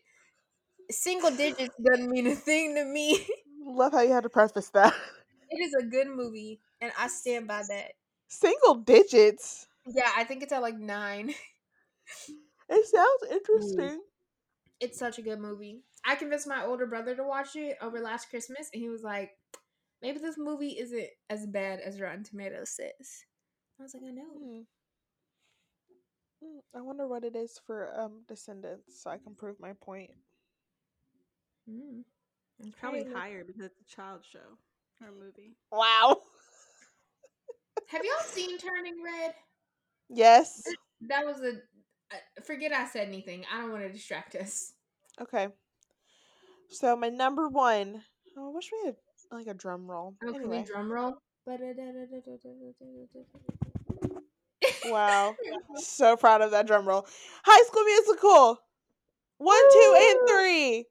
Single 0.91 1.33
digits 1.37 1.75
doesn't 1.83 2.11
mean 2.11 2.27
a 2.29 2.37
thing 2.37 2.75
to 2.77 2.85
me. 2.85 3.27
Love 3.65 3.93
how 3.93 4.01
you 4.03 4.12
had 4.12 4.25
to 4.25 4.31
preface 4.31 4.71
that. 4.71 4.95
It 5.51 5.61
is 5.62 5.73
a 5.75 5.87
good 5.87 6.09
movie, 6.09 6.61
and 6.81 6.93
I 6.99 7.07
stand 7.07 7.47
by 7.47 7.62
that. 7.69 7.93
Single 8.27 8.75
digits. 8.83 9.69
Yeah, 9.87 10.11
I 10.17 10.25
think 10.25 10.43
it's 10.43 10.53
at 10.53 10.62
like 10.62 10.77
nine. 10.77 11.35
It 12.69 12.87
sounds 12.87 13.23
interesting. 13.31 14.03
It's 14.81 14.99
such 14.99 15.19
a 15.19 15.23
good 15.23 15.38
movie. 15.41 15.83
I 16.05 16.15
convinced 16.17 16.47
my 16.47 16.65
older 16.65 16.87
brother 16.87 17.15
to 17.15 17.25
watch 17.25 17.57
it 17.57 17.79
over 17.81 18.01
last 18.01 18.29
Christmas, 18.29 18.69
and 18.73 18.83
he 18.83 18.88
was 18.88 19.03
like, 19.03 19.38
maybe 20.03 20.19
this 20.19 20.38
movie 20.38 20.79
isn't 20.79 21.11
as 21.31 21.47
bad 21.47 21.81
as 21.81 22.01
Rotten 22.01 22.25
Tomatoes 22.25 22.71
says. 22.71 23.25
I 23.83 23.85
was 23.85 23.95
like, 23.95 24.05
I 24.05 24.11
know. 24.12 24.62
Hmm, 26.40 26.59
I 26.73 26.81
wonder 26.83 27.09
what 27.09 27.25
it 27.25 27.35
is 27.35 27.61
for 27.66 27.92
um 27.99 28.21
Descendants, 28.29 29.03
so 29.03 29.11
I 29.11 29.18
can 29.18 29.35
prove 29.35 29.59
my 29.59 29.73
point. 29.73 30.12
Mm. 31.68 32.05
It's 32.61 32.71
probably 32.81 33.01
Okay. 33.01 33.12
higher 33.12 33.42
because 33.42 33.64
it's 33.64 33.81
a 33.81 33.97
child 33.97 34.21
show 34.31 34.38
or 35.01 35.09
a 35.09 35.12
movie. 35.12 35.57
Wow. 35.73 36.18
Have 37.88 38.05
y'all 38.05 38.12
seen 38.25 38.57
Turning 38.57 39.03
Red? 39.05 39.35
Yes. 40.09 40.62
That 41.09 41.27
was 41.27 41.40
a. 41.40 41.55
uh, 42.14 42.42
Forget 42.45 42.71
I 42.71 42.87
said 42.87 43.09
anything. 43.09 43.45
I 43.53 43.62
don't 43.62 43.73
want 43.73 43.83
to 43.83 43.92
distract 43.92 44.37
us. 44.37 44.75
Okay. 45.21 45.49
So 46.71 46.95
my 46.95 47.09
number 47.09 47.49
one. 47.49 48.03
Oh, 48.38 48.53
I 48.53 48.55
wish 48.55 48.71
we 48.71 48.87
had 48.87 48.97
like 49.33 49.49
a 49.49 49.55
drum 49.55 49.90
roll. 49.90 50.14
Oh, 50.23 50.27
can 50.33 50.37
Anyway. 50.37 50.59
we 50.61 50.64
drum 50.71 50.92
roll? 50.92 51.18
Wow. 54.87 55.35
so 55.77 56.16
proud 56.16 56.40
of 56.42 56.51
that 56.53 56.66
drum 56.66 56.87
roll. 56.87 57.07
High 57.45 57.62
School 57.66 57.85
Musical. 57.85 58.59
One, 59.38 59.73
two, 59.73 59.95
and 59.99 60.18
Woo! 60.21 60.27
three. 60.29 60.87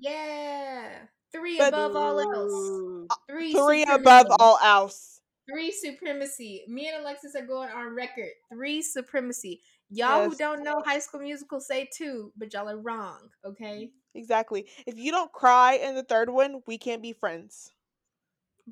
Yeah. 0.00 0.88
Three 1.32 1.58
But- 1.58 1.68
above 1.68 1.96
all 1.96 2.20
else. 2.20 3.08
Uh, 3.10 3.14
three, 3.28 3.52
Three 3.52 3.82
above 3.82 4.26
supremacy. 4.28 4.36
all 4.40 4.58
else. 4.62 5.20
Three 5.50 5.70
supremacy. 5.72 6.64
Me 6.68 6.88
and 6.88 7.02
Alexis 7.02 7.34
are 7.34 7.44
going 7.46 7.68
on 7.70 7.94
record. 7.94 8.30
Three 8.52 8.80
supremacy. 8.82 9.60
Y'all 9.90 10.24
who 10.24 10.30
Yes. 10.30 10.38
don't 10.38 10.62
know 10.64 10.82
High 10.84 10.98
School 11.00 11.20
Musical 11.20 11.60
say 11.60 11.88
two, 11.94 12.32
but 12.36 12.52
y'all 12.52 12.68
are 12.68 12.78
wrong. 12.78 13.28
Okay, 13.44 13.90
Exactly. 14.16 14.66
If 14.86 14.96
you 14.96 15.10
don't 15.10 15.32
cry 15.32 15.74
in 15.74 15.94
the 15.96 16.02
third 16.04 16.30
one, 16.30 16.62
we 16.66 16.78
can't 16.78 17.02
be 17.02 17.12
friends. 17.12 17.72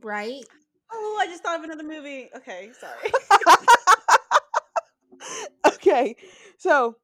right? 0.01 0.45
Oh, 0.91 1.19
I 1.21 1.27
just 1.27 1.43
thought 1.43 1.59
of 1.59 1.65
another 1.65 1.83
movie. 1.85 2.31
Okay, 2.37 2.71
sorry. 2.79 3.13
okay. 5.67 6.17
So 6.59 6.97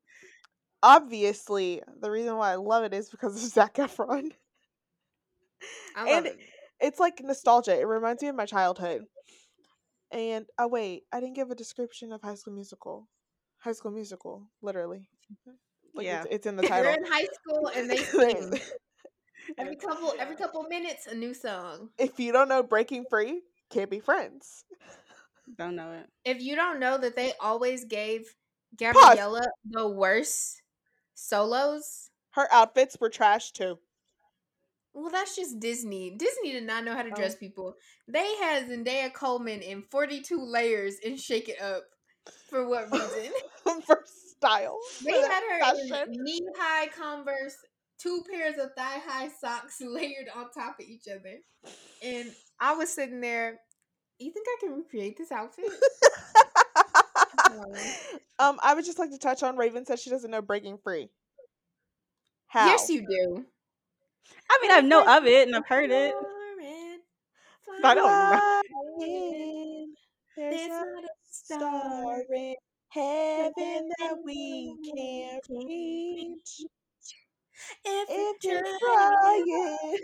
obviously 0.83 1.83
the 2.01 2.11
reason 2.11 2.37
why 2.37 2.53
I 2.53 2.57
love 2.57 2.85
it 2.85 2.95
is 2.95 3.09
because 3.11 3.37
of 3.37 3.43
Zac 3.51 3.75
Efron. 3.75 4.33
I 5.97 6.05
love 6.05 6.17
And 6.17 6.27
it. 6.27 6.39
It's 6.81 7.01
like 7.01 7.21
nostalgia. 7.23 7.79
It 7.79 7.87
reminds 7.87 8.23
me 8.23 8.29
of 8.29 8.37
my 8.37 8.47
childhood. 8.47 9.03
And 10.13 10.47
oh 10.59 10.69
wait, 10.69 11.03
I 11.13 11.21
didn't 11.21 11.35
give 11.37 11.51
a 11.51 11.55
description 11.55 12.13
of 12.13 12.23
High 12.23 12.37
School 12.37 12.55
Musical. 12.55 13.09
High 13.59 13.73
School 13.73 13.91
Musical, 13.91 14.45
literally. 14.63 15.09
Mm-hmm. 15.33 15.57
Like 15.95 16.07
Yeah. 16.07 16.21
it's, 16.23 16.29
it's 16.37 16.47
in 16.47 16.57
the 16.57 16.63
They're 16.69 16.71
title. 16.71 16.95
in 16.95 17.05
high 17.05 17.27
school 17.35 17.67
and 17.75 17.91
they 17.91 17.97
sing. 17.97 18.61
Every 19.59 19.77
couple, 19.77 20.15
every 20.19 20.37
couple 20.37 20.63
minutes, 20.65 21.07
a 21.07 21.15
new 21.15 21.33
song. 21.35 21.89
if 21.99 22.21
you 22.21 22.33
don't 22.33 22.49
know 22.49 22.63
Breaking 22.63 23.05
Free, 23.09 23.41
can't 23.71 23.91
be 23.91 23.99
friends. 23.99 24.65
Don't 25.57 25.77
know 25.77 25.93
it. 25.93 26.07
If 26.25 26.43
you 26.43 26.57
don't 26.57 26.81
know 26.81 26.99
that 26.99 27.17
they 27.17 27.33
always 27.41 27.85
gave 27.85 28.35
Gabriella 28.77 29.47
the 29.65 29.89
worst 29.89 30.63
solos, 31.15 32.11
Her 32.31 32.47
outfits 32.53 32.97
were 33.01 33.09
trash 33.11 33.53
too. 33.53 33.79
Well, 34.95 35.11
that's 35.11 35.37
just 35.37 35.61
Disney. 35.61 36.11
Disney 36.17 36.53
did 36.53 36.65
not 36.65 36.85
know 36.85 36.95
how 36.95 37.03
to 37.03 37.11
oh. 37.11 37.15
dress 37.15 37.35
Oh. 37.35 37.39
people. 37.39 37.75
They 38.09 38.35
had 38.37 38.69
Zendaya 38.69 39.13
Coleman 39.13 39.61
in 39.63 39.83
42 39.91 40.41
layers 40.41 40.97
and 41.05 41.19
Shake 41.19 41.49
It 41.49 41.61
Up. 41.61 41.85
For 42.51 42.69
what 42.69 42.91
reason? 42.93 43.33
for 43.87 44.03
style. 44.07 44.79
they 45.05 45.13
for 45.13 45.29
had 45.29 45.43
her 45.51 45.61
fashion. 45.61 46.15
in 46.15 46.25
knee 46.25 46.47
high 46.59 46.89
Converse, 46.89 47.57
two 47.99 48.23
pairs 48.31 48.57
of 48.59 48.71
thigh 48.77 49.01
high 49.07 49.29
socks 49.41 49.81
layered 49.81 50.29
on 50.35 50.51
top 50.51 50.79
of 50.81 50.87
each 50.87 51.07
other. 51.09 51.39
And 52.03 52.31
I 52.61 52.75
was 52.75 52.91
sitting 52.93 53.21
there, 53.21 53.61
you 54.19 54.33
think 54.33 54.47
I 54.49 54.57
can 54.61 54.77
recreate 54.77 55.17
this 55.17 55.33
outfit? 55.33 55.67
um, 58.39 58.59
I 58.63 58.75
would 58.75 58.85
just 58.85 58.99
like 58.99 59.11
to 59.11 59.19
touch 59.19 59.43
on 59.43 59.57
Raven 59.57 59.87
said 59.87 59.99
she 59.99 60.11
doesn't 60.11 60.31
know 60.31 60.43
breaking 60.43 60.79
free. 60.79 61.09
How? 62.49 62.67
Yes, 62.67 62.89
you 62.89 63.07
do. 63.07 63.45
I 64.51 64.59
mean, 64.63 64.71
I 64.71 64.81
know 64.81 65.05
of 65.19 65.27
it 65.27 65.47
and 65.47 65.57
I've 65.57 65.67
heard 65.67 65.91
it. 65.91 66.15
I 67.85 67.95
don't 67.95 68.07
know. 68.07 68.61
There's 70.37 70.37
There's 70.37 70.69
not 70.69 71.05
a 71.05 71.09
star 71.31 72.23
in 72.35 72.55
heaven 72.89 73.91
that 73.99 74.17
we 74.25 74.75
can't 74.95 75.45
reach. 75.49 76.65
If, 77.85 78.09
If 78.09 78.45
you're 78.45 78.65
you're 78.65 78.79
trying, 78.79 79.45
trying. 79.45 79.99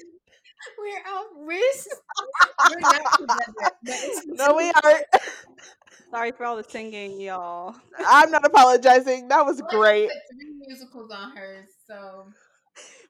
We're 0.78 1.02
out 1.06 1.26
risk. 1.46 1.86
We're 2.70 2.80
not 2.80 3.18
together. 3.18 4.22
No, 4.28 4.54
we 4.54 4.72
aren't. 4.82 5.04
Sorry 6.10 6.32
for 6.32 6.44
all 6.46 6.56
the 6.56 6.64
singing, 6.64 7.20
y'all. 7.20 7.74
I'm 8.06 8.30
not 8.30 8.46
apologizing. 8.46 9.28
That 9.28 9.44
was 9.44 9.60
Well, 9.60 9.70
great 9.70 10.10
three 10.32 10.52
musicals 10.66 11.10
on 11.10 11.36
hers, 11.36 11.66
so 11.86 12.26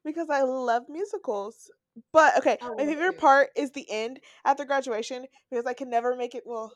because 0.04 0.28
I 0.30 0.42
love 0.42 0.84
musicals. 0.88 1.70
But 2.12 2.38
okay, 2.38 2.58
I 2.60 2.68
my 2.70 2.84
favorite 2.84 3.18
part 3.18 3.50
is 3.56 3.70
the 3.70 3.86
end 3.90 4.20
after 4.44 4.64
graduation 4.64 5.26
because 5.50 5.66
I 5.66 5.74
can 5.74 5.90
never 5.90 6.16
make 6.16 6.34
it. 6.34 6.42
Well, 6.44 6.72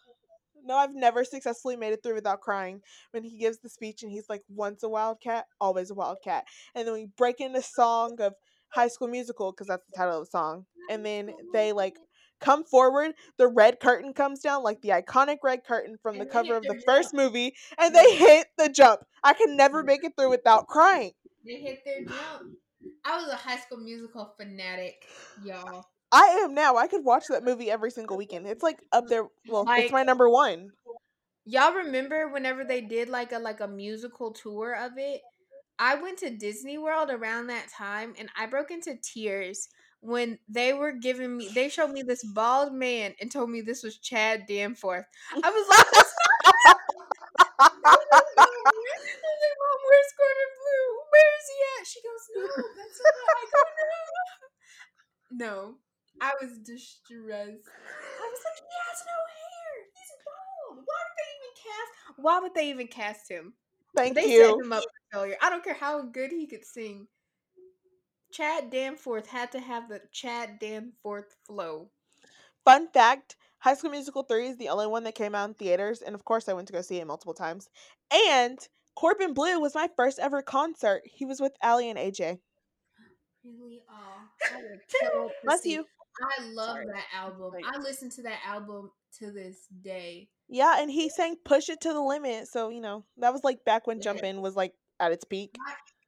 no, 0.64 0.76
I've 0.76 0.94
never 0.94 1.24
successfully 1.24 1.76
made 1.76 1.92
it 1.92 2.02
through 2.02 2.14
without 2.14 2.40
crying. 2.40 2.82
When 3.12 3.24
he 3.24 3.38
gives 3.38 3.58
the 3.58 3.68
speech 3.68 4.02
and 4.02 4.12
he's 4.12 4.28
like, 4.28 4.42
"Once 4.48 4.82
a 4.82 4.88
wildcat, 4.88 5.46
always 5.60 5.90
a 5.90 5.94
wildcat," 5.94 6.44
and 6.74 6.86
then 6.86 6.94
we 6.94 7.06
break 7.16 7.40
into 7.40 7.62
song 7.62 8.20
of 8.20 8.34
High 8.70 8.88
School 8.88 9.08
Musical 9.08 9.52
because 9.52 9.66
that's 9.66 9.84
the 9.86 9.96
title 9.96 10.20
of 10.20 10.26
the 10.26 10.30
song, 10.30 10.66
and 10.90 11.04
then 11.04 11.30
they 11.52 11.72
like 11.72 11.96
come 12.40 12.64
forward. 12.64 13.12
The 13.36 13.48
red 13.48 13.80
curtain 13.80 14.12
comes 14.12 14.40
down, 14.40 14.62
like 14.62 14.80
the 14.82 14.90
iconic 14.90 15.38
red 15.42 15.64
curtain 15.64 15.96
from 16.02 16.18
the 16.18 16.26
cover 16.26 16.56
of 16.56 16.62
the 16.62 16.80
first 16.86 17.12
jump. 17.12 17.22
movie, 17.24 17.54
and 17.78 17.94
they 17.94 18.16
hit 18.16 18.46
the 18.56 18.68
jump. 18.68 19.00
I 19.22 19.34
can 19.34 19.56
never 19.56 19.82
make 19.82 20.04
it 20.04 20.12
through 20.16 20.30
without 20.30 20.66
crying. 20.66 21.12
they 21.44 21.56
hit 21.56 21.84
their 21.84 22.04
jump. 22.04 22.56
I 23.04 23.16
was 23.16 23.28
a 23.28 23.36
High 23.36 23.58
School 23.58 23.78
Musical 23.78 24.34
fanatic, 24.36 25.04
y'all. 25.44 25.86
I 26.10 26.40
am 26.42 26.54
now. 26.54 26.76
I 26.76 26.86
could 26.86 27.04
watch 27.04 27.24
that 27.28 27.44
movie 27.44 27.70
every 27.70 27.90
single 27.90 28.16
weekend. 28.16 28.46
It's 28.46 28.62
like 28.62 28.82
up 28.92 29.08
there. 29.08 29.26
Well, 29.46 29.66
it's 29.68 29.92
my 29.92 30.04
number 30.04 30.28
one. 30.28 30.70
Y'all 31.44 31.74
remember 31.74 32.28
whenever 32.28 32.64
they 32.64 32.80
did 32.80 33.08
like 33.08 33.32
a 33.32 33.38
like 33.38 33.60
a 33.60 33.68
musical 33.68 34.32
tour 34.32 34.74
of 34.74 34.92
it? 34.96 35.22
I 35.78 35.94
went 35.96 36.18
to 36.18 36.30
Disney 36.30 36.78
World 36.78 37.10
around 37.10 37.46
that 37.48 37.68
time 37.70 38.14
and 38.18 38.28
I 38.36 38.46
broke 38.46 38.70
into 38.70 38.96
tears 39.02 39.68
when 40.00 40.38
they 40.48 40.72
were 40.72 40.92
giving 40.92 41.36
me 41.36 41.48
they 41.54 41.68
showed 41.68 41.90
me 41.90 42.02
this 42.02 42.24
bald 42.24 42.72
man 42.72 43.14
and 43.20 43.30
told 43.30 43.50
me 43.50 43.60
this 43.60 43.82
was 43.82 43.98
Chad 43.98 44.44
Danforth. 44.48 45.06
I 45.42 45.50
was 45.50 45.68
like, 45.68 45.86
"Mom, 49.58 49.78
where's 49.86 50.12
Corbin 50.18 50.52
Bleu? 50.58 50.86
Where 51.10 51.32
is 51.38 51.46
he 51.50 51.58
at? 51.74 51.86
She 51.86 52.00
goes, 52.02 52.24
No, 52.34 52.42
that's 52.76 53.00
not 53.02 53.14
I 53.36 53.44
go, 53.52 53.62
No. 55.32 55.46
No. 55.46 55.74
I 56.20 56.32
was 56.42 56.58
distressed. 56.58 57.68
I 57.68 58.26
was 58.26 58.42
like, 58.42 58.58
he 58.58 58.76
has 58.90 59.00
no 59.06 59.18
hair. 59.38 59.74
He's 59.94 60.12
bald. 60.26 60.84
Why 60.84 61.00
would 61.06 61.16
they 61.18 61.30
even 61.38 61.54
cast? 61.62 61.90
Why 62.18 62.40
would 62.40 62.54
they 62.54 62.68
even 62.70 62.86
cast 62.88 63.30
him? 63.30 63.54
Thank 63.99 64.14
they 64.16 64.32
you. 64.32 64.44
set 64.44 64.64
him 64.64 64.72
up 64.72 64.82
for 64.82 65.18
failure. 65.18 65.36
I 65.42 65.51
don't 65.51 65.64
care 65.64 65.74
how 65.74 66.03
good 66.03 66.30
he 66.30 66.46
could 66.46 66.64
sing. 66.64 67.07
Chad 68.32 68.70
Danforth 68.70 69.26
had 69.26 69.53
to 69.53 69.61
have 69.61 69.88
the 69.88 70.01
Chad 70.12 70.59
Danforth 70.59 71.34
flow. 71.46 71.90
Fun 72.64 72.88
fact 72.88 73.36
High 73.59 73.74
School 73.74 73.90
Musical 73.90 74.22
3 74.22 74.49
is 74.49 74.57
the 74.57 74.68
only 74.68 74.86
one 74.86 75.05
that 75.05 75.14
came 75.14 75.34
out 75.34 75.49
in 75.49 75.55
theaters. 75.55 76.03
And 76.03 76.14
of 76.14 76.24
course, 76.24 76.49
I 76.49 76.53
went 76.53 76.68
to 76.68 76.72
go 76.72 76.82
see 76.82 76.99
it 76.99 77.07
multiple 77.07 77.34
times. 77.34 77.68
And 78.30 78.59
Corbin 78.94 79.34
Bleu 79.34 79.59
was 79.59 79.74
my 79.74 79.88
first 79.96 80.18
ever 80.18 80.42
concert. 80.42 81.03
He 81.05 81.24
was 81.24 81.40
with 81.40 81.53
Aly 81.64 81.90
and 81.90 81.99
AJ. 81.99 82.38
Really? 83.44 83.82
Oh, 83.90 84.53
I 84.53 84.57
would 84.57 84.80
kill 84.88 85.28
to 85.28 85.34
Bless 85.44 85.64
you. 85.64 85.86
I 86.20 86.44
love 86.51 86.70
Sorry. 86.70 86.86
that 86.86 87.07
album. 87.14 87.53
I 87.64 87.78
listened 87.78 88.12
to 88.12 88.22
that 88.22 88.38
album 88.44 88.90
to 89.18 89.30
this 89.30 89.66
day. 89.82 90.28
Yeah, 90.48 90.76
and 90.80 90.90
he 90.90 91.09
sang 91.11 91.36
Push 91.44 91.68
It 91.68 91.80
to 91.82 91.92
the 91.92 92.00
Limit. 92.00 92.48
So, 92.48 92.70
you 92.70 92.80
know, 92.80 93.04
that 93.18 93.32
was 93.32 93.44
like 93.44 93.64
back 93.64 93.86
when 93.86 93.98
Yeah. 93.98 94.04
Jump 94.04 94.22
In 94.24 94.40
was 94.40 94.56
like 94.56 94.74
at 95.00 95.12
its 95.12 95.24
peak. 95.24 95.56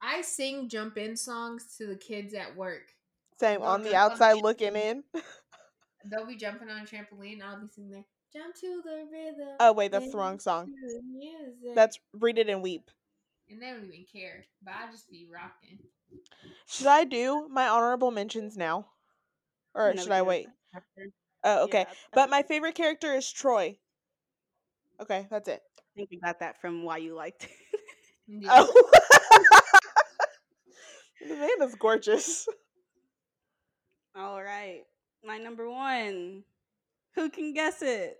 I 0.03 0.23
sing 0.23 0.69
jump 0.69 0.97
in 0.97 1.17
songs 1.17 1.77
to 1.77 1.87
the 1.87 1.97
kids 1.97 2.33
at 2.33 2.57
work. 2.57 2.95
Same 3.39 3.61
Well, 3.61 3.71
on 3.71 3.83
the 3.83 3.91
jump 3.91 4.05
on 4.05 4.11
outside 4.13 4.43
looking 4.43 4.77
in. 4.77 5.05
They'll 6.11 6.27
be 6.27 6.37
jumping 6.37 6.71
on 6.71 6.81
a 6.81 6.85
trampoline. 6.85 7.43
I'll 7.43 7.61
be 7.61 7.67
sitting 7.67 7.91
there. 7.91 8.05
Jump 8.33 8.55
to 8.55 8.81
the 8.83 9.07
rhythm. 9.11 9.57
Oh, 9.61 9.73
wait, 9.73 9.93
that's 9.93 10.11
the 10.11 10.17
wrong 10.17 10.39
song. 10.39 10.73
the 10.81 11.03
music." 11.03 11.75
That's 11.75 11.99
Read 12.15 12.39
It 12.39 12.49
and 12.49 12.63
Weep. 12.63 12.91
and 13.51 13.61
they 13.61 13.71
don't 13.71 13.85
even 13.85 14.07
care. 14.11 14.47
But 14.63 14.75
I 14.75 14.91
just 14.91 15.11
be 15.11 15.27
rocking. 15.31 15.79
Should 16.67 16.87
I 16.87 17.05
do 17.05 17.49
my 17.51 17.69
honorable 17.69 18.11
mentions 18.11 18.57
now? 18.57 18.87
Or 19.75 19.93
No, 19.93 20.03
should 20.03 20.13
I 20.13 20.23
wait? 20.23 20.49
after. 20.75 21.11
Oh, 21.45 21.65
okay. 21.65 21.87
Yeah, 21.89 21.95
But 22.13 22.31
my 22.31 22.43
favorite 22.43 22.75
character 22.75 23.15
is 23.15 23.31
Troy. 23.31 23.77
Okay, 25.01 25.27
that's 25.31 25.49
it. 25.49 25.63
I 25.79 25.83
think 25.97 26.11
we 26.11 26.19
got 26.19 26.41
that 26.41 26.61
from 26.61 26.85
why 26.85 26.99
you 26.99 27.15
liked 27.15 27.45
it. 27.45 27.51
Yeah. 28.29 28.65
Oh. 28.73 28.91
the 31.29 31.35
man 31.35 31.69
is 31.69 31.75
gorgeous. 31.75 32.47
All 34.15 34.43
right. 34.43 34.83
My 35.25 35.39
number 35.39 35.69
one. 35.69 36.45
Who 37.15 37.29
can 37.29 37.53
guess 37.53 37.83
it? 37.83 38.19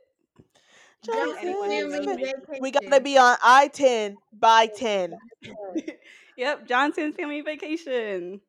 Johnson 1.05 1.37
Anyone 1.41 1.71
who 1.71 1.89
knows 1.89 2.07
Family 2.07 2.17
me. 2.17 2.59
We 2.61 2.71
gotta 2.71 3.01
be 3.01 3.17
on 3.17 3.37
I 3.43 3.69
10 3.69 4.19
by 4.33 4.67
10. 4.67 5.17
yep, 6.37 6.67
Johnson's 6.67 7.15
Family 7.15 7.41
Vacation. 7.41 8.41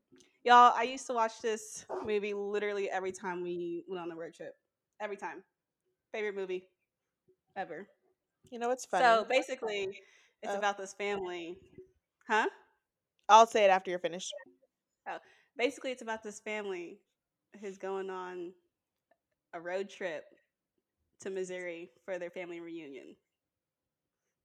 Y'all, 0.44 0.74
I 0.76 0.84
used 0.84 1.08
to 1.08 1.14
watch 1.14 1.42
this 1.42 1.86
movie 2.06 2.34
literally 2.34 2.90
every 2.90 3.12
time 3.12 3.42
we 3.44 3.84
went 3.88 4.02
on 4.02 4.12
a 4.12 4.16
road 4.16 4.34
trip. 4.34 4.56
Every 5.02 5.18
time. 5.18 5.44
Favorite 6.14 6.36
movie 6.36 6.64
ever. 7.58 7.88
You 8.52 8.60
know 8.60 8.70
what's 8.70 8.86
funny? 8.86 9.04
So 9.04 9.26
basically, 9.28 10.00
it's 10.44 10.54
Oh. 10.54 10.58
about 10.58 10.78
this 10.78 10.94
family. 10.94 11.58
Huh? 12.28 12.48
I'll 13.28 13.48
say 13.48 13.66
it 13.66 13.70
after 13.70 13.90
you're 13.90 14.00
finished. 14.00 14.32
Oh, 15.08 15.18
basically, 15.58 15.92
it's 15.92 16.04
about 16.04 16.22
this 16.22 16.40
family 16.40 17.00
who's 17.60 17.78
going 17.80 18.12
on 18.12 18.54
a 19.54 19.60
road 19.60 19.90
trip 19.90 20.24
to 21.22 21.32
Missouri 21.32 21.92
for 22.06 22.20
their 22.20 22.30
family 22.30 22.60
reunion. 22.60 23.16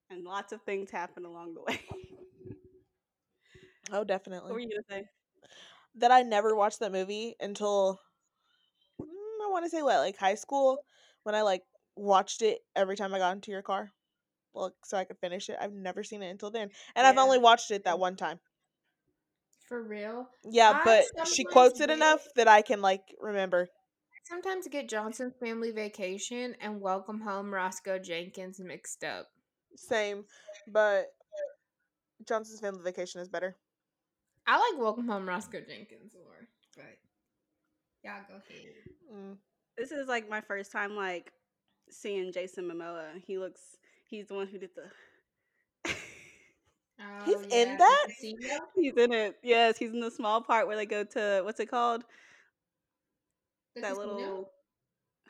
And 0.08 0.24
lots 0.24 0.52
of 0.52 0.62
things 0.62 0.90
happen 0.90 1.26
along 1.26 1.54
the 1.54 1.62
way. 1.66 1.80
Oh, 3.92 4.04
definitely. 4.04 4.50
what 4.50 4.54
were 4.54 4.60
you 4.60 4.68
going 4.70 4.82
to 4.82 4.88
say? 4.88 5.08
That 5.96 6.10
I 6.10 6.22
never 6.22 6.54
watched 6.56 6.80
that 6.80 6.92
movie 6.92 7.36
until 7.40 8.00
want 9.56 9.64
to 9.64 9.70
say 9.74 9.82
what, 9.82 9.98
like 9.98 10.18
high 10.18 10.34
school 10.34 10.78
when 11.22 11.34
I 11.34 11.42
like 11.42 11.62
watched 11.96 12.42
it 12.42 12.58
every 12.74 12.94
time 12.94 13.14
I 13.14 13.18
got 13.18 13.34
into 13.34 13.50
your 13.50 13.62
car. 13.62 13.90
Well, 14.54 14.72
so 14.84 14.96
I 14.96 15.04
could 15.04 15.18
finish 15.18 15.48
it. 15.48 15.56
I've 15.60 15.72
never 15.72 16.04
seen 16.04 16.22
it 16.22 16.30
until 16.30 16.50
then. 16.50 16.68
And 16.94 17.06
I've 17.06 17.18
only 17.18 17.38
watched 17.38 17.70
it 17.70 17.84
that 17.84 17.96
mm. 17.96 18.00
one 18.00 18.16
time. 18.16 18.38
For 19.66 19.82
real. 19.82 20.28
Yeah, 20.44 20.80
I 20.84 20.84
but 20.84 21.26
she 21.28 21.44
quotes 21.44 21.80
it 21.80 21.90
enough 21.90 22.20
that 22.36 22.48
I 22.48 22.62
can 22.62 22.80
like 22.82 23.02
remember. 23.18 23.68
Sometimes 24.24 24.68
get 24.68 24.88
Johnson's 24.88 25.34
Family 25.40 25.70
Vacation 25.70 26.54
and 26.60 26.80
Welcome 26.80 27.20
Home 27.20 27.52
Roscoe 27.52 27.98
Jenkins 27.98 28.60
mixed 28.60 29.04
up. 29.04 29.26
Same, 29.76 30.24
but 30.66 31.06
Johnson's 32.26 32.60
Family 32.60 32.82
Vacation 32.82 33.20
is 33.20 33.28
better. 33.28 33.56
I 34.46 34.58
like 34.58 34.80
Welcome 34.80 35.08
Home 35.08 35.28
Roscoe 35.28 35.60
Jenkins 35.60 36.12
more, 36.14 36.48
but 36.76 36.98
y'all 38.06 38.22
go 38.28 38.34
ahead. 38.34 38.72
Mm. 39.12 39.36
This 39.76 39.90
is 39.90 40.06
like 40.08 40.30
my 40.30 40.40
first 40.40 40.72
time 40.72 40.94
like 40.96 41.32
seeing 41.90 42.32
Jason 42.32 42.64
Momoa. 42.64 43.20
He 43.26 43.38
looks 43.38 43.60
he's 44.08 44.28
the 44.28 44.34
one 44.34 44.46
who 44.46 44.58
did 44.58 44.70
the 44.74 45.92
He's 47.26 47.36
Oh, 47.36 47.42
in 47.50 47.76
that? 47.76 48.06
He's 48.74 48.94
in 48.96 49.12
it. 49.12 49.36
Yes, 49.42 49.76
he's 49.76 49.92
in 49.92 50.00
the 50.00 50.10
small 50.10 50.40
part 50.40 50.66
where 50.66 50.76
they 50.76 50.86
go 50.86 51.04
to 51.04 51.42
what's 51.44 51.60
it 51.60 51.66
called? 51.66 52.04
The 53.74 53.82
that 53.82 53.90
casino? 53.90 54.06
little 54.06 54.50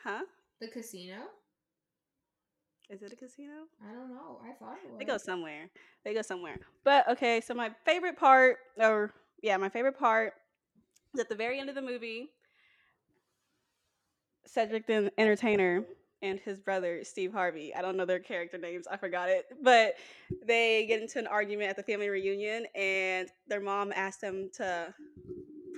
Huh? 0.02 0.22
The 0.60 0.68
casino? 0.68 1.16
Is 2.88 3.02
it 3.02 3.12
a 3.12 3.16
casino? 3.16 3.64
I 3.84 3.92
don't 3.92 4.10
know. 4.10 4.38
I 4.44 4.52
thought 4.52 4.78
it 4.84 4.90
was. 4.90 4.98
They 5.00 5.04
go 5.04 5.18
somewhere. 5.18 5.68
They 6.04 6.14
go 6.14 6.22
somewhere. 6.22 6.58
But 6.84 7.08
okay, 7.08 7.40
so 7.40 7.52
my 7.52 7.72
favorite 7.84 8.16
part, 8.16 8.58
or 8.78 9.12
yeah, 9.42 9.56
my 9.56 9.68
favorite 9.68 9.98
part 9.98 10.34
is 11.12 11.20
at 11.20 11.28
the 11.28 11.34
very 11.34 11.58
end 11.58 11.68
of 11.68 11.74
the 11.74 11.82
movie 11.82 12.30
Cedric 14.46 14.86
the 14.86 15.12
Entertainer 15.18 15.84
and 16.22 16.38
his 16.40 16.58
brother 16.60 17.04
Steve 17.04 17.32
Harvey. 17.32 17.74
I 17.74 17.82
don't 17.82 17.96
know 17.96 18.04
their 18.06 18.20
character 18.20 18.58
names. 18.58 18.86
I 18.90 18.96
forgot 18.96 19.28
it. 19.28 19.46
But 19.62 19.94
they 20.46 20.86
get 20.86 21.00
into 21.02 21.18
an 21.18 21.26
argument 21.26 21.70
at 21.70 21.76
the 21.76 21.82
family 21.82 22.08
reunion 22.08 22.66
and 22.74 23.28
their 23.48 23.60
mom 23.60 23.92
asks 23.94 24.20
them 24.20 24.50
to 24.56 24.94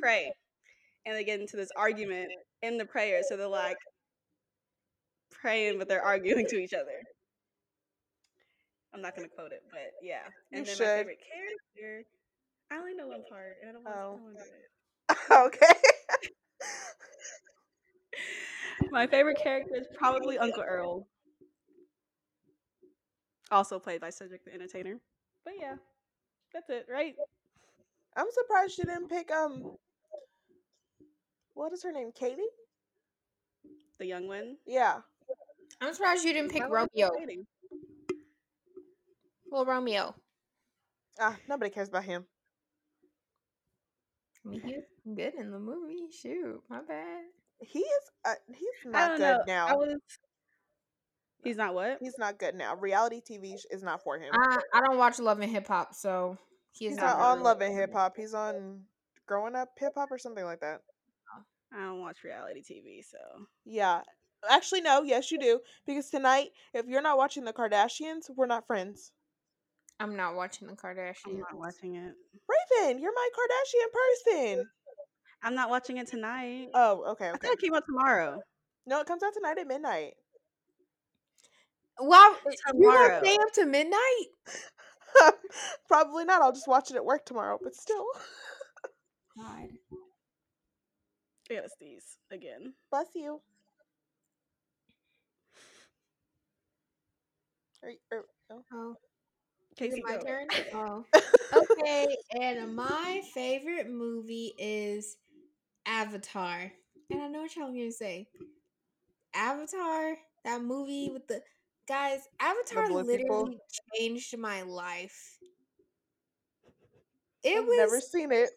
pray. 0.01 0.33
And 1.07 1.16
they 1.16 1.25
get 1.25 1.41
into 1.41 1.57
this 1.57 1.71
argument 1.77 2.31
in 2.62 2.79
the 2.79 2.85
prayer. 2.85 3.23
So 3.27 3.37
they're 3.37 3.49
like 3.49 3.79
praying, 5.31 5.79
but 5.79 5.89
they're 5.89 6.03
arguing 6.03 6.47
to 6.47 6.57
each 6.57 6.75
other. 6.75 7.03
I'm 8.95 9.03
not 9.03 9.14
gonna 9.14 9.29
quote 9.29 9.53
it, 9.53 9.62
but 9.71 9.93
yeah. 10.03 10.23
And 10.53 10.61
You 10.61 10.64
then 10.66 10.77
should. 10.77 10.85
my 10.87 10.97
favorite 10.97 11.19
character. 11.77 12.05
I 12.71 12.79
only 12.79 12.95
know 12.95 13.09
one 13.09 13.23
part, 13.31 13.57
and 13.62 13.71
I 13.71 13.73
don't 13.73 13.85
want 13.85 14.37
Oh. 15.21 15.39
to 15.39 15.47
okay. 15.47 15.81
My 18.91 19.07
favorite 19.07 19.39
character 19.43 19.76
is 19.76 19.87
probably 19.97 20.39
Uncle 20.39 20.64
Earl. 20.66 21.07
Also 23.51 23.79
played 23.79 24.01
by 24.01 24.11
Cedric 24.11 24.45
the 24.45 24.53
Entertainer. 24.53 25.01
But 25.45 25.55
yeah, 25.61 25.76
that's 26.53 26.68
it, 26.68 26.87
right? 26.91 27.14
I'm 28.16 28.26
surprised 28.33 28.79
you 28.79 28.85
didn't 28.85 29.09
pick 29.09 29.31
um. 29.31 29.76
What 31.55 31.72
is 31.72 31.83
her 31.83 31.93
name? 31.93 32.12
Katie? 32.14 32.43
The 33.99 34.07
young 34.07 34.29
one. 34.29 34.57
Yeah. 34.66 34.99
I'm 35.81 35.93
surprised 35.93 36.24
you 36.24 36.33
didn't 36.33 36.51
pick 36.51 36.62
I 36.62 36.68
Romeo. 36.68 37.11
Well, 39.51 39.64
Romeo. 39.64 40.14
Ah, 41.20 41.37
nobody 41.49 41.70
cares 41.70 41.89
about 41.89 42.05
him. 42.05 42.24
I 44.45 44.49
mean, 44.49 44.61
he 44.61 44.74
was 44.74 44.85
good 45.16 45.35
in 45.35 45.51
the 45.51 45.59
movie. 45.59 46.11
Shoot, 46.11 46.62
my 46.68 46.81
bad. 46.83 47.24
He 47.61 47.81
is. 47.81 48.11
Uh, 48.25 48.35
he's 48.49 48.93
not 48.93 49.17
good 49.17 49.21
know. 49.21 49.43
now. 49.47 49.77
Was. 49.77 49.99
He's 51.45 51.57
not 51.57 51.75
what? 51.75 51.99
He's 52.01 52.19
not 52.19 52.39
good 52.39 52.55
now. 52.55 52.75
Reality 52.77 53.21
TV 53.21 53.55
is 53.71 53.83
not 53.83 54.03
for 54.03 54.19
him. 54.19 54.31
I 54.33 54.59
I 54.75 54.81
don't 54.81 54.99
watch 54.99 55.19
Love 55.19 55.41
and 55.41 55.51
Hip 55.51 55.67
Hop, 55.69 55.95
so 55.95 56.37
he 56.73 56.89
He's 56.89 56.97
not 56.97 57.19
not 57.19 57.39
on 57.39 57.43
Love 57.43 57.61
and 57.61 57.75
Hip 57.75 57.93
Hop. 57.93 58.15
He's 58.17 58.35
on 58.35 58.83
Growing 59.27 59.55
Up 59.55 59.71
Hip 59.79 59.93
Hop 59.97 60.11
or 60.11 60.19
something 60.19 60.45
like 60.45 60.61
that. 60.61 60.81
I 61.73 61.83
don't 61.83 62.01
watch 62.01 62.25
reality 62.25 62.63
TV, 62.63 63.05
so 63.05 63.19
Yeah. 63.65 64.01
Actually, 64.49 64.81
no. 64.83 65.03
Yes, 65.03 65.31
you 65.31 65.39
do. 65.39 65.61
Because 65.87 66.11
tonight, 66.11 66.51
if 66.73 66.87
you're 66.87 67.03
not 67.03 67.19
watching 67.19 67.45
the 67.45 67.53
Kardashians, 67.53 68.31
we're 68.35 68.47
not 68.47 68.67
friends. 68.67 69.13
I'm 70.01 70.17
not 70.17 70.37
watching 70.37 70.69
the 70.69 70.75
I'm 70.75 70.77
Kardashians. 70.77 71.39
not 71.39 71.59
watching 71.59 71.97
it. 71.97 72.15
Raven, 72.49 73.01
you're 73.01 73.13
my 73.13 73.29
Kardashian 73.37 73.93
person. 73.93 74.71
I'm 75.43 75.55
not 75.55 75.70
watching 75.70 75.99
it 75.99 76.09
tonight. 76.09 76.68
Oh, 76.74 77.05
okay, 77.12 77.26
I 77.26 77.30
okay. 77.30 77.47
thought 77.47 77.55
it 77.55 77.61
came 77.61 77.74
out 77.74 77.84
tomorrow. 77.86 78.41
No, 78.86 79.01
it 79.01 79.07
comes 79.07 79.22
out 79.22 79.34
tonight 79.34 79.59
at 79.59 79.66
midnight. 79.66 80.14
Well, 82.01 82.36
you 82.47 82.53
Tomorrow. 82.66 83.09
gonna 83.09 83.20
stay 83.24 83.36
up 83.43 83.53
to 83.55 83.66
midnight? 83.66 84.26
Probably 85.89 86.24
not. 86.24 86.43
I'll 86.43 86.53
just 86.53 86.68
watch 86.68 86.91
it 86.91 86.97
at 86.97 87.05
work 87.05 87.24
tomorrow, 87.26 87.59
but 87.62 87.74
still. 87.74 88.07
God. 89.36 89.68
I 91.51 91.55
gotta 91.55 91.68
sneeze 91.78 92.18
again. 92.30 92.74
Bless 92.91 93.07
you. 93.14 93.41
Are, 97.82 97.91
you- 97.91 97.99
are, 98.12 98.18
er, 98.18 98.24
oh. 98.51 98.62
Oh, 98.72 98.95
Kaci, 99.78 100.03
my 100.03 100.16
go. 100.16 100.22
turn? 100.22 100.47
Oh. 100.74 101.05
Okay, 101.80 102.07
and 102.39 102.76
my 102.76 103.22
favorite 103.32 103.89
movie 103.89 104.53
is 104.59 105.16
Avatar. 105.89 106.70
And 107.11 107.22
I 107.22 107.28
know 107.28 107.43
what 107.43 107.57
y'all 107.57 107.72
gonna 107.72 107.91
say. 107.91 108.28
Avatar, 109.34 110.16
that 110.45 110.62
movie 110.62 111.11
with 111.11 111.26
the 111.26 111.43
guys, 111.89 112.20
Avatar 112.39 112.86
people? 112.86 113.03
literally 113.03 113.59
changed 113.97 114.36
my 114.39 114.62
life. 114.62 115.39
It 117.43 117.59
I've 117.59 117.66
was 117.66 117.76
never 117.78 118.01
seen 118.01 118.30
it. 118.32 118.51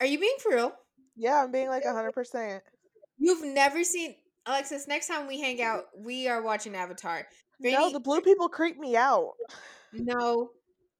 Are 0.00 0.06
you 0.06 0.18
being 0.18 0.36
for 0.40 0.54
real? 0.54 0.72
Yeah, 1.16 1.42
I'm 1.44 1.52
being 1.52 1.68
like 1.68 1.84
100%. 1.84 2.60
You've 3.18 3.44
never 3.44 3.84
seen 3.84 4.14
Alexis, 4.46 4.88
next 4.88 5.06
time 5.06 5.28
we 5.28 5.40
hang 5.40 5.62
out, 5.62 5.84
we 5.96 6.28
are 6.28 6.42
watching 6.42 6.74
Avatar. 6.74 7.26
No, 7.60 7.92
the 7.92 8.00
blue 8.00 8.20
people 8.20 8.48
creep 8.48 8.76
me 8.78 8.96
out. 8.96 9.34
No. 9.92 10.50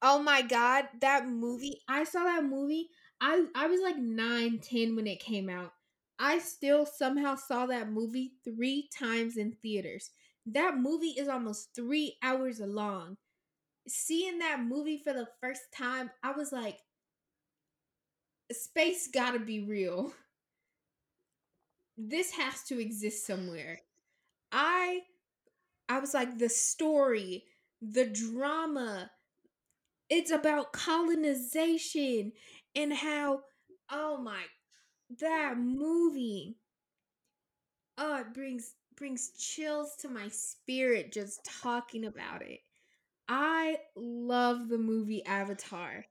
Oh 0.00 0.22
my 0.22 0.42
god, 0.42 0.84
that 1.00 1.26
movie. 1.26 1.80
I 1.88 2.04
saw 2.04 2.24
that 2.24 2.44
movie. 2.44 2.88
I 3.22 3.46
I 3.54 3.68
was 3.68 3.80
like 3.80 3.96
9, 3.96 4.58
10 4.58 4.96
when 4.96 5.06
it 5.06 5.18
came 5.20 5.48
out. 5.48 5.72
I 6.18 6.40
still 6.40 6.84
somehow 6.84 7.36
saw 7.36 7.64
that 7.66 7.90
movie 7.90 8.34
3 8.44 8.90
times 8.96 9.38
in 9.38 9.52
theaters. 9.62 10.10
That 10.44 10.76
movie 10.76 11.14
is 11.18 11.28
almost 11.28 11.70
3 11.74 12.18
hours 12.22 12.60
long. 12.60 13.16
Seeing 13.88 14.38
that 14.40 14.60
movie 14.62 14.98
for 15.04 15.12
the 15.14 15.28
first 15.40 15.62
time, 15.76 16.10
I 16.22 16.32
was 16.32 16.52
like 16.52 16.80
space 18.52 19.08
got 19.08 19.32
to 19.32 19.40
be 19.40 19.60
real. 19.60 20.12
This 21.96 22.32
has 22.32 22.62
to 22.64 22.78
exist 22.80 23.26
somewhere. 23.26 23.80
I 24.52 25.02
I 25.88 26.00
was 26.00 26.14
like 26.14 26.38
the 26.38 26.48
story, 26.48 27.44
the 27.82 28.06
drama. 28.06 29.10
It's 30.08 30.30
about 30.30 30.72
colonization 30.72 32.32
and 32.74 32.92
how 32.92 33.42
oh 33.90 34.18
my 34.18 34.42
that 35.20 35.58
movie. 35.58 36.56
Oh, 37.96 38.16
it 38.20 38.34
brings 38.34 38.74
brings 38.96 39.30
chills 39.30 39.96
to 39.96 40.08
my 40.10 40.28
spirit 40.28 41.10
just 41.10 41.42
talking 41.62 42.04
about 42.04 42.42
it. 42.42 42.60
I 43.28 43.78
love 43.96 44.68
the 44.68 44.78
movie 44.78 45.24
Avatar 45.26 46.06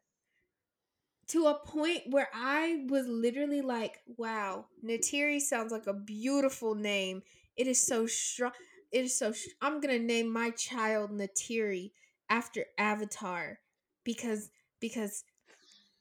to 1.28 1.48
a 1.48 1.60
point 1.66 2.02
where 2.10 2.28
I 2.34 2.86
was 2.90 3.08
literally 3.08 3.62
like, 3.62 4.00
wow, 4.18 4.66
Neytiri 4.86 5.40
sounds 5.40 5.72
like 5.72 5.88
a 5.88 5.94
beautiful 5.94 6.76
name. 6.76 7.22
It 7.56 7.68
is 7.68 7.86
so 7.86 8.06
strong. 8.06 8.52
It 8.92 9.06
is 9.06 9.18
so. 9.18 9.32
Sh- 9.32 9.48
I'm 9.62 9.80
gonna 9.80 10.00
name 10.00 10.32
my 10.32 10.50
child 10.52 11.12
Neytiri 11.12 11.92
after 12.30 12.66
Avatar 12.78 13.60
because 14.04 14.50
because 14.82 15.24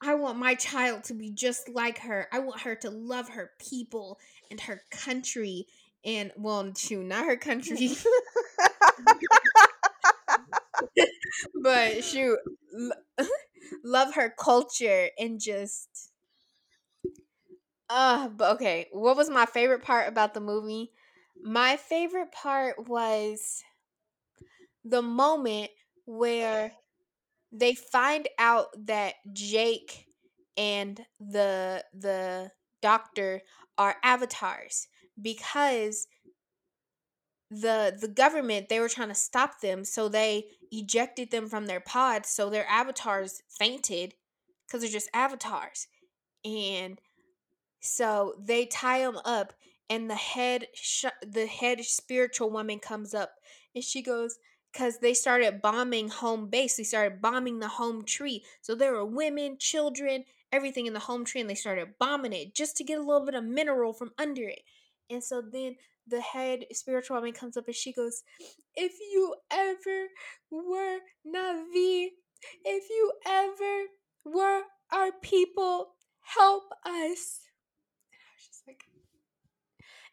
I 0.03 0.15
want 0.15 0.39
my 0.39 0.55
child 0.55 1.05
to 1.05 1.15
be 1.15 1.31
just 1.31 1.69
like 1.69 1.99
her. 1.99 2.27
I 2.33 2.39
want 2.39 2.61
her 2.63 2.75
to 2.77 2.91
love 2.91 3.29
her 3.31 3.53
people 3.59 4.19
and 4.51 4.61
her 4.63 4.83
country 4.91 5.67
and 6.05 6.33
well, 6.37 6.73
shoot, 6.75 7.05
not 7.05 7.27
her 7.27 7.37
country, 7.37 7.91
but 11.63 12.05
shoot, 12.05 12.39
love 13.85 14.15
her 14.15 14.31
culture 14.31 15.09
and 15.19 15.41
just 15.41 16.11
uh 17.89 18.29
but 18.29 18.55
okay 18.55 18.89
what 18.93 19.17
was 19.17 19.29
my 19.31 19.47
favorite 19.47 19.83
part 19.83 20.09
about 20.09 20.35
the 20.35 20.41
movie 20.41 20.93
my 21.43 21.77
favorite 21.77 22.31
part 22.33 22.89
was 22.89 23.63
the 24.85 25.03
moment 25.03 25.71
where 26.07 26.73
they 27.53 27.75
find 27.75 28.29
out 28.39 28.67
that 28.87 29.15
jake 29.33 30.07
and 30.57 31.01
the 31.19 31.85
the 31.95 32.51
doctor 32.83 33.43
are 33.79 33.97
avatars 34.03 34.89
because 35.21 36.07
the 37.51 37.97
the 38.01 38.09
government 38.09 38.69
they 38.69 38.79
were 38.79 38.89
trying 38.89 39.09
to 39.09 39.15
stop 39.15 39.61
them 39.61 39.85
so 39.85 40.09
they 40.09 40.45
ejected 40.71 41.31
them 41.31 41.49
from 41.49 41.67
their 41.67 41.81
pods 41.81 42.29
so 42.29 42.49
their 42.49 42.67
avatars 42.69 43.43
fainted 43.49 44.15
because 44.71 44.83
they're 44.83 44.91
just 44.91 45.11
avatars. 45.13 45.89
And 46.45 47.01
so 47.81 48.35
they 48.39 48.67
tie 48.67 49.01
them 49.01 49.19
up 49.25 49.53
and 49.89 50.09
the 50.09 50.15
head 50.15 50.69
sh- 50.75 51.07
the 51.27 51.47
head 51.47 51.85
spiritual 51.85 52.51
woman 52.51 52.79
comes 52.79 53.15
up 53.15 53.33
and 53.75 53.83
she 53.83 54.03
goes 54.03 54.39
because 54.73 54.99
they 54.99 55.15
started 55.15 55.63
bombing 55.63 56.09
home 56.09 56.49
base 56.49 56.77
they 56.77 56.85
started 56.85 57.21
bombing 57.21 57.59
the 57.59 57.69
home 57.69 58.05
tree 58.05 58.45
so 58.61 58.75
there 58.75 58.93
were 58.93 59.05
women 59.05 59.57
children 59.59 60.25
everything 60.53 60.87
in 60.87 60.93
the 60.93 61.01
home 61.01 61.25
tree 61.25 61.41
and 61.41 61.51
they 61.51 61.55
started 61.55 61.89
bombing 61.99 62.33
it 62.33 62.55
just 62.55 62.77
to 62.77 62.85
get 62.85 62.99
a 62.99 63.03
little 63.03 63.25
bit 63.25 63.35
of 63.35 63.45
mineral 63.45 63.93
from 63.93 64.11
under 64.19 64.43
it 64.43 64.63
and 65.11 65.23
so 65.23 65.43
then 65.43 65.77
the 66.07 66.21
head 66.21 66.65
spiritual 66.73 67.17
woman 67.17 67.33
comes 67.33 67.57
up 67.57 67.67
and 67.67 67.75
she 67.75 67.93
goes, 67.93 68.23
If 68.75 68.93
you 69.01 69.35
ever 69.51 70.09
were 70.51 70.99
Na'vi, 71.27 72.09
if 72.65 72.91
you 72.91 73.13
ever 73.27 73.85
were 74.25 74.63
our 74.93 75.13
people, 75.23 75.95
help 76.21 76.65
us. 76.85 77.41
And 78.67 78.77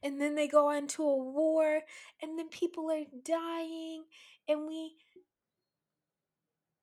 and 0.03 0.21
then 0.21 0.35
they 0.35 0.47
go 0.47 0.69
into 0.69 1.01
a 1.03 1.17
war, 1.17 1.81
and 2.21 2.37
then 2.37 2.49
people 2.49 2.91
are 2.91 3.05
dying, 3.25 4.03
and 4.47 4.67
we, 4.67 4.93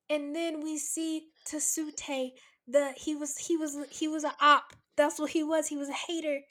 and 0.09 0.35
then 0.35 0.61
we 0.61 0.77
see 0.77 1.27
Tsu'tey. 1.47 2.33
The 2.67 2.93
he 2.97 3.15
was 3.15 3.37
he 3.37 3.57
was 3.57 3.77
he 3.91 4.07
was 4.07 4.23
a 4.23 4.33
op. 4.41 4.73
That's 4.97 5.19
what 5.19 5.31
he 5.31 5.43
was. 5.43 5.67
He 5.67 5.77
was 5.77 5.89
a 5.89 5.93
hater 5.93 6.41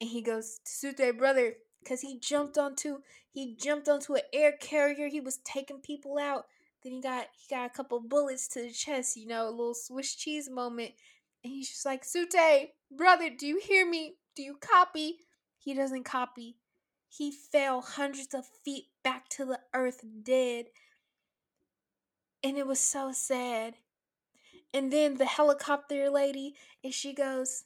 and 0.00 0.10
he 0.10 0.22
goes 0.22 0.60
to 0.64 0.70
Tsu'tey 0.70 1.16
brother 1.16 1.54
because 1.82 2.00
he 2.00 2.18
jumped 2.18 2.56
onto 2.56 2.98
he 3.30 3.54
jumped 3.54 3.88
onto 3.88 4.14
an 4.14 4.22
air 4.32 4.52
carrier. 4.52 5.08
He 5.08 5.20
was 5.20 5.38
taking 5.44 5.80
people 5.80 6.18
out. 6.18 6.46
Then 6.82 6.92
he 6.92 7.00
got 7.00 7.26
he 7.32 7.54
got 7.54 7.66
a 7.66 7.74
couple 7.74 8.00
bullets 8.00 8.48
to 8.48 8.62
the 8.62 8.72
chest. 8.72 9.16
You 9.16 9.26
know, 9.26 9.48
a 9.48 9.50
little 9.50 9.74
Swiss 9.74 10.14
cheese 10.14 10.48
moment. 10.48 10.92
And 11.44 11.52
he's 11.52 11.70
just 11.70 11.86
like, 11.86 12.04
Tsu'tey, 12.04 12.70
brother, 12.90 13.30
do 13.30 13.46
you 13.46 13.60
hear 13.62 13.88
me? 13.88 14.14
Do 14.36 14.42
you 14.42 14.56
copy? 14.60 15.18
He 15.58 15.74
doesn't 15.74 16.04
copy. 16.04 16.56
He 17.12 17.32
fell 17.32 17.80
hundreds 17.80 18.34
of 18.34 18.46
feet 18.46 18.84
back 19.02 19.28
to 19.30 19.44
the 19.44 19.58
earth 19.74 20.04
dead. 20.22 20.66
And 22.42 22.56
it 22.56 22.68
was 22.68 22.78
so 22.78 23.10
sad. 23.12 23.74
And 24.72 24.92
then 24.92 25.16
the 25.16 25.26
helicopter 25.26 26.08
lady, 26.08 26.54
and 26.84 26.94
she 26.94 27.12
goes, 27.12 27.64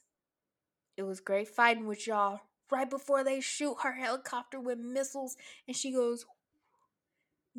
It 0.97 1.03
was 1.03 1.19
great 1.19 1.47
fighting 1.47 1.85
with 1.85 2.07
y'all. 2.07 2.41
Right 2.71 2.89
before 2.89 3.23
they 3.23 3.39
shoot 3.39 3.77
her 3.83 3.93
helicopter 3.93 4.59
with 4.59 4.79
missiles, 4.79 5.37
and 5.67 5.77
she 5.77 5.93
goes 5.93 6.25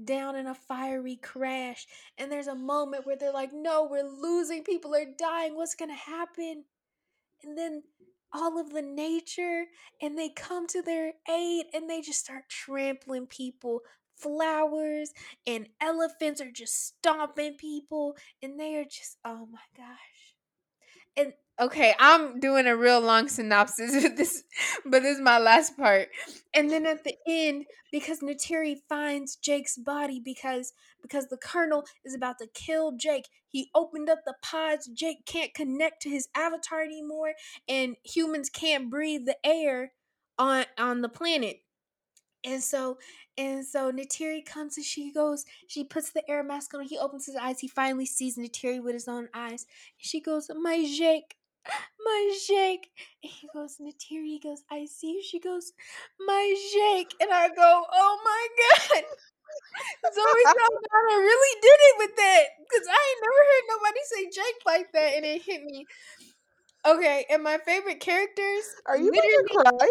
down 0.02 0.34
in 0.34 0.48
a 0.48 0.54
fiery 0.56 1.16
crash. 1.16 1.86
And 2.18 2.32
there's 2.32 2.48
a 2.48 2.56
moment 2.56 3.06
where 3.06 3.16
they're 3.16 3.32
like, 3.32 3.52
No, 3.52 3.86
we're 3.88 4.02
losing. 4.02 4.64
People 4.64 4.92
are 4.96 5.06
dying. 5.06 5.54
What's 5.54 5.76
going 5.76 5.92
to 5.92 5.94
happen? 5.94 6.64
And 7.44 7.56
then 7.56 7.84
all 8.36 8.60
of 8.60 8.70
the 8.70 8.82
nature, 8.82 9.64
and 10.02 10.18
they 10.18 10.28
come 10.28 10.66
to 10.68 10.82
their 10.82 11.12
aid 11.28 11.66
and 11.74 11.88
they 11.88 12.00
just 12.00 12.20
start 12.20 12.48
trampling 12.48 13.26
people 13.26 13.80
flowers 14.16 15.12
and 15.46 15.68
elephants 15.80 16.40
are 16.40 16.50
just 16.50 16.86
stomping 16.88 17.54
people 17.58 18.16
and 18.42 18.58
they 18.58 18.74
are 18.76 18.84
just 18.84 19.18
oh 19.24 19.46
my 19.52 19.60
gosh. 19.76 20.34
And 21.16 21.32
okay 21.58 21.94
i'm 21.98 22.38
doing 22.38 22.66
a 22.66 22.76
real 22.76 23.00
long 23.00 23.28
synopsis 23.28 24.04
of 24.04 24.16
this 24.16 24.42
but 24.84 25.02
this 25.02 25.16
is 25.16 25.22
my 25.22 25.38
last 25.38 25.76
part 25.76 26.08
and 26.54 26.70
then 26.70 26.86
at 26.86 27.04
the 27.04 27.16
end 27.26 27.64
because 27.90 28.20
Neytiri 28.20 28.76
finds 28.88 29.36
jake's 29.36 29.76
body 29.78 30.20
because 30.22 30.72
because 31.00 31.28
the 31.28 31.38
colonel 31.38 31.84
is 32.04 32.14
about 32.14 32.38
to 32.38 32.46
kill 32.52 32.92
jake 32.92 33.28
he 33.48 33.70
opened 33.74 34.10
up 34.10 34.18
the 34.26 34.34
pods 34.42 34.88
jake 34.88 35.24
can't 35.24 35.54
connect 35.54 36.02
to 36.02 36.10
his 36.10 36.28
avatar 36.36 36.82
anymore 36.82 37.32
and 37.68 37.96
humans 38.04 38.50
can't 38.50 38.90
breathe 38.90 39.24
the 39.24 39.36
air 39.44 39.92
on 40.38 40.66
on 40.78 41.00
the 41.00 41.08
planet 41.08 41.60
and 42.44 42.62
so 42.62 42.98
and 43.38 43.66
so 43.66 43.92
Neytiri 43.92 44.44
comes 44.46 44.78
and 44.78 44.86
she 44.86 45.12
goes, 45.12 45.44
she 45.66 45.84
puts 45.84 46.10
the 46.10 46.28
air 46.30 46.42
mask 46.42 46.72
on, 46.72 46.84
he 46.84 46.96
opens 46.96 47.26
his 47.26 47.36
eyes, 47.36 47.60
he 47.60 47.68
finally 47.68 48.06
sees 48.06 48.38
Neytiri 48.38 48.82
with 48.82 48.94
his 48.94 49.08
own 49.08 49.28
eyes. 49.34 49.66
She 49.98 50.20
goes, 50.20 50.50
My 50.56 50.86
Jake, 50.86 51.36
my 52.04 52.38
Jake. 52.46 52.88
And 53.22 53.32
he 53.32 53.48
goes, 53.52 53.76
Neytiri, 53.80 54.26
he 54.26 54.40
goes, 54.42 54.62
I 54.70 54.86
see 54.86 55.12
you. 55.12 55.22
She 55.22 55.40
goes, 55.40 55.72
My 56.20 56.54
Jake. 56.72 57.14
And 57.20 57.30
I 57.32 57.48
go, 57.48 57.84
Oh 57.92 58.18
my 58.24 58.48
God. 58.92 59.04
Zoe 60.14 60.42
Saldana 60.44 60.80
really 61.18 61.60
did 61.60 61.78
it 61.78 61.94
with 61.98 62.16
that. 62.16 62.44
Because 62.58 62.86
I 62.88 63.00
ain't 63.08 63.22
never 63.22 63.42
heard 63.50 63.64
nobody 63.68 64.00
say 64.04 64.24
Jake 64.34 64.60
like 64.66 64.92
that, 64.92 65.16
and 65.16 65.24
it 65.24 65.42
hit 65.42 65.62
me. 65.64 65.86
Okay, 66.86 67.24
and 67.30 67.42
my 67.42 67.58
favorite 67.64 68.00
characters. 68.00 68.64
Are 68.86 68.96
you 68.96 69.08
about 69.08 69.22
to 69.22 69.46
cry? 69.50 69.90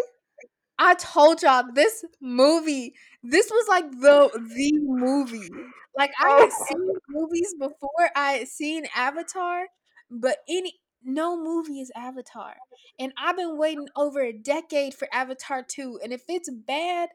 I 0.78 0.94
told 0.94 1.42
y'all 1.42 1.64
this 1.74 2.04
movie. 2.20 2.94
This 3.22 3.50
was 3.50 3.66
like 3.68 3.90
the 3.90 4.30
the 4.54 4.72
movie. 4.80 5.50
Like 5.96 6.12
I 6.22 6.28
had 6.40 6.50
oh. 6.52 6.66
seen 6.68 6.88
movies 7.08 7.54
before. 7.58 8.10
I 8.14 8.32
had 8.32 8.48
seen 8.48 8.84
Avatar, 8.94 9.66
but 10.10 10.38
any 10.48 10.74
no 11.06 11.36
movie 11.36 11.80
is 11.80 11.92
Avatar. 11.96 12.56
And 12.98 13.12
I've 13.16 13.36
been 13.36 13.56
waiting 13.56 13.88
over 13.96 14.20
a 14.20 14.32
decade 14.32 14.94
for 14.94 15.08
Avatar 15.12 15.64
2. 15.66 16.00
And 16.02 16.12
if 16.12 16.22
it's 16.28 16.50
bad, 16.50 17.10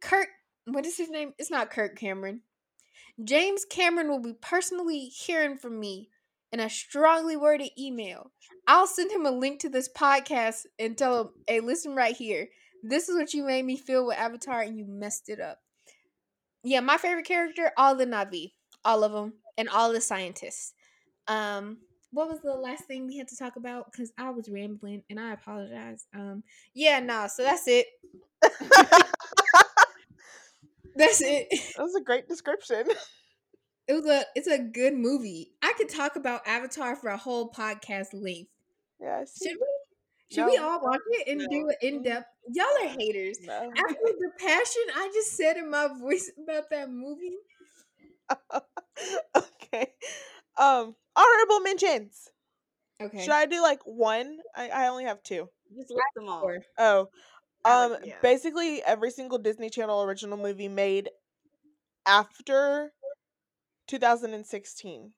Kirk 0.00 0.28
what 0.66 0.86
is 0.86 0.96
his 0.96 1.10
name? 1.10 1.32
It's 1.38 1.50
not 1.50 1.70
Kirk 1.70 1.98
Cameron. 1.98 2.42
James 3.22 3.64
Cameron 3.64 4.08
will 4.08 4.22
be 4.22 4.34
personally 4.34 5.06
hearing 5.06 5.58
from 5.58 5.78
me 5.78 6.08
in 6.52 6.60
a 6.60 6.70
strongly 6.70 7.36
worded 7.36 7.70
email. 7.78 8.30
I'll 8.66 8.86
send 8.86 9.10
him 9.10 9.26
a 9.26 9.30
link 9.30 9.60
to 9.60 9.68
this 9.68 9.88
podcast 9.88 10.66
and 10.78 10.96
tell 10.96 11.20
him, 11.20 11.28
hey, 11.46 11.60
listen 11.60 11.94
right 11.94 12.16
here. 12.16 12.48
This 12.82 13.08
is 13.08 13.16
what 13.16 13.34
you 13.34 13.44
made 13.44 13.64
me 13.64 13.76
feel 13.76 14.06
with 14.06 14.18
Avatar 14.18 14.60
and 14.60 14.78
you 14.78 14.84
messed 14.86 15.28
it 15.28 15.40
up. 15.40 15.58
Yeah, 16.64 16.80
my 16.80 16.96
favorite 16.96 17.26
character, 17.26 17.72
all 17.76 17.94
the 17.96 18.06
Na'vi. 18.06 18.52
All 18.84 19.04
of 19.04 19.12
them. 19.12 19.34
And 19.58 19.68
all 19.68 19.92
the 19.92 20.00
scientists. 20.00 20.74
Um, 21.28 21.78
what 22.12 22.28
was 22.28 22.40
the 22.40 22.52
last 22.52 22.84
thing 22.84 23.06
we 23.06 23.16
had 23.16 23.28
to 23.28 23.36
talk 23.36 23.56
about? 23.56 23.90
Because 23.90 24.12
I 24.18 24.30
was 24.30 24.48
rambling 24.48 25.02
and 25.10 25.18
I 25.18 25.32
apologize. 25.32 26.06
Um, 26.14 26.44
yeah, 26.74 27.00
nah, 27.00 27.26
so 27.26 27.42
that's 27.42 27.66
it. 27.66 27.86
that's 30.94 31.20
it. 31.22 31.48
That 31.76 31.82
was 31.82 31.94
a 31.94 32.02
great 32.02 32.28
description. 32.28 32.84
It 33.88 33.94
was 33.94 34.06
a 34.06 34.22
it's 34.36 34.46
a 34.46 34.60
good 34.60 34.94
movie. 34.94 35.50
I 35.60 35.72
could 35.76 35.88
talk 35.88 36.14
about 36.14 36.46
Avatar 36.46 36.94
for 36.94 37.08
a 37.10 37.16
whole 37.16 37.50
podcast 37.50 38.10
length. 38.12 38.48
Yeah, 39.00 39.24
Should 39.24 39.56
we? 39.60 39.66
Should 40.30 40.46
we 40.46 40.56
all 40.56 40.80
watch 40.80 41.00
it 41.10 41.28
and 41.28 41.40
do 41.50 41.68
it 41.68 41.76
in 41.82 42.04
depth? 42.04 42.28
Y'all 42.48 42.64
are 42.80 42.88
haters. 42.88 43.38
No. 43.42 43.52
After 43.52 43.96
the 44.02 44.30
passion 44.38 44.82
I 44.94 45.10
just 45.12 45.36
said 45.36 45.56
in 45.56 45.68
my 45.68 45.88
voice 46.00 46.30
about 46.42 46.70
that 46.70 46.90
movie. 46.90 47.36
okay. 49.36 49.88
Um, 50.56 50.94
honorable 51.16 51.60
mentions. 51.60 52.28
Okay. 53.00 53.22
Should 53.22 53.32
I 53.32 53.46
do 53.46 53.60
like 53.60 53.80
one? 53.84 54.38
I, 54.56 54.68
I 54.68 54.88
only 54.88 55.04
have 55.04 55.22
two. 55.22 55.48
Just 55.76 55.90
list 55.90 56.02
them 56.14 56.28
all. 56.28 56.48
Oh, 56.78 57.08
um, 57.64 57.96
yeah. 58.04 58.14
basically 58.22 58.82
every 58.82 59.10
single 59.10 59.38
Disney 59.38 59.70
Channel 59.70 60.02
original 60.02 60.36
movie 60.36 60.68
made 60.68 61.10
after 62.06 62.92
2016, 63.88 65.12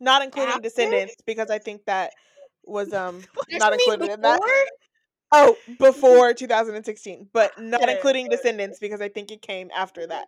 not 0.00 0.22
including 0.22 0.50
After? 0.50 0.62
Descendants, 0.62 1.16
because 1.26 1.50
I 1.50 1.58
think 1.58 1.84
that 1.86 2.12
was 2.64 2.92
um 2.92 3.20
That 3.50 3.58
not 3.58 3.72
included 3.72 4.10
in 4.10 4.20
that. 4.22 4.40
Oh, 5.32 5.56
before 5.78 6.32
2016, 6.32 7.28
but 7.32 7.58
not 7.60 7.88
including. 7.88 8.28
Descendants 8.28 8.78
because 8.80 9.00
I 9.00 9.08
think 9.08 9.30
it 9.30 9.42
came 9.42 9.70
after 9.74 10.06
that. 10.06 10.26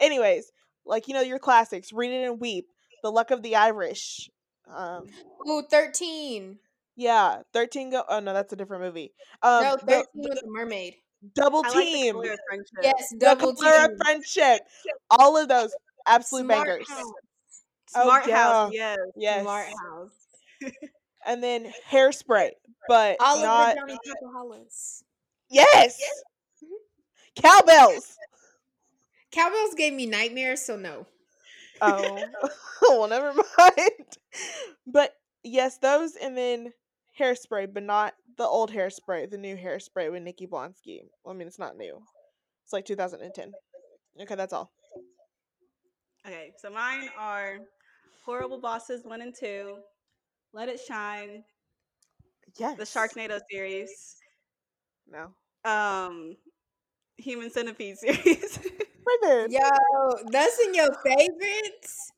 Anyways, 0.00 0.50
like 0.86 1.08
you 1.08 1.14
know 1.14 1.20
your 1.20 1.38
classics, 1.38 1.92
Read 1.92 2.10
It 2.12 2.28
and 2.28 2.40
Weep, 2.40 2.66
The 3.02 3.10
Luck 3.10 3.30
of 3.30 3.42
the 3.42 3.56
Irish. 3.56 4.28
Um, 4.72 5.06
Ooh, 5.48 5.62
13. 5.70 6.58
yeah, 6.96 7.42
13 7.54 7.90
go. 7.90 8.02
Oh 8.08 8.20
no, 8.20 8.34
that's 8.34 8.52
a 8.52 8.56
different 8.56 8.82
movie. 8.82 9.12
Um, 9.42 9.62
no, 9.62 9.76
13 9.76 9.86
the 10.14 10.28
with 10.28 10.40
the 10.40 10.46
mermaid. 10.46 10.94
Double 11.34 11.62
like 11.62 11.72
the 11.72 11.80
Team, 11.80 12.14
friendship. 12.14 12.68
Yes, 12.82 13.14
double 13.18 13.50
of 13.50 13.58
team. 13.58 13.96
Friendship, 14.04 14.60
all 15.10 15.36
of 15.36 15.48
those 15.48 15.74
absolute 16.06 16.44
Smart 16.44 16.66
bangers. 16.66 16.88
House. 16.88 17.12
Oh, 17.96 18.02
Smart 18.04 18.26
yeah. 18.28 18.36
House, 18.36 18.72
yes. 18.74 18.98
Yes, 19.16 19.42
Smart 19.42 19.66
House. 19.66 20.72
and 21.26 21.42
then 21.42 21.72
Hairspray, 21.90 22.50
but 22.86 23.16
All 23.20 23.40
not 23.42 23.70
of 23.70 23.74
the 23.74 23.80
Johnny 23.80 23.98
Papahalas. 24.22 25.02
yes. 25.50 25.98
Cowbells. 27.36 28.16
Cowbells 29.32 29.74
gave 29.74 29.92
me 29.94 30.06
nightmares, 30.06 30.60
so 30.64 30.76
no. 30.76 31.06
Oh, 31.80 32.24
well, 32.82 33.08
never 33.08 33.32
mind. 33.34 34.16
But 34.86 35.12
yes, 35.42 35.78
those 35.78 36.14
and 36.16 36.36
then 36.36 36.72
hairspray, 37.18 37.72
but 37.72 37.82
not 37.82 38.14
the 38.36 38.44
old 38.44 38.72
hairspray, 38.72 39.30
the 39.30 39.38
new 39.38 39.56
hairspray 39.56 40.10
with 40.10 40.22
Nikki 40.22 40.46
Blonsky. 40.46 41.00
Well, 41.24 41.34
I 41.34 41.38
mean, 41.38 41.48
it's 41.48 41.58
not 41.58 41.76
new. 41.76 42.00
It's 42.64 42.72
like 42.72 42.84
2010. 42.84 43.52
Okay, 44.20 44.34
that's 44.34 44.52
all. 44.52 44.70
Okay, 46.26 46.52
so 46.58 46.70
mine 46.70 47.08
are 47.18 47.58
Horrible 48.24 48.60
Bosses 48.60 49.04
1 49.04 49.22
and 49.22 49.34
2, 49.38 49.76
Let 50.52 50.68
It 50.68 50.80
Shine, 50.86 51.42
Yes. 52.58 52.76
the 52.76 52.84
Sharknado 52.84 53.40
series, 53.50 54.16
No. 55.06 55.32
um, 55.64 56.36
Human 57.18 57.50
Centipede 57.50 57.96
series. 57.98 58.58
Right 59.08 59.18
there. 59.22 59.48
Yo, 59.48 60.16
that's 60.30 60.58
in 60.66 60.74
your 60.74 60.90
favorites? 61.02 62.12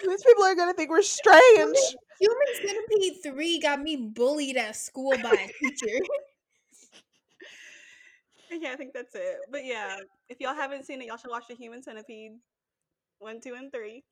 These 0.06 0.24
people 0.24 0.44
are 0.44 0.54
gonna 0.54 0.72
think 0.72 0.88
we're 0.88 1.02
strange. 1.02 1.76
Human 2.18 2.46
Centipede 2.54 3.22
3 3.22 3.60
got 3.60 3.82
me 3.82 3.96
bullied 3.96 4.56
at 4.56 4.74
school 4.74 5.12
by 5.22 5.32
a 5.32 5.48
teacher. 5.48 5.98
yeah, 8.52 8.72
I 8.72 8.76
think 8.76 8.94
that's 8.94 9.14
it. 9.14 9.36
But 9.50 9.66
yeah, 9.66 9.96
if 10.30 10.40
y'all 10.40 10.54
haven't 10.54 10.86
seen 10.86 11.02
it, 11.02 11.08
y'all 11.08 11.18
should 11.18 11.30
watch 11.30 11.44
the 11.48 11.56
Human 11.56 11.82
Centipede 11.82 12.32
1, 13.18 13.40
2, 13.42 13.54
and 13.54 13.70
3. 13.70 14.02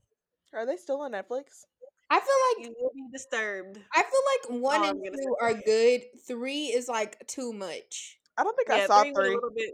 Are 0.53 0.67
they 0.67 0.77
still 0.77 1.01
on 1.01 1.13
Netflix? 1.13 1.65
I 2.11 2.21
feel 2.21 2.59
like 2.59 2.67
You 2.67 2.75
will 2.79 2.91
be 2.95 3.07
disturbed. 3.13 3.79
I 3.95 4.03
feel 4.03 4.55
like 4.55 4.63
one 4.63 4.81
Oh, 4.83 4.91
and 4.91 5.17
two 5.17 5.37
are 5.41 5.55
good. 5.55 6.03
Three 6.27 6.65
is 6.67 6.89
like 6.89 7.27
too 7.27 7.53
much. 7.53 8.19
I 8.37 8.43
don't 8.43 8.57
think 8.57 8.71
I 8.71 8.87
saw 8.87 9.03
three 9.03 9.13
was 9.13 9.21
a 9.21 9.55
three. 9.55 9.73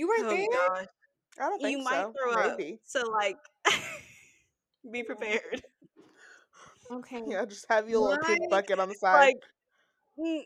You 0.00 0.08
weren't 0.08 0.24
Oh 0.24 0.30
there? 0.34 0.46
gosh, 0.50 0.86
I 1.38 1.42
don't 1.50 1.60
think 1.60 1.76
you 1.78 1.84
might 1.84 2.04
so. 2.04 2.14
throw 2.18 2.32
up. 2.32 2.58
Maybe. 2.58 2.80
So 2.86 3.02
like, 3.10 3.36
be 4.90 5.02
prepared. 5.02 5.62
Okay. 6.90 7.22
Yeah, 7.26 7.44
just 7.44 7.66
have 7.68 7.86
your 7.86 8.00
little 8.00 8.24
puke 8.24 8.48
bucket 8.48 8.78
on 8.80 8.88
the 8.88 8.94
side. 8.94 9.18
Like, 9.26 9.36
Mm, 10.18 10.42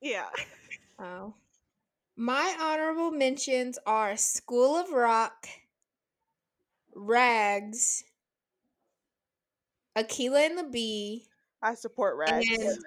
yeah. 0.00 0.26
Oh. 0.98 1.34
My 2.16 2.56
honorable 2.60 3.12
mentions 3.12 3.78
are 3.86 4.16
School 4.16 4.74
of 4.76 4.90
Rock, 4.90 5.46
Rags, 6.92 8.02
Akeelah 9.96 10.46
and 10.46 10.58
the 10.58 10.64
Bee, 10.64 11.28
I 11.62 11.74
support 11.74 12.16
Rags. 12.16 12.46
and 12.50 12.78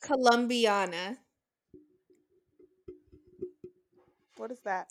Colombiana. 0.00 1.18
What 4.40 4.50
is 4.50 4.60
that? 4.64 4.86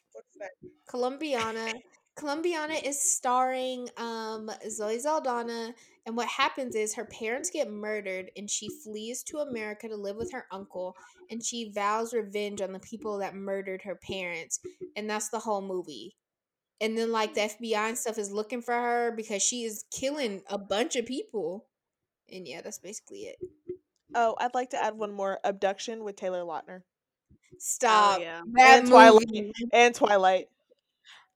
Colombiana. 0.88 1.74
Colombiana 2.16 2.76
is 2.86 3.02
starring 3.02 3.89
um 3.97 4.52
Zoe 4.70 5.00
Saldana 5.00 5.74
and 6.06 6.16
what 6.16 6.28
happens 6.28 6.76
is 6.76 6.93
her 6.93 7.06
parents 7.06 7.50
get 7.50 7.68
murdered 7.68 8.30
and 8.38 8.47
she 8.47 8.70
flees 8.84 9.24
to 9.24 9.39
America 9.39 9.88
to 9.88 9.95
live 9.95 10.18
with 10.18 10.32
her 10.34 10.45
uncle 10.52 10.95
and 11.32 11.43
she 11.43 11.72
vows 11.74 12.14
revenge 12.14 12.62
on 12.62 12.74
the 12.74 12.80
people 12.80 13.18
that 13.18 13.34
murdered 13.34 13.82
her 13.82 13.95
parents 13.95 14.60
and 14.95 15.10
that's 15.10 15.30
the 15.30 15.39
whole 15.39 15.64
movie. 15.64 16.16
And 16.80 16.95
then 16.95 17.12
like 17.12 17.34
the 17.34 17.41
FBI 17.41 17.89
and 17.89 17.97
stuff 17.97 18.20
is 18.20 18.32
looking 18.32 18.62
for 18.62 18.76
her 18.76 19.12
because 19.18 19.41
she 19.41 19.64
is 19.64 19.84
killing 19.91 20.43
a 20.47 20.60
bunch 20.60 20.95
of 20.95 21.08
people. 21.08 21.66
And 22.32 22.47
yeah, 22.47 22.62
that's 22.62 22.78
basically 22.78 23.22
it. 23.22 23.38
Oh, 24.14 24.36
I'd 24.39 24.54
like 24.54 24.70
to 24.72 24.84
add 24.84 24.95
one 24.95 25.12
more 25.12 25.39
abduction 25.43 26.04
with 26.04 26.18
Taylor 26.18 26.41
Lautner 26.41 26.82
Oh, 27.54 27.58
Stop. 27.60 28.22
yeah. 28.22 28.41
That 28.54 28.80
and 28.80 28.88
Twilight 28.88 29.52
and 29.74 29.95
Twilight. 29.95 30.50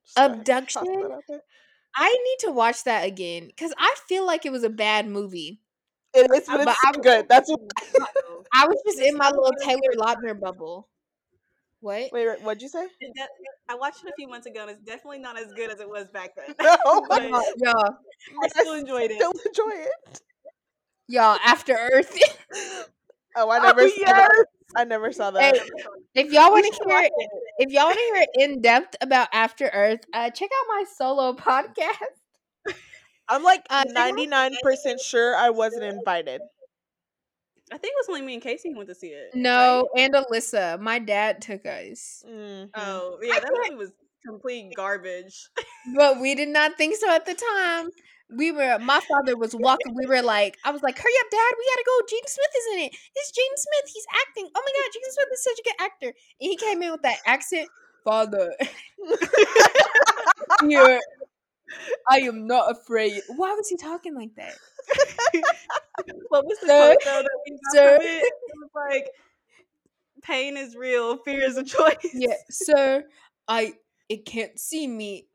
Just 0.05 0.17
Abduction? 0.17 0.83
that 0.83 1.11
out 1.11 1.23
there. 1.27 1.41
I 1.95 2.09
need 2.09 2.47
to 2.47 2.51
watch 2.51 2.83
that 2.85 3.05
again 3.05 3.47
because 3.47 3.73
I 3.77 3.95
feel 4.07 4.25
like 4.25 4.45
it 4.45 4.51
was 4.51 4.63
a 4.63 4.69
bad 4.69 5.07
movie. 5.07 5.59
It 6.13 6.29
is, 6.35 6.45
but 6.47 6.61
uh, 6.61 6.65
But 6.65 6.67
it's 6.69 6.79
I 6.83 6.91
so 6.93 7.01
good. 7.01 7.29
That's 7.29 7.49
what. 7.49 7.59
I 8.53 8.67
was 8.67 8.81
just 8.85 8.99
in 8.99 9.17
my 9.17 9.29
little. 9.29 9.51
Taylor 9.61 9.79
Lautner 9.97 10.39
bubble. 10.39 10.89
What? 11.81 12.11
Wait, 12.13 12.27
wait, 12.27 12.41
what'd 12.41 12.61
you 12.61 12.69
say? 12.69 12.87
de- 13.01 13.27
I 13.67 13.75
watched 13.75 14.03
it 14.05 14.09
a 14.09 14.13
few 14.15 14.27
months 14.27 14.47
ago, 14.47 14.61
and 14.61 14.71
it's 14.71 14.81
definitely 14.81 15.19
not 15.19 15.37
as 15.37 15.51
good 15.53 15.69
as 15.71 15.79
it 15.79 15.89
was 15.89 16.07
back 16.11 16.35
then. 16.35 16.55
No, 16.61 17.05
but 17.09 17.23
Y'all, 17.23 17.43
y'all, 17.57 17.97
I 18.43 18.47
still 18.47 18.73
enjoyed 18.75 19.11
it. 19.11 19.15
Still 19.15 19.33
enjoy 19.45 19.71
it. 19.75 20.21
y'all, 21.07 21.39
After 21.43 21.73
Earth. 21.73 22.17
Oh, 23.35 23.49
I 23.49 23.57
oh, 23.57 23.61
never 23.63 23.81
Oh, 23.81 23.87
saw 23.87 24.13
that. 24.13 24.45
I 24.75 24.83
never 24.85 25.11
saw 25.11 25.31
that. 25.31 25.55
Hey, 25.55 25.61
if 26.15 26.31
y'all 26.31 26.51
want 26.51 26.65
to 26.65 26.83
hear, 26.87 27.09
if 27.59 27.71
y'all 27.71 27.85
want 27.85 27.97
to 27.97 28.01
hear 28.37 28.49
in 28.49 28.61
depth 28.61 28.95
about 29.01 29.27
After 29.33 29.67
Earth, 29.67 30.01
uh, 30.13 30.29
check 30.29 30.49
out 30.51 30.65
my 30.69 30.83
solo 30.95 31.33
podcast. 31.37 32.73
I'm 33.29 33.43
like 33.43 33.65
Uh, 33.69 33.85
99% 33.95 34.51
sure 35.01 35.35
I 35.35 35.49
wasn't 35.49 35.83
invited. 35.83 36.41
I 37.71 37.77
think 37.77 37.93
it 37.93 37.97
was 37.97 38.09
only 38.09 38.21
me 38.21 38.33
and 38.35 38.43
Kaci 38.43 38.71
who 38.71 38.77
went 38.77 38.89
to 38.89 38.95
see 38.95 39.07
it. 39.07 39.31
No, 39.33 39.87
and 39.97 40.13
Alyssa, 40.13 40.79
my 40.79 40.99
dad 40.99 41.41
took 41.41 41.65
us, 41.65 42.23
Mhm. 42.27 42.69
Oh, 42.75 43.17
yeah, 43.21 43.39
that 43.39 43.49
movie 43.51 43.75
was 43.75 43.91
complete 44.25 44.73
garbage. 44.75 45.47
but 45.95 46.19
we 46.19 46.35
did 46.35 46.49
not 46.49 46.77
think 46.77 46.95
so 46.97 47.09
at 47.09 47.25
the 47.25 47.33
time. 47.33 47.89
We 48.29 48.51
were, 48.51 48.79
my 48.79 48.99
father 49.01 49.37
was 49.37 49.55
walking. 49.55 49.93
We 49.95 50.05
were 50.07 50.21
like, 50.21 50.57
I 50.63 50.71
was 50.71 50.81
like, 50.81 50.97
"Hurry 50.97 51.13
up, 51.21 51.29
Dad! 51.29 51.53
We 51.57 51.65
gotta 51.71 51.83
go." 51.85 51.99
Jaden 52.15 52.29
Smith 52.29 52.55
is 52.57 52.65
in 52.73 52.79
it. 52.85 52.95
It's 53.15 53.31
Jaden 53.31 53.57
Smith. 53.57 53.91
He's 53.93 54.05
acting. 54.27 54.49
Oh 54.55 54.63
my 54.65 54.71
God, 54.73 54.89
Jaden 54.89 55.13
Smith 55.13 55.27
is 55.33 55.43
such 55.43 55.59
a 55.59 55.63
good 55.63 55.75
actor. 55.79 56.07
And 56.07 56.49
he 56.49 56.55
came 56.55 56.81
in 56.81 56.91
with 56.91 57.01
that 57.03 57.19
accent, 57.25 57.69
Father. 58.03 58.55
Here, 60.67 60.99
I 62.09 62.19
am 62.19 62.47
not 62.47 62.71
afraid. 62.71 63.21
Why 63.35 63.51
was 63.53 63.67
he 63.69 63.75
talking 63.77 64.15
like 64.15 64.33
that? 64.35 64.55
what 66.29 66.45
was 66.45 66.57
the 66.59 66.67
Sir, 66.67 66.77
quote 66.77 66.97
though 67.05 67.21
that 67.21 67.39
we 67.45 67.51
got 67.51 67.71
sir. 67.71 67.97
from 67.97 68.07
it? 68.07 68.23
It 68.23 68.33
was 68.55 68.69
like, 68.75 69.09
"Pain 70.23 70.57
is 70.57 70.75
real, 70.75 71.17
fear 71.17 71.43
is 71.43 71.57
a 71.57 71.63
choice." 71.63 71.95
Yeah, 72.13 72.35
sir, 72.49 73.03
I 73.47 73.73
it 74.09 74.25
can't 74.25 74.59
see 74.59 74.87
me. 74.87 75.27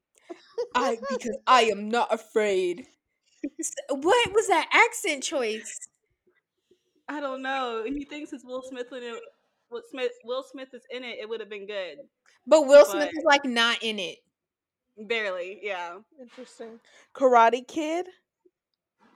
I 0.75 0.99
because 1.11 1.39
I 1.47 1.63
am 1.63 1.89
not 1.89 2.13
afraid. 2.13 2.87
What 3.89 4.33
was 4.33 4.49
that 4.49 4.69
accent 4.73 5.23
choice? 5.23 5.79
I 7.09 7.21
don't 7.21 7.43
know. 7.43 7.85
He 7.87 8.05
thinks 8.05 8.33
it's 8.33 8.45
Will 8.45 8.63
Smith 8.63 8.87
when 8.91 9.03
it. 9.03 9.15
Will 9.71 9.83
Smith, 9.91 10.13
Will 10.25 10.45
Smith 10.51 10.73
is 10.73 10.83
in 10.91 11.05
it. 11.05 11.19
It 11.21 11.29
would 11.29 11.41
have 11.41 11.51
been 11.51 11.67
good. 11.67 11.99
But 12.47 12.67
Will 12.67 12.85
Smith 12.87 13.11
is 13.11 13.25
like 13.25 13.45
not 13.45 13.83
in 13.83 13.99
it. 13.99 14.19
Barely, 14.99 15.61
yeah. 15.63 15.99
Interesting. 16.21 16.81
Karate 17.15 17.67
Kid. 17.67 18.07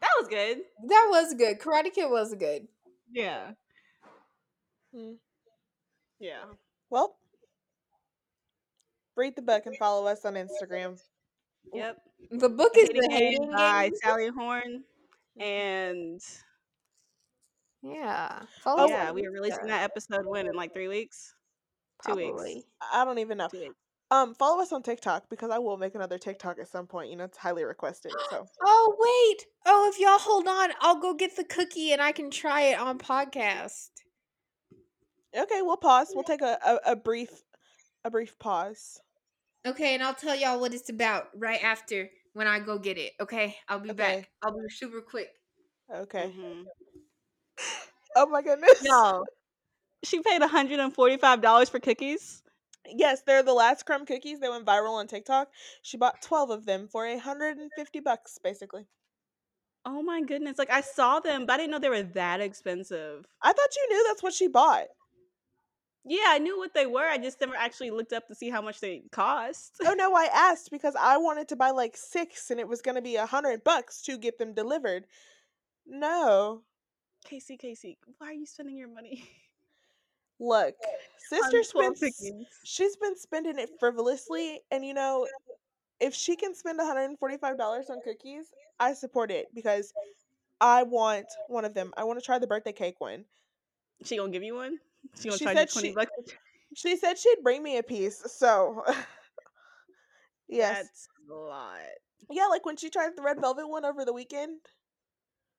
That 0.01 0.11
was 0.21 0.29
good. 0.29 0.59
That 0.89 1.07
was 1.11 1.35
good. 1.35 1.59
Karate 1.59 1.93
Kid 1.93 2.11
was 2.11 2.35
good. 2.35 2.69
Yeah. 3.11 3.53
Hmm. 4.95 5.13
Yeah. 6.21 6.45
Well, 6.91 7.17
read 9.17 9.37
the 9.37 9.43
book 9.43 9.67
and 9.67 9.77
follow 9.77 10.07
us 10.07 10.25
on 10.25 10.35
Instagram. 10.35 11.01
Yep. 11.73 11.97
The 12.31 12.49
book 12.49 12.73
is 12.77 12.89
the 12.89 13.07
Game 13.09 13.11
hating 13.11 13.51
by 13.53 13.89
game. 13.89 13.99
Sally 14.03 14.31
Thorne. 14.31 14.83
And 15.39 16.21
Yeah. 17.83 18.43
Oh, 18.67 18.89
yeah, 18.89 19.11
we 19.13 19.27
are 19.27 19.31
releasing 19.31 19.67
that 19.67 19.83
episode 19.83 20.27
when 20.27 20.47
in 20.47 20.55
like 20.55 20.73
three 20.73 20.89
weeks. 20.89 21.35
Two 22.07 22.15
weeks. 22.15 22.65
I 22.93 23.05
don't 23.05 23.19
even 23.19 23.39
know. 23.39 23.49
Two 23.49 23.61
weeks. 23.61 23.75
Um, 24.11 24.35
follow 24.35 24.61
us 24.61 24.73
on 24.73 24.83
TikTok 24.83 25.31
because 25.31 25.51
I 25.51 25.59
will 25.59 25.79
make 25.79 25.95
another 25.95 26.19
TikTok 26.19 26.59
at 26.59 26.69
some 26.69 26.87
point. 26.87 27.09
You 27.09 27.17
know, 27.17 27.25
it's 27.25 27.39
highly 27.39 27.65
requested. 27.65 28.13
So 28.29 28.47
Oh 28.63 28.95
wait. 28.99 29.47
Oh, 29.65 29.91
if 29.91 29.99
y'all 29.99 30.19
hold 30.19 30.47
on, 30.47 30.71
I'll 30.81 31.01
go 31.01 31.15
get 31.15 31.35
the 31.35 31.45
cookie 31.45 31.93
and 31.93 32.03
I 32.03 32.13
can 32.13 32.31
try 32.31 32.63
it 32.63 32.79
on 32.79 32.99
podcast. 32.99 33.89
okay, 35.35 35.63
we'll 35.63 35.79
pause. 35.79 36.09
We'll 36.15 36.25
take 36.25 36.43
a, 36.43 36.59
a, 36.65 36.93
a 36.93 36.97
brief 36.97 37.31
a 38.05 38.11
brief 38.11 38.39
pause. 38.39 39.01
Okay, 39.67 39.95
and 39.95 40.03
I'll 40.03 40.15
tell 40.15 40.35
y'all 40.37 40.61
what 40.61 40.75
it's 40.75 40.89
about 40.89 41.29
right 41.39 41.63
after 41.63 42.11
when 42.33 42.47
I 42.47 42.59
go 42.61 42.79
get 42.79 42.99
it. 42.99 43.13
Okay, 43.21 43.57
I'll 43.69 43.81
be 43.81 43.91
Okay. 43.91 43.93
back. 43.93 44.31
I'll 44.43 44.53
be 44.53 44.69
super 44.71 45.01
quick. 45.03 45.31
Okay. 45.91 46.33
Mhm. 46.33 46.73
Oh 48.17 48.27
my 48.27 48.43
goodness. 48.43 48.71
Yo, 48.81 49.25
she 50.05 50.21
paid 50.23 50.43
$145 50.43 51.71
for 51.71 51.81
cookies. 51.81 52.43
Yes, 52.87 53.23
they're 53.23 53.43
the 53.43 53.55
last 53.55 53.85
crumb 53.87 54.07
cookies. 54.07 54.39
They 54.39 54.49
went 54.49 54.65
viral 54.67 54.93
on 54.93 55.09
TikTok. 55.09 55.53
She 55.83 55.97
bought 55.97 56.23
twelve 56.23 56.51
of 56.51 56.65
them 56.65 56.87
for 56.87 57.05
a 57.07 57.19
hundred 57.19 57.59
and 57.59 57.73
fifty 57.75 57.99
bucks, 58.01 58.39
basically. 58.39 58.87
Oh 59.85 60.03
my 60.03 60.21
goodness. 60.23 60.59
Like 60.59 60.71
I 60.71 60.81
saw 60.81 61.21
them, 61.21 61.47
but 61.47 61.55
I 61.55 61.57
didn't 61.57 61.71
know 61.73 61.79
they 61.79 61.89
were 61.89 62.03
that 62.03 62.41
expensive. 62.41 63.27
I 63.43 63.53
thought 63.53 63.77
you 63.77 63.87
knew 63.89 64.05
that's 64.09 64.23
what 64.23 64.35
she 64.35 64.49
bought. 64.49 64.89
Yeah, 66.05 66.27
I 66.29 66.39
knew 66.39 66.59
what 66.59 66.75
they 66.75 66.87
were. 66.87 67.07
I 67.09 67.19
just 67.19 67.41
never 67.41 67.55
actually 67.55 67.91
looked 67.91 68.13
up 68.13 68.27
to 68.27 68.35
see 68.35 68.51
how 68.51 68.61
much 68.61 68.81
they 68.81 69.03
cost. 69.13 69.77
Oh 69.85 69.95
no, 69.95 70.15
I 70.15 70.29
asked 70.35 70.71
because 70.71 70.97
I 70.99 71.17
wanted 71.19 71.49
to 71.49 71.57
buy 71.57 71.71
like 71.71 71.97
six, 71.97 72.51
and 72.51 72.59
it 72.59 72.67
was 72.67 72.83
going 72.83 72.97
to 72.97 73.03
be 73.03 73.17
a 73.17 73.27
hundred 73.27 73.63
bucks 73.63 74.03
to 74.03 74.19
get 74.19 74.39
them 74.39 74.53
delivered. 74.53 75.07
No, 75.87 76.63
Kaci, 77.31 77.61
Kaci, 77.61 77.97
why 78.19 78.29
are 78.29 78.33
you 78.33 78.47
spending 78.47 78.77
your 78.77 78.89
money? 78.89 79.25
look, 80.41 80.75
sister 81.19 81.59
on 81.59 81.65
12 81.65 81.97
spends. 81.99 82.47
She's 82.65 82.97
been 82.97 83.17
spending 83.17 83.59
it 83.59 83.71
frivolously, 83.79 84.61
and 84.71 84.85
you 84.85 84.95
know, 84.95 85.29
if 86.01 86.15
she 86.15 86.35
can 86.35 86.55
spend 86.55 86.79
one 86.79 86.87
hundred 86.87 87.05
and 87.05 87.19
forty-five 87.19 87.57
dollars 87.57 87.91
on 87.91 88.01
cookies, 88.03 88.47
I 88.81 88.95
support 88.95 89.31
it 89.31 89.49
because 89.55 89.93
I 90.61 90.83
want 90.83 91.27
one 91.49 91.65
of 91.65 91.75
them. 91.75 91.93
I 91.97 92.05
want 92.05 92.19
to 92.19 92.25
try 92.25 92.39
the 92.39 92.47
birthday 92.47 92.73
cake 92.73 93.01
one. 93.01 93.25
She 94.05 94.17
gonna 94.17 94.33
give 94.33 94.43
you 94.43 94.57
one? 94.57 94.79
She 95.19 95.29
gonna 95.29 95.39
She 95.39 95.45
charge 95.45 95.57
you 95.57 95.61
said 95.67 95.71
20 95.71 95.89
she- 95.89 95.95
bucks? 95.95 96.11
She 96.75 96.97
said 96.97 97.19
she'd 97.19 97.43
bring 97.43 97.63
me 97.63 97.77
a 97.77 97.83
piece, 97.83 98.23
so 98.33 98.83
yes, 100.49 100.77
That's 100.85 101.09
a 101.31 101.35
lot. 101.35 101.79
yeah. 102.31 102.47
Like 102.47 102.65
when 102.65 102.77
she 102.77 102.89
tried 102.91 103.11
the 103.17 103.23
red 103.23 103.41
velvet 103.41 103.69
one 103.69 103.85
over 103.85 104.05
the 104.05 104.13
weekend. 104.13 104.59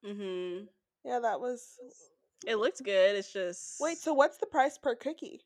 Mm-hmm. 0.05 0.65
Yeah, 1.05 1.19
that 1.19 1.39
was. 1.39 1.77
It 2.45 2.55
looks 2.55 2.81
good. 2.81 3.15
It's 3.15 3.31
just 3.31 3.79
Wait, 3.79 3.97
so 3.97 4.13
what's 4.13 4.37
the 4.37 4.47
price 4.47 4.77
per 4.77 4.95
cookie? 4.95 5.41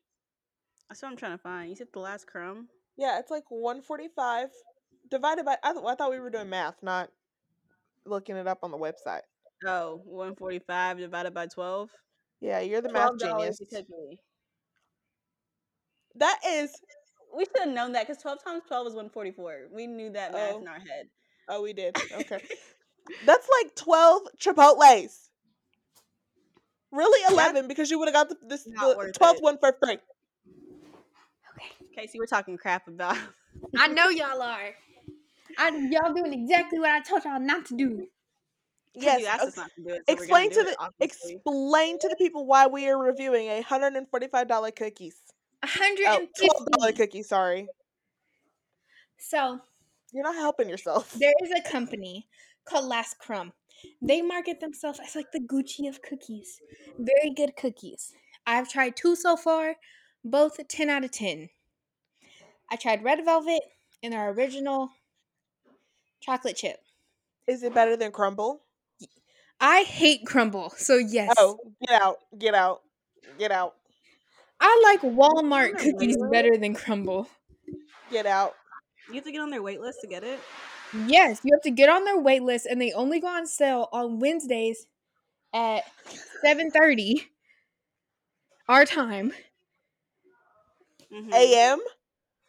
that's 0.88 1.02
what 1.02 1.10
I'm 1.10 1.16
trying 1.18 1.32
to 1.36 1.42
find. 1.42 1.68
You 1.68 1.76
said 1.76 1.88
the 1.92 2.00
last 2.00 2.26
crumb. 2.26 2.68
Yeah, 2.96 3.18
it's 3.18 3.30
like 3.30 3.44
one 3.50 3.82
forty-five 3.82 4.48
divided 5.10 5.44
by. 5.44 5.56
I, 5.62 5.72
th- 5.72 5.84
I 5.86 5.94
thought 5.94 6.10
we 6.10 6.18
were 6.18 6.30
doing 6.30 6.48
math, 6.48 6.82
not 6.82 7.10
looking 8.06 8.36
it 8.36 8.46
up 8.46 8.60
on 8.62 8.70
the 8.70 8.78
website. 8.78 9.20
Oh, 9.66 10.00
145 10.06 10.98
divided 10.98 11.34
by 11.34 11.46
12. 11.46 11.90
Yeah, 12.40 12.60
you're 12.60 12.80
the 12.80 12.92
math 12.92 13.18
genius. 13.18 13.60
That 16.16 16.38
is. 16.46 16.72
We 17.36 17.44
should 17.44 17.64
have 17.66 17.74
known 17.74 17.92
that 17.92 18.06
because 18.06 18.22
12 18.22 18.42
times 18.42 18.62
12 18.68 18.86
is 18.88 18.92
144. 18.94 19.68
We 19.72 19.86
knew 19.86 20.10
that 20.10 20.32
math 20.32 20.54
Oh. 20.54 20.60
in 20.60 20.68
our 20.68 20.78
head. 20.78 21.08
Oh, 21.48 21.62
we 21.62 21.72
did. 21.72 21.96
Okay, 21.96 22.42
that's 23.26 23.48
like 23.62 23.74
twelve 23.74 24.22
Chipotle's. 24.38 25.30
Really, 26.92 27.20
That's 27.22 27.32
eleven 27.32 27.68
because 27.68 27.90
you 27.90 27.98
would 27.98 28.08
have 28.08 28.14
got 28.14 28.28
the 28.28 28.36
this 28.46 28.64
the 28.64 29.12
twelfth 29.16 29.38
it. 29.38 29.42
one 29.42 29.58
for 29.58 29.74
free. 29.82 29.98
Okay. 31.54 32.06
Kaci, 32.06 32.18
we're 32.18 32.26
talking 32.26 32.56
crap 32.58 32.86
about. 32.88 33.16
I 33.78 33.88
know 33.88 34.08
y'all 34.08 34.40
are. 34.42 34.74
I, 35.58 35.68
y'all 35.90 36.12
doing 36.14 36.32
exactly 36.32 36.78
what 36.78 36.90
I 36.90 37.00
told 37.00 37.24
y'all 37.24 37.40
not 37.40 37.64
to 37.66 37.76
do. 37.76 38.06
Yes. 39.00 39.20
you 39.20 39.26
asked 39.26 39.44
us 39.44 39.56
not 39.56 39.70
to 39.76 39.82
do 39.82 39.88
it. 39.90 40.02
So 40.08 40.12
explain 40.14 40.50
to 40.50 40.54
do 40.56 40.64
the 40.64 40.70
it, 40.70 40.76
obviously. 40.78 41.34
explain 41.34 41.98
to 42.00 42.08
the 42.08 42.16
people 42.16 42.46
why 42.46 42.66
we 42.66 42.88
are 42.88 42.98
reviewing 42.98 43.48
a 43.48 43.62
hundred 43.62 43.94
and 43.94 44.08
forty 44.08 44.28
five 44.28 44.48
dollar 44.48 44.70
cookies. 44.70 45.16
A 45.62 45.66
hundred 45.66 46.06
oh, 46.08 46.16
and 46.18 46.28
twelve 46.36 46.66
dollars 46.72 46.94
cookie. 46.96 47.22
Sorry, 47.22 47.68
So 49.18 49.60
you're 50.12 50.24
not 50.24 50.36
helping 50.36 50.68
yourself. 50.68 51.14
there 51.18 51.34
is 51.42 51.50
a 51.50 51.68
company 51.70 52.28
called 52.64 52.86
Last 52.86 53.18
Crumb. 53.18 53.52
They 54.02 54.22
market 54.22 54.60
themselves 54.60 55.00
as 55.04 55.14
like 55.14 55.30
the 55.32 55.40
Gucci 55.40 55.88
of 55.88 56.02
cookies. 56.02 56.60
Very 56.98 57.30
good 57.34 57.56
cookies. 57.56 58.12
I've 58.46 58.68
tried 58.68 58.96
two 58.96 59.14
so 59.14 59.36
far, 59.36 59.76
both 60.24 60.58
10 60.66 60.90
out 60.90 61.04
of 61.04 61.12
10. 61.12 61.48
I 62.70 62.76
tried 62.76 63.04
red 63.04 63.24
velvet 63.24 63.62
and 64.02 64.14
our 64.14 64.30
original 64.30 64.90
chocolate 66.20 66.56
chip. 66.56 66.78
Is 67.46 67.62
it 67.62 67.74
better 67.74 67.96
than 67.96 68.12
Crumbl? 68.12 68.58
I 69.60 69.82
hate 69.82 70.24
Crumbl, 70.24 70.72
so 70.76 70.96
yes. 70.96 71.34
Oh, 71.38 71.58
get 71.80 72.00
out! 72.00 72.16
Get 72.38 72.54
out! 72.54 72.82
Get 73.38 73.50
out! 73.50 73.74
I 74.60 74.80
like 74.84 75.00
Walmart 75.02 75.76
Isn't 75.76 75.92
cookies 75.94 76.16
regular? 76.16 76.30
better 76.30 76.56
than 76.58 76.74
Crumbl. 76.74 77.26
Get 78.10 78.26
out! 78.26 78.54
You 79.08 79.14
have 79.14 79.24
to 79.24 79.32
get 79.32 79.40
on 79.40 79.50
their 79.50 79.62
wait 79.62 79.80
list 79.80 80.00
to 80.02 80.06
get 80.06 80.22
it. 80.22 80.38
Yes, 81.06 81.40
you 81.44 81.52
have 81.54 81.62
to 81.62 81.70
get 81.70 81.88
on 81.88 82.04
their 82.04 82.18
wait 82.18 82.42
list 82.42 82.66
and 82.66 82.80
they 82.80 82.92
only 82.92 83.20
go 83.20 83.26
on 83.26 83.46
sale 83.46 83.88
on 83.92 84.20
Wednesdays 84.20 84.86
at 85.52 85.84
7:30 86.44 87.26
our 88.68 88.84
time. 88.84 89.32
Mhm. 91.12 91.32
A.M. 91.32 91.80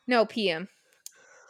No, 0.08 0.26
PM. 0.26 0.68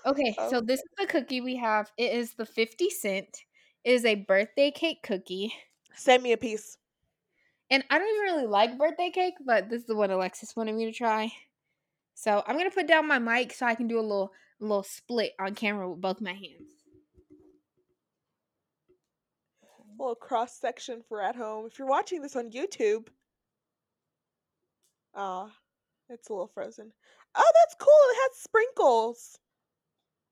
Okay, 0.06 0.36
Oh. 0.38 0.50
so 0.50 0.62
this 0.62 0.80
is 0.80 0.90
the 0.98 1.08
cookie 1.08 1.42
we 1.42 1.56
have. 1.58 1.92
It 1.98 2.14
is 2.14 2.34
the 2.36 2.46
50 2.46 2.90
cent. 2.90 3.46
It 3.84 3.92
is 3.92 4.06
a 4.06 4.16
birthday 4.16 4.72
cake 4.72 5.04
cookie. 5.04 5.54
Send 5.96 6.22
me 6.24 6.34
a 6.34 6.38
piece. 6.38 6.78
And 7.72 7.84
I 7.90 8.00
don't 8.00 8.08
even 8.08 8.36
really 8.36 8.48
like 8.48 8.78
birthday 8.78 9.12
cake, 9.12 9.36
but 9.46 9.70
this 9.70 9.82
is 9.82 9.88
the 9.88 9.96
one 9.96 10.12
Alexis 10.12 10.56
wanted 10.56 10.76
me 10.76 10.86
to 10.86 10.92
try. 10.92 11.32
So 12.16 12.44
I'm 12.46 12.58
gonna 12.58 12.72
put 12.72 12.88
down 12.88 13.08
my 13.08 13.20
mic 13.20 13.54
so 13.54 13.66
I 13.66 13.76
can 13.76 13.88
do 13.88 14.00
a 14.00 14.02
little 14.02 14.34
little 14.60 14.84
split 14.84 15.32
on 15.40 15.56
camera 15.56 15.90
with 15.90 16.02
both 16.02 16.20
my 16.20 16.34
hands. 16.34 16.70
A 19.64 20.02
little 20.02 20.16
cross 20.16 20.60
section 20.60 21.02
for 21.08 21.22
at 21.22 21.36
home. 21.36 21.66
If 21.66 21.80
you're 21.80 21.88
watching 21.88 22.22
this 22.22 22.36
on 22.36 22.52
YouTube, 22.52 23.08
ah, 25.16 25.50
it's 26.10 26.30
a 26.30 26.34
little 26.34 26.52
frozen. 26.54 26.92
Oh, 27.36 27.52
that's 27.62 27.76
cool. 27.80 27.88
It 28.12 28.18
has 28.22 28.42
sprinkles. 28.42 29.40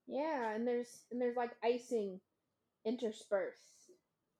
Yeah, 0.07 0.53
and 0.53 0.67
there's 0.67 1.05
and 1.11 1.21
there's 1.21 1.37
like 1.37 1.51
icing 1.63 2.19
interspersed. 2.87 3.91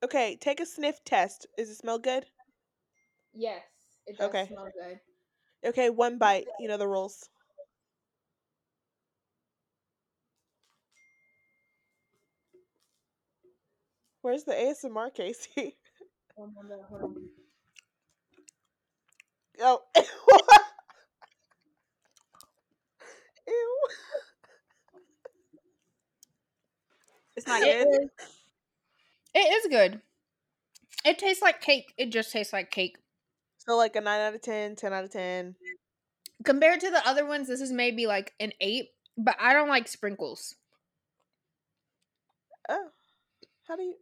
Okay, 0.02 0.36
take 0.40 0.60
a 0.60 0.66
sniff 0.66 1.02
test. 1.04 1.46
Does 1.56 1.70
it 1.70 1.76
smell 1.76 1.98
good? 1.98 2.26
Yes, 3.34 3.62
it 4.06 4.18
does 4.18 4.30
Okay. 4.30 4.46
smell 4.46 4.70
good. 4.74 5.00
Okay, 5.64 5.90
one 5.90 6.18
bite. 6.18 6.46
You 6.60 6.68
know 6.68 6.78
the 6.78 6.88
rules. 6.88 7.28
Where's 14.22 14.44
the 14.44 14.52
ASMR, 14.52 15.10
Kaci? 15.10 15.74
Oh. 16.38 16.50
oh 19.60 19.94
ew. 23.48 23.78
It's 27.36 27.46
not 27.46 27.62
It 27.62 27.84
good. 27.84 28.10
Is, 29.34 29.44
it 29.44 29.48
is 29.48 29.66
good. 29.70 30.00
It 31.04 31.18
tastes 31.18 31.42
like 31.42 31.60
cake. 31.60 31.92
It 31.96 32.10
just 32.10 32.32
tastes 32.32 32.52
like 32.52 32.70
cake. 32.70 32.98
So 33.58 33.76
like 33.76 33.96
a 33.96 34.00
9 34.00 34.20
out 34.20 34.34
of 34.34 34.42
10, 34.42 34.76
10 34.76 34.92
out 34.92 35.04
of 35.04 35.12
10. 35.12 35.54
Compared 36.44 36.80
to 36.80 36.90
the 36.90 37.06
other 37.06 37.26
ones, 37.26 37.48
this 37.48 37.60
is 37.60 37.72
maybe 37.72 38.06
like 38.06 38.32
an 38.40 38.52
eight, 38.60 38.88
but 39.16 39.36
I 39.40 39.52
don't 39.52 39.68
like 39.68 39.88
sprinkles. 39.88 40.54
Oh. 42.68 42.88
How 43.66 43.76
do 43.76 43.82
you 43.82 43.94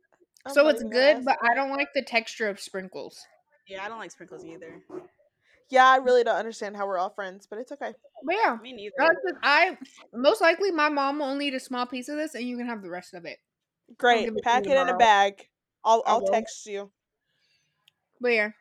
I'm 0.47 0.53
so 0.55 0.69
it's 0.69 0.83
good, 0.83 1.25
but. 1.25 1.39
I 1.43 1.55
don't 1.55 1.71
like 1.71 1.89
the 1.95 2.03
texture 2.03 2.49
of 2.49 2.61
sprinkles. 2.61 3.19
Yeah, 3.69 3.85
I 3.85 3.89
don't 3.89 3.99
like 3.99 4.13
sprinkles 4.13 4.45
either. 4.45 4.81
Yeah, 5.71 5.87
I 5.87 5.97
really 5.97 6.23
don't 6.23 6.37
understand 6.37 6.77
how 6.77 6.87
we're 6.87 6.99
all 6.99 7.11
friends, 7.11 7.49
but 7.51 7.59
it's 7.59 7.73
okay. 7.73 7.93
But 8.25 8.35
yeah, 8.37 8.57
Me 8.63 8.73
neither. 8.73 8.95
Alexis, 9.01 9.33
I 9.43 9.77
most 10.15 10.41
likely 10.41 10.71
my 10.71 10.89
mom 10.89 11.19
will 11.19 11.27
only 11.27 11.49
eat 11.49 11.55
a 11.55 11.61
small 11.61 11.87
piece 11.87 12.09
of 12.09 12.17
this, 12.17 12.37
and 12.37 12.45
you 12.45 12.57
can 12.57 12.67
have 12.67 12.83
the 12.83 12.91
rest 12.91 13.15
of 13.15 13.25
it. 13.25 13.39
Great. 13.99 14.27
give 14.27 14.37
it 14.37 14.43
Pack 14.43 14.67
it 14.67 14.77
in 14.77 14.89
a 14.89 14.97
bag. 14.97 15.49
I'll 15.85 16.03
I 16.07 16.11
I'll 16.13 16.23
text 16.23 16.67
you. 16.67 16.91
Where? 18.19 18.55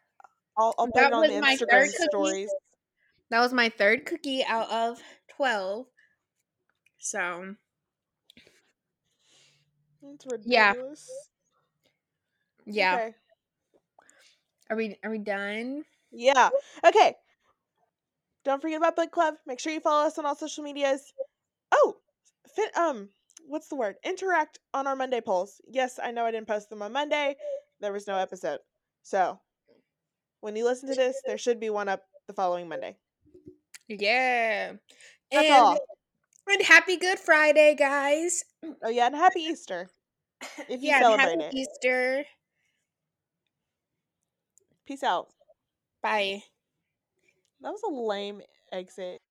I'll 0.58 0.74
I'll 0.78 0.86
put 0.88 0.96
That 0.96 1.08
it 1.08 1.14
on 1.14 1.22
the 1.24 1.34
Instagram 1.34 1.88
stories. 2.10 2.50
that 3.30 3.40
was 3.40 3.54
my 3.54 3.70
third 3.70 4.06
cookie 4.06 4.44
out 4.46 4.70
of 4.70 5.02
twelve. 5.28 5.88
So 7.00 7.56
It's 10.04 10.26
Yeah. 10.46 10.70
ridiculous. 10.72 11.30
yeah, 12.66 12.94
Okay. 12.96 13.14
are 14.70 14.78
we 14.78 14.98
are 15.04 15.10
we 15.12 15.18
done? 15.18 15.84
Yeah. 16.12 16.50
Okay. 16.84 17.16
Don't 18.44 18.62
forget 18.62 18.78
about 18.78 18.96
Book 18.96 19.12
Club. 19.12 19.36
Make 19.48 19.60
sure 19.60 19.74
you 19.74 19.80
follow 19.80 20.06
us 20.06 20.18
on 20.20 20.26
all 20.26 20.36
social 20.36 20.64
medias. 20.64 21.14
Oh, 21.72 21.98
fit 22.56 22.76
um, 22.78 23.10
what's 23.48 23.68
the 23.68 23.76
word? 23.76 23.96
Interact 24.04 24.60
on 24.74 24.88
our 24.88 24.96
Monday 24.96 25.22
polls. 25.22 25.62
Yes, 25.68 26.00
I 26.02 26.12
know 26.12 26.26
I 26.26 26.32
didn't 26.32 26.48
post 26.48 26.70
them 26.70 26.82
on 26.82 26.92
Monday. 26.94 27.36
There 27.80 27.94
was 27.94 28.08
no 28.08 28.18
episode. 28.18 28.60
So 29.04 29.40
when 30.42 30.56
you 30.56 30.66
listen 30.66 30.90
to 30.90 30.96
this, 30.96 31.22
there 31.26 31.38
should 31.38 31.60
be 31.60 31.70
one 31.70 31.90
up 31.90 32.02
the 32.28 32.34
following 32.34 32.68
Monday. 32.68 32.98
Yeah, 33.88 34.74
That's 35.32 35.46
and 35.48 35.54
all. 35.54 35.78
and 36.48 36.62
happy 36.64 36.98
Good 36.98 37.20
Friday, 37.20 37.76
guys. 37.76 38.44
Oh 38.84 38.90
yeah, 38.90 39.08
and 39.08 39.16
happy 39.16 39.42
Easter. 39.42 39.90
If 40.70 40.82
you 40.82 40.90
yeah, 40.90 41.00
celebrate 41.00 41.42
happy 41.42 41.44
it. 41.44 41.54
Easter. 41.54 42.26
Peace 44.86 45.04
out. 45.04 45.28
Bye. 46.02 46.44
That 47.62 47.72
was 47.72 47.82
a 47.84 47.92
lame 47.92 48.42
exit. 48.72 49.22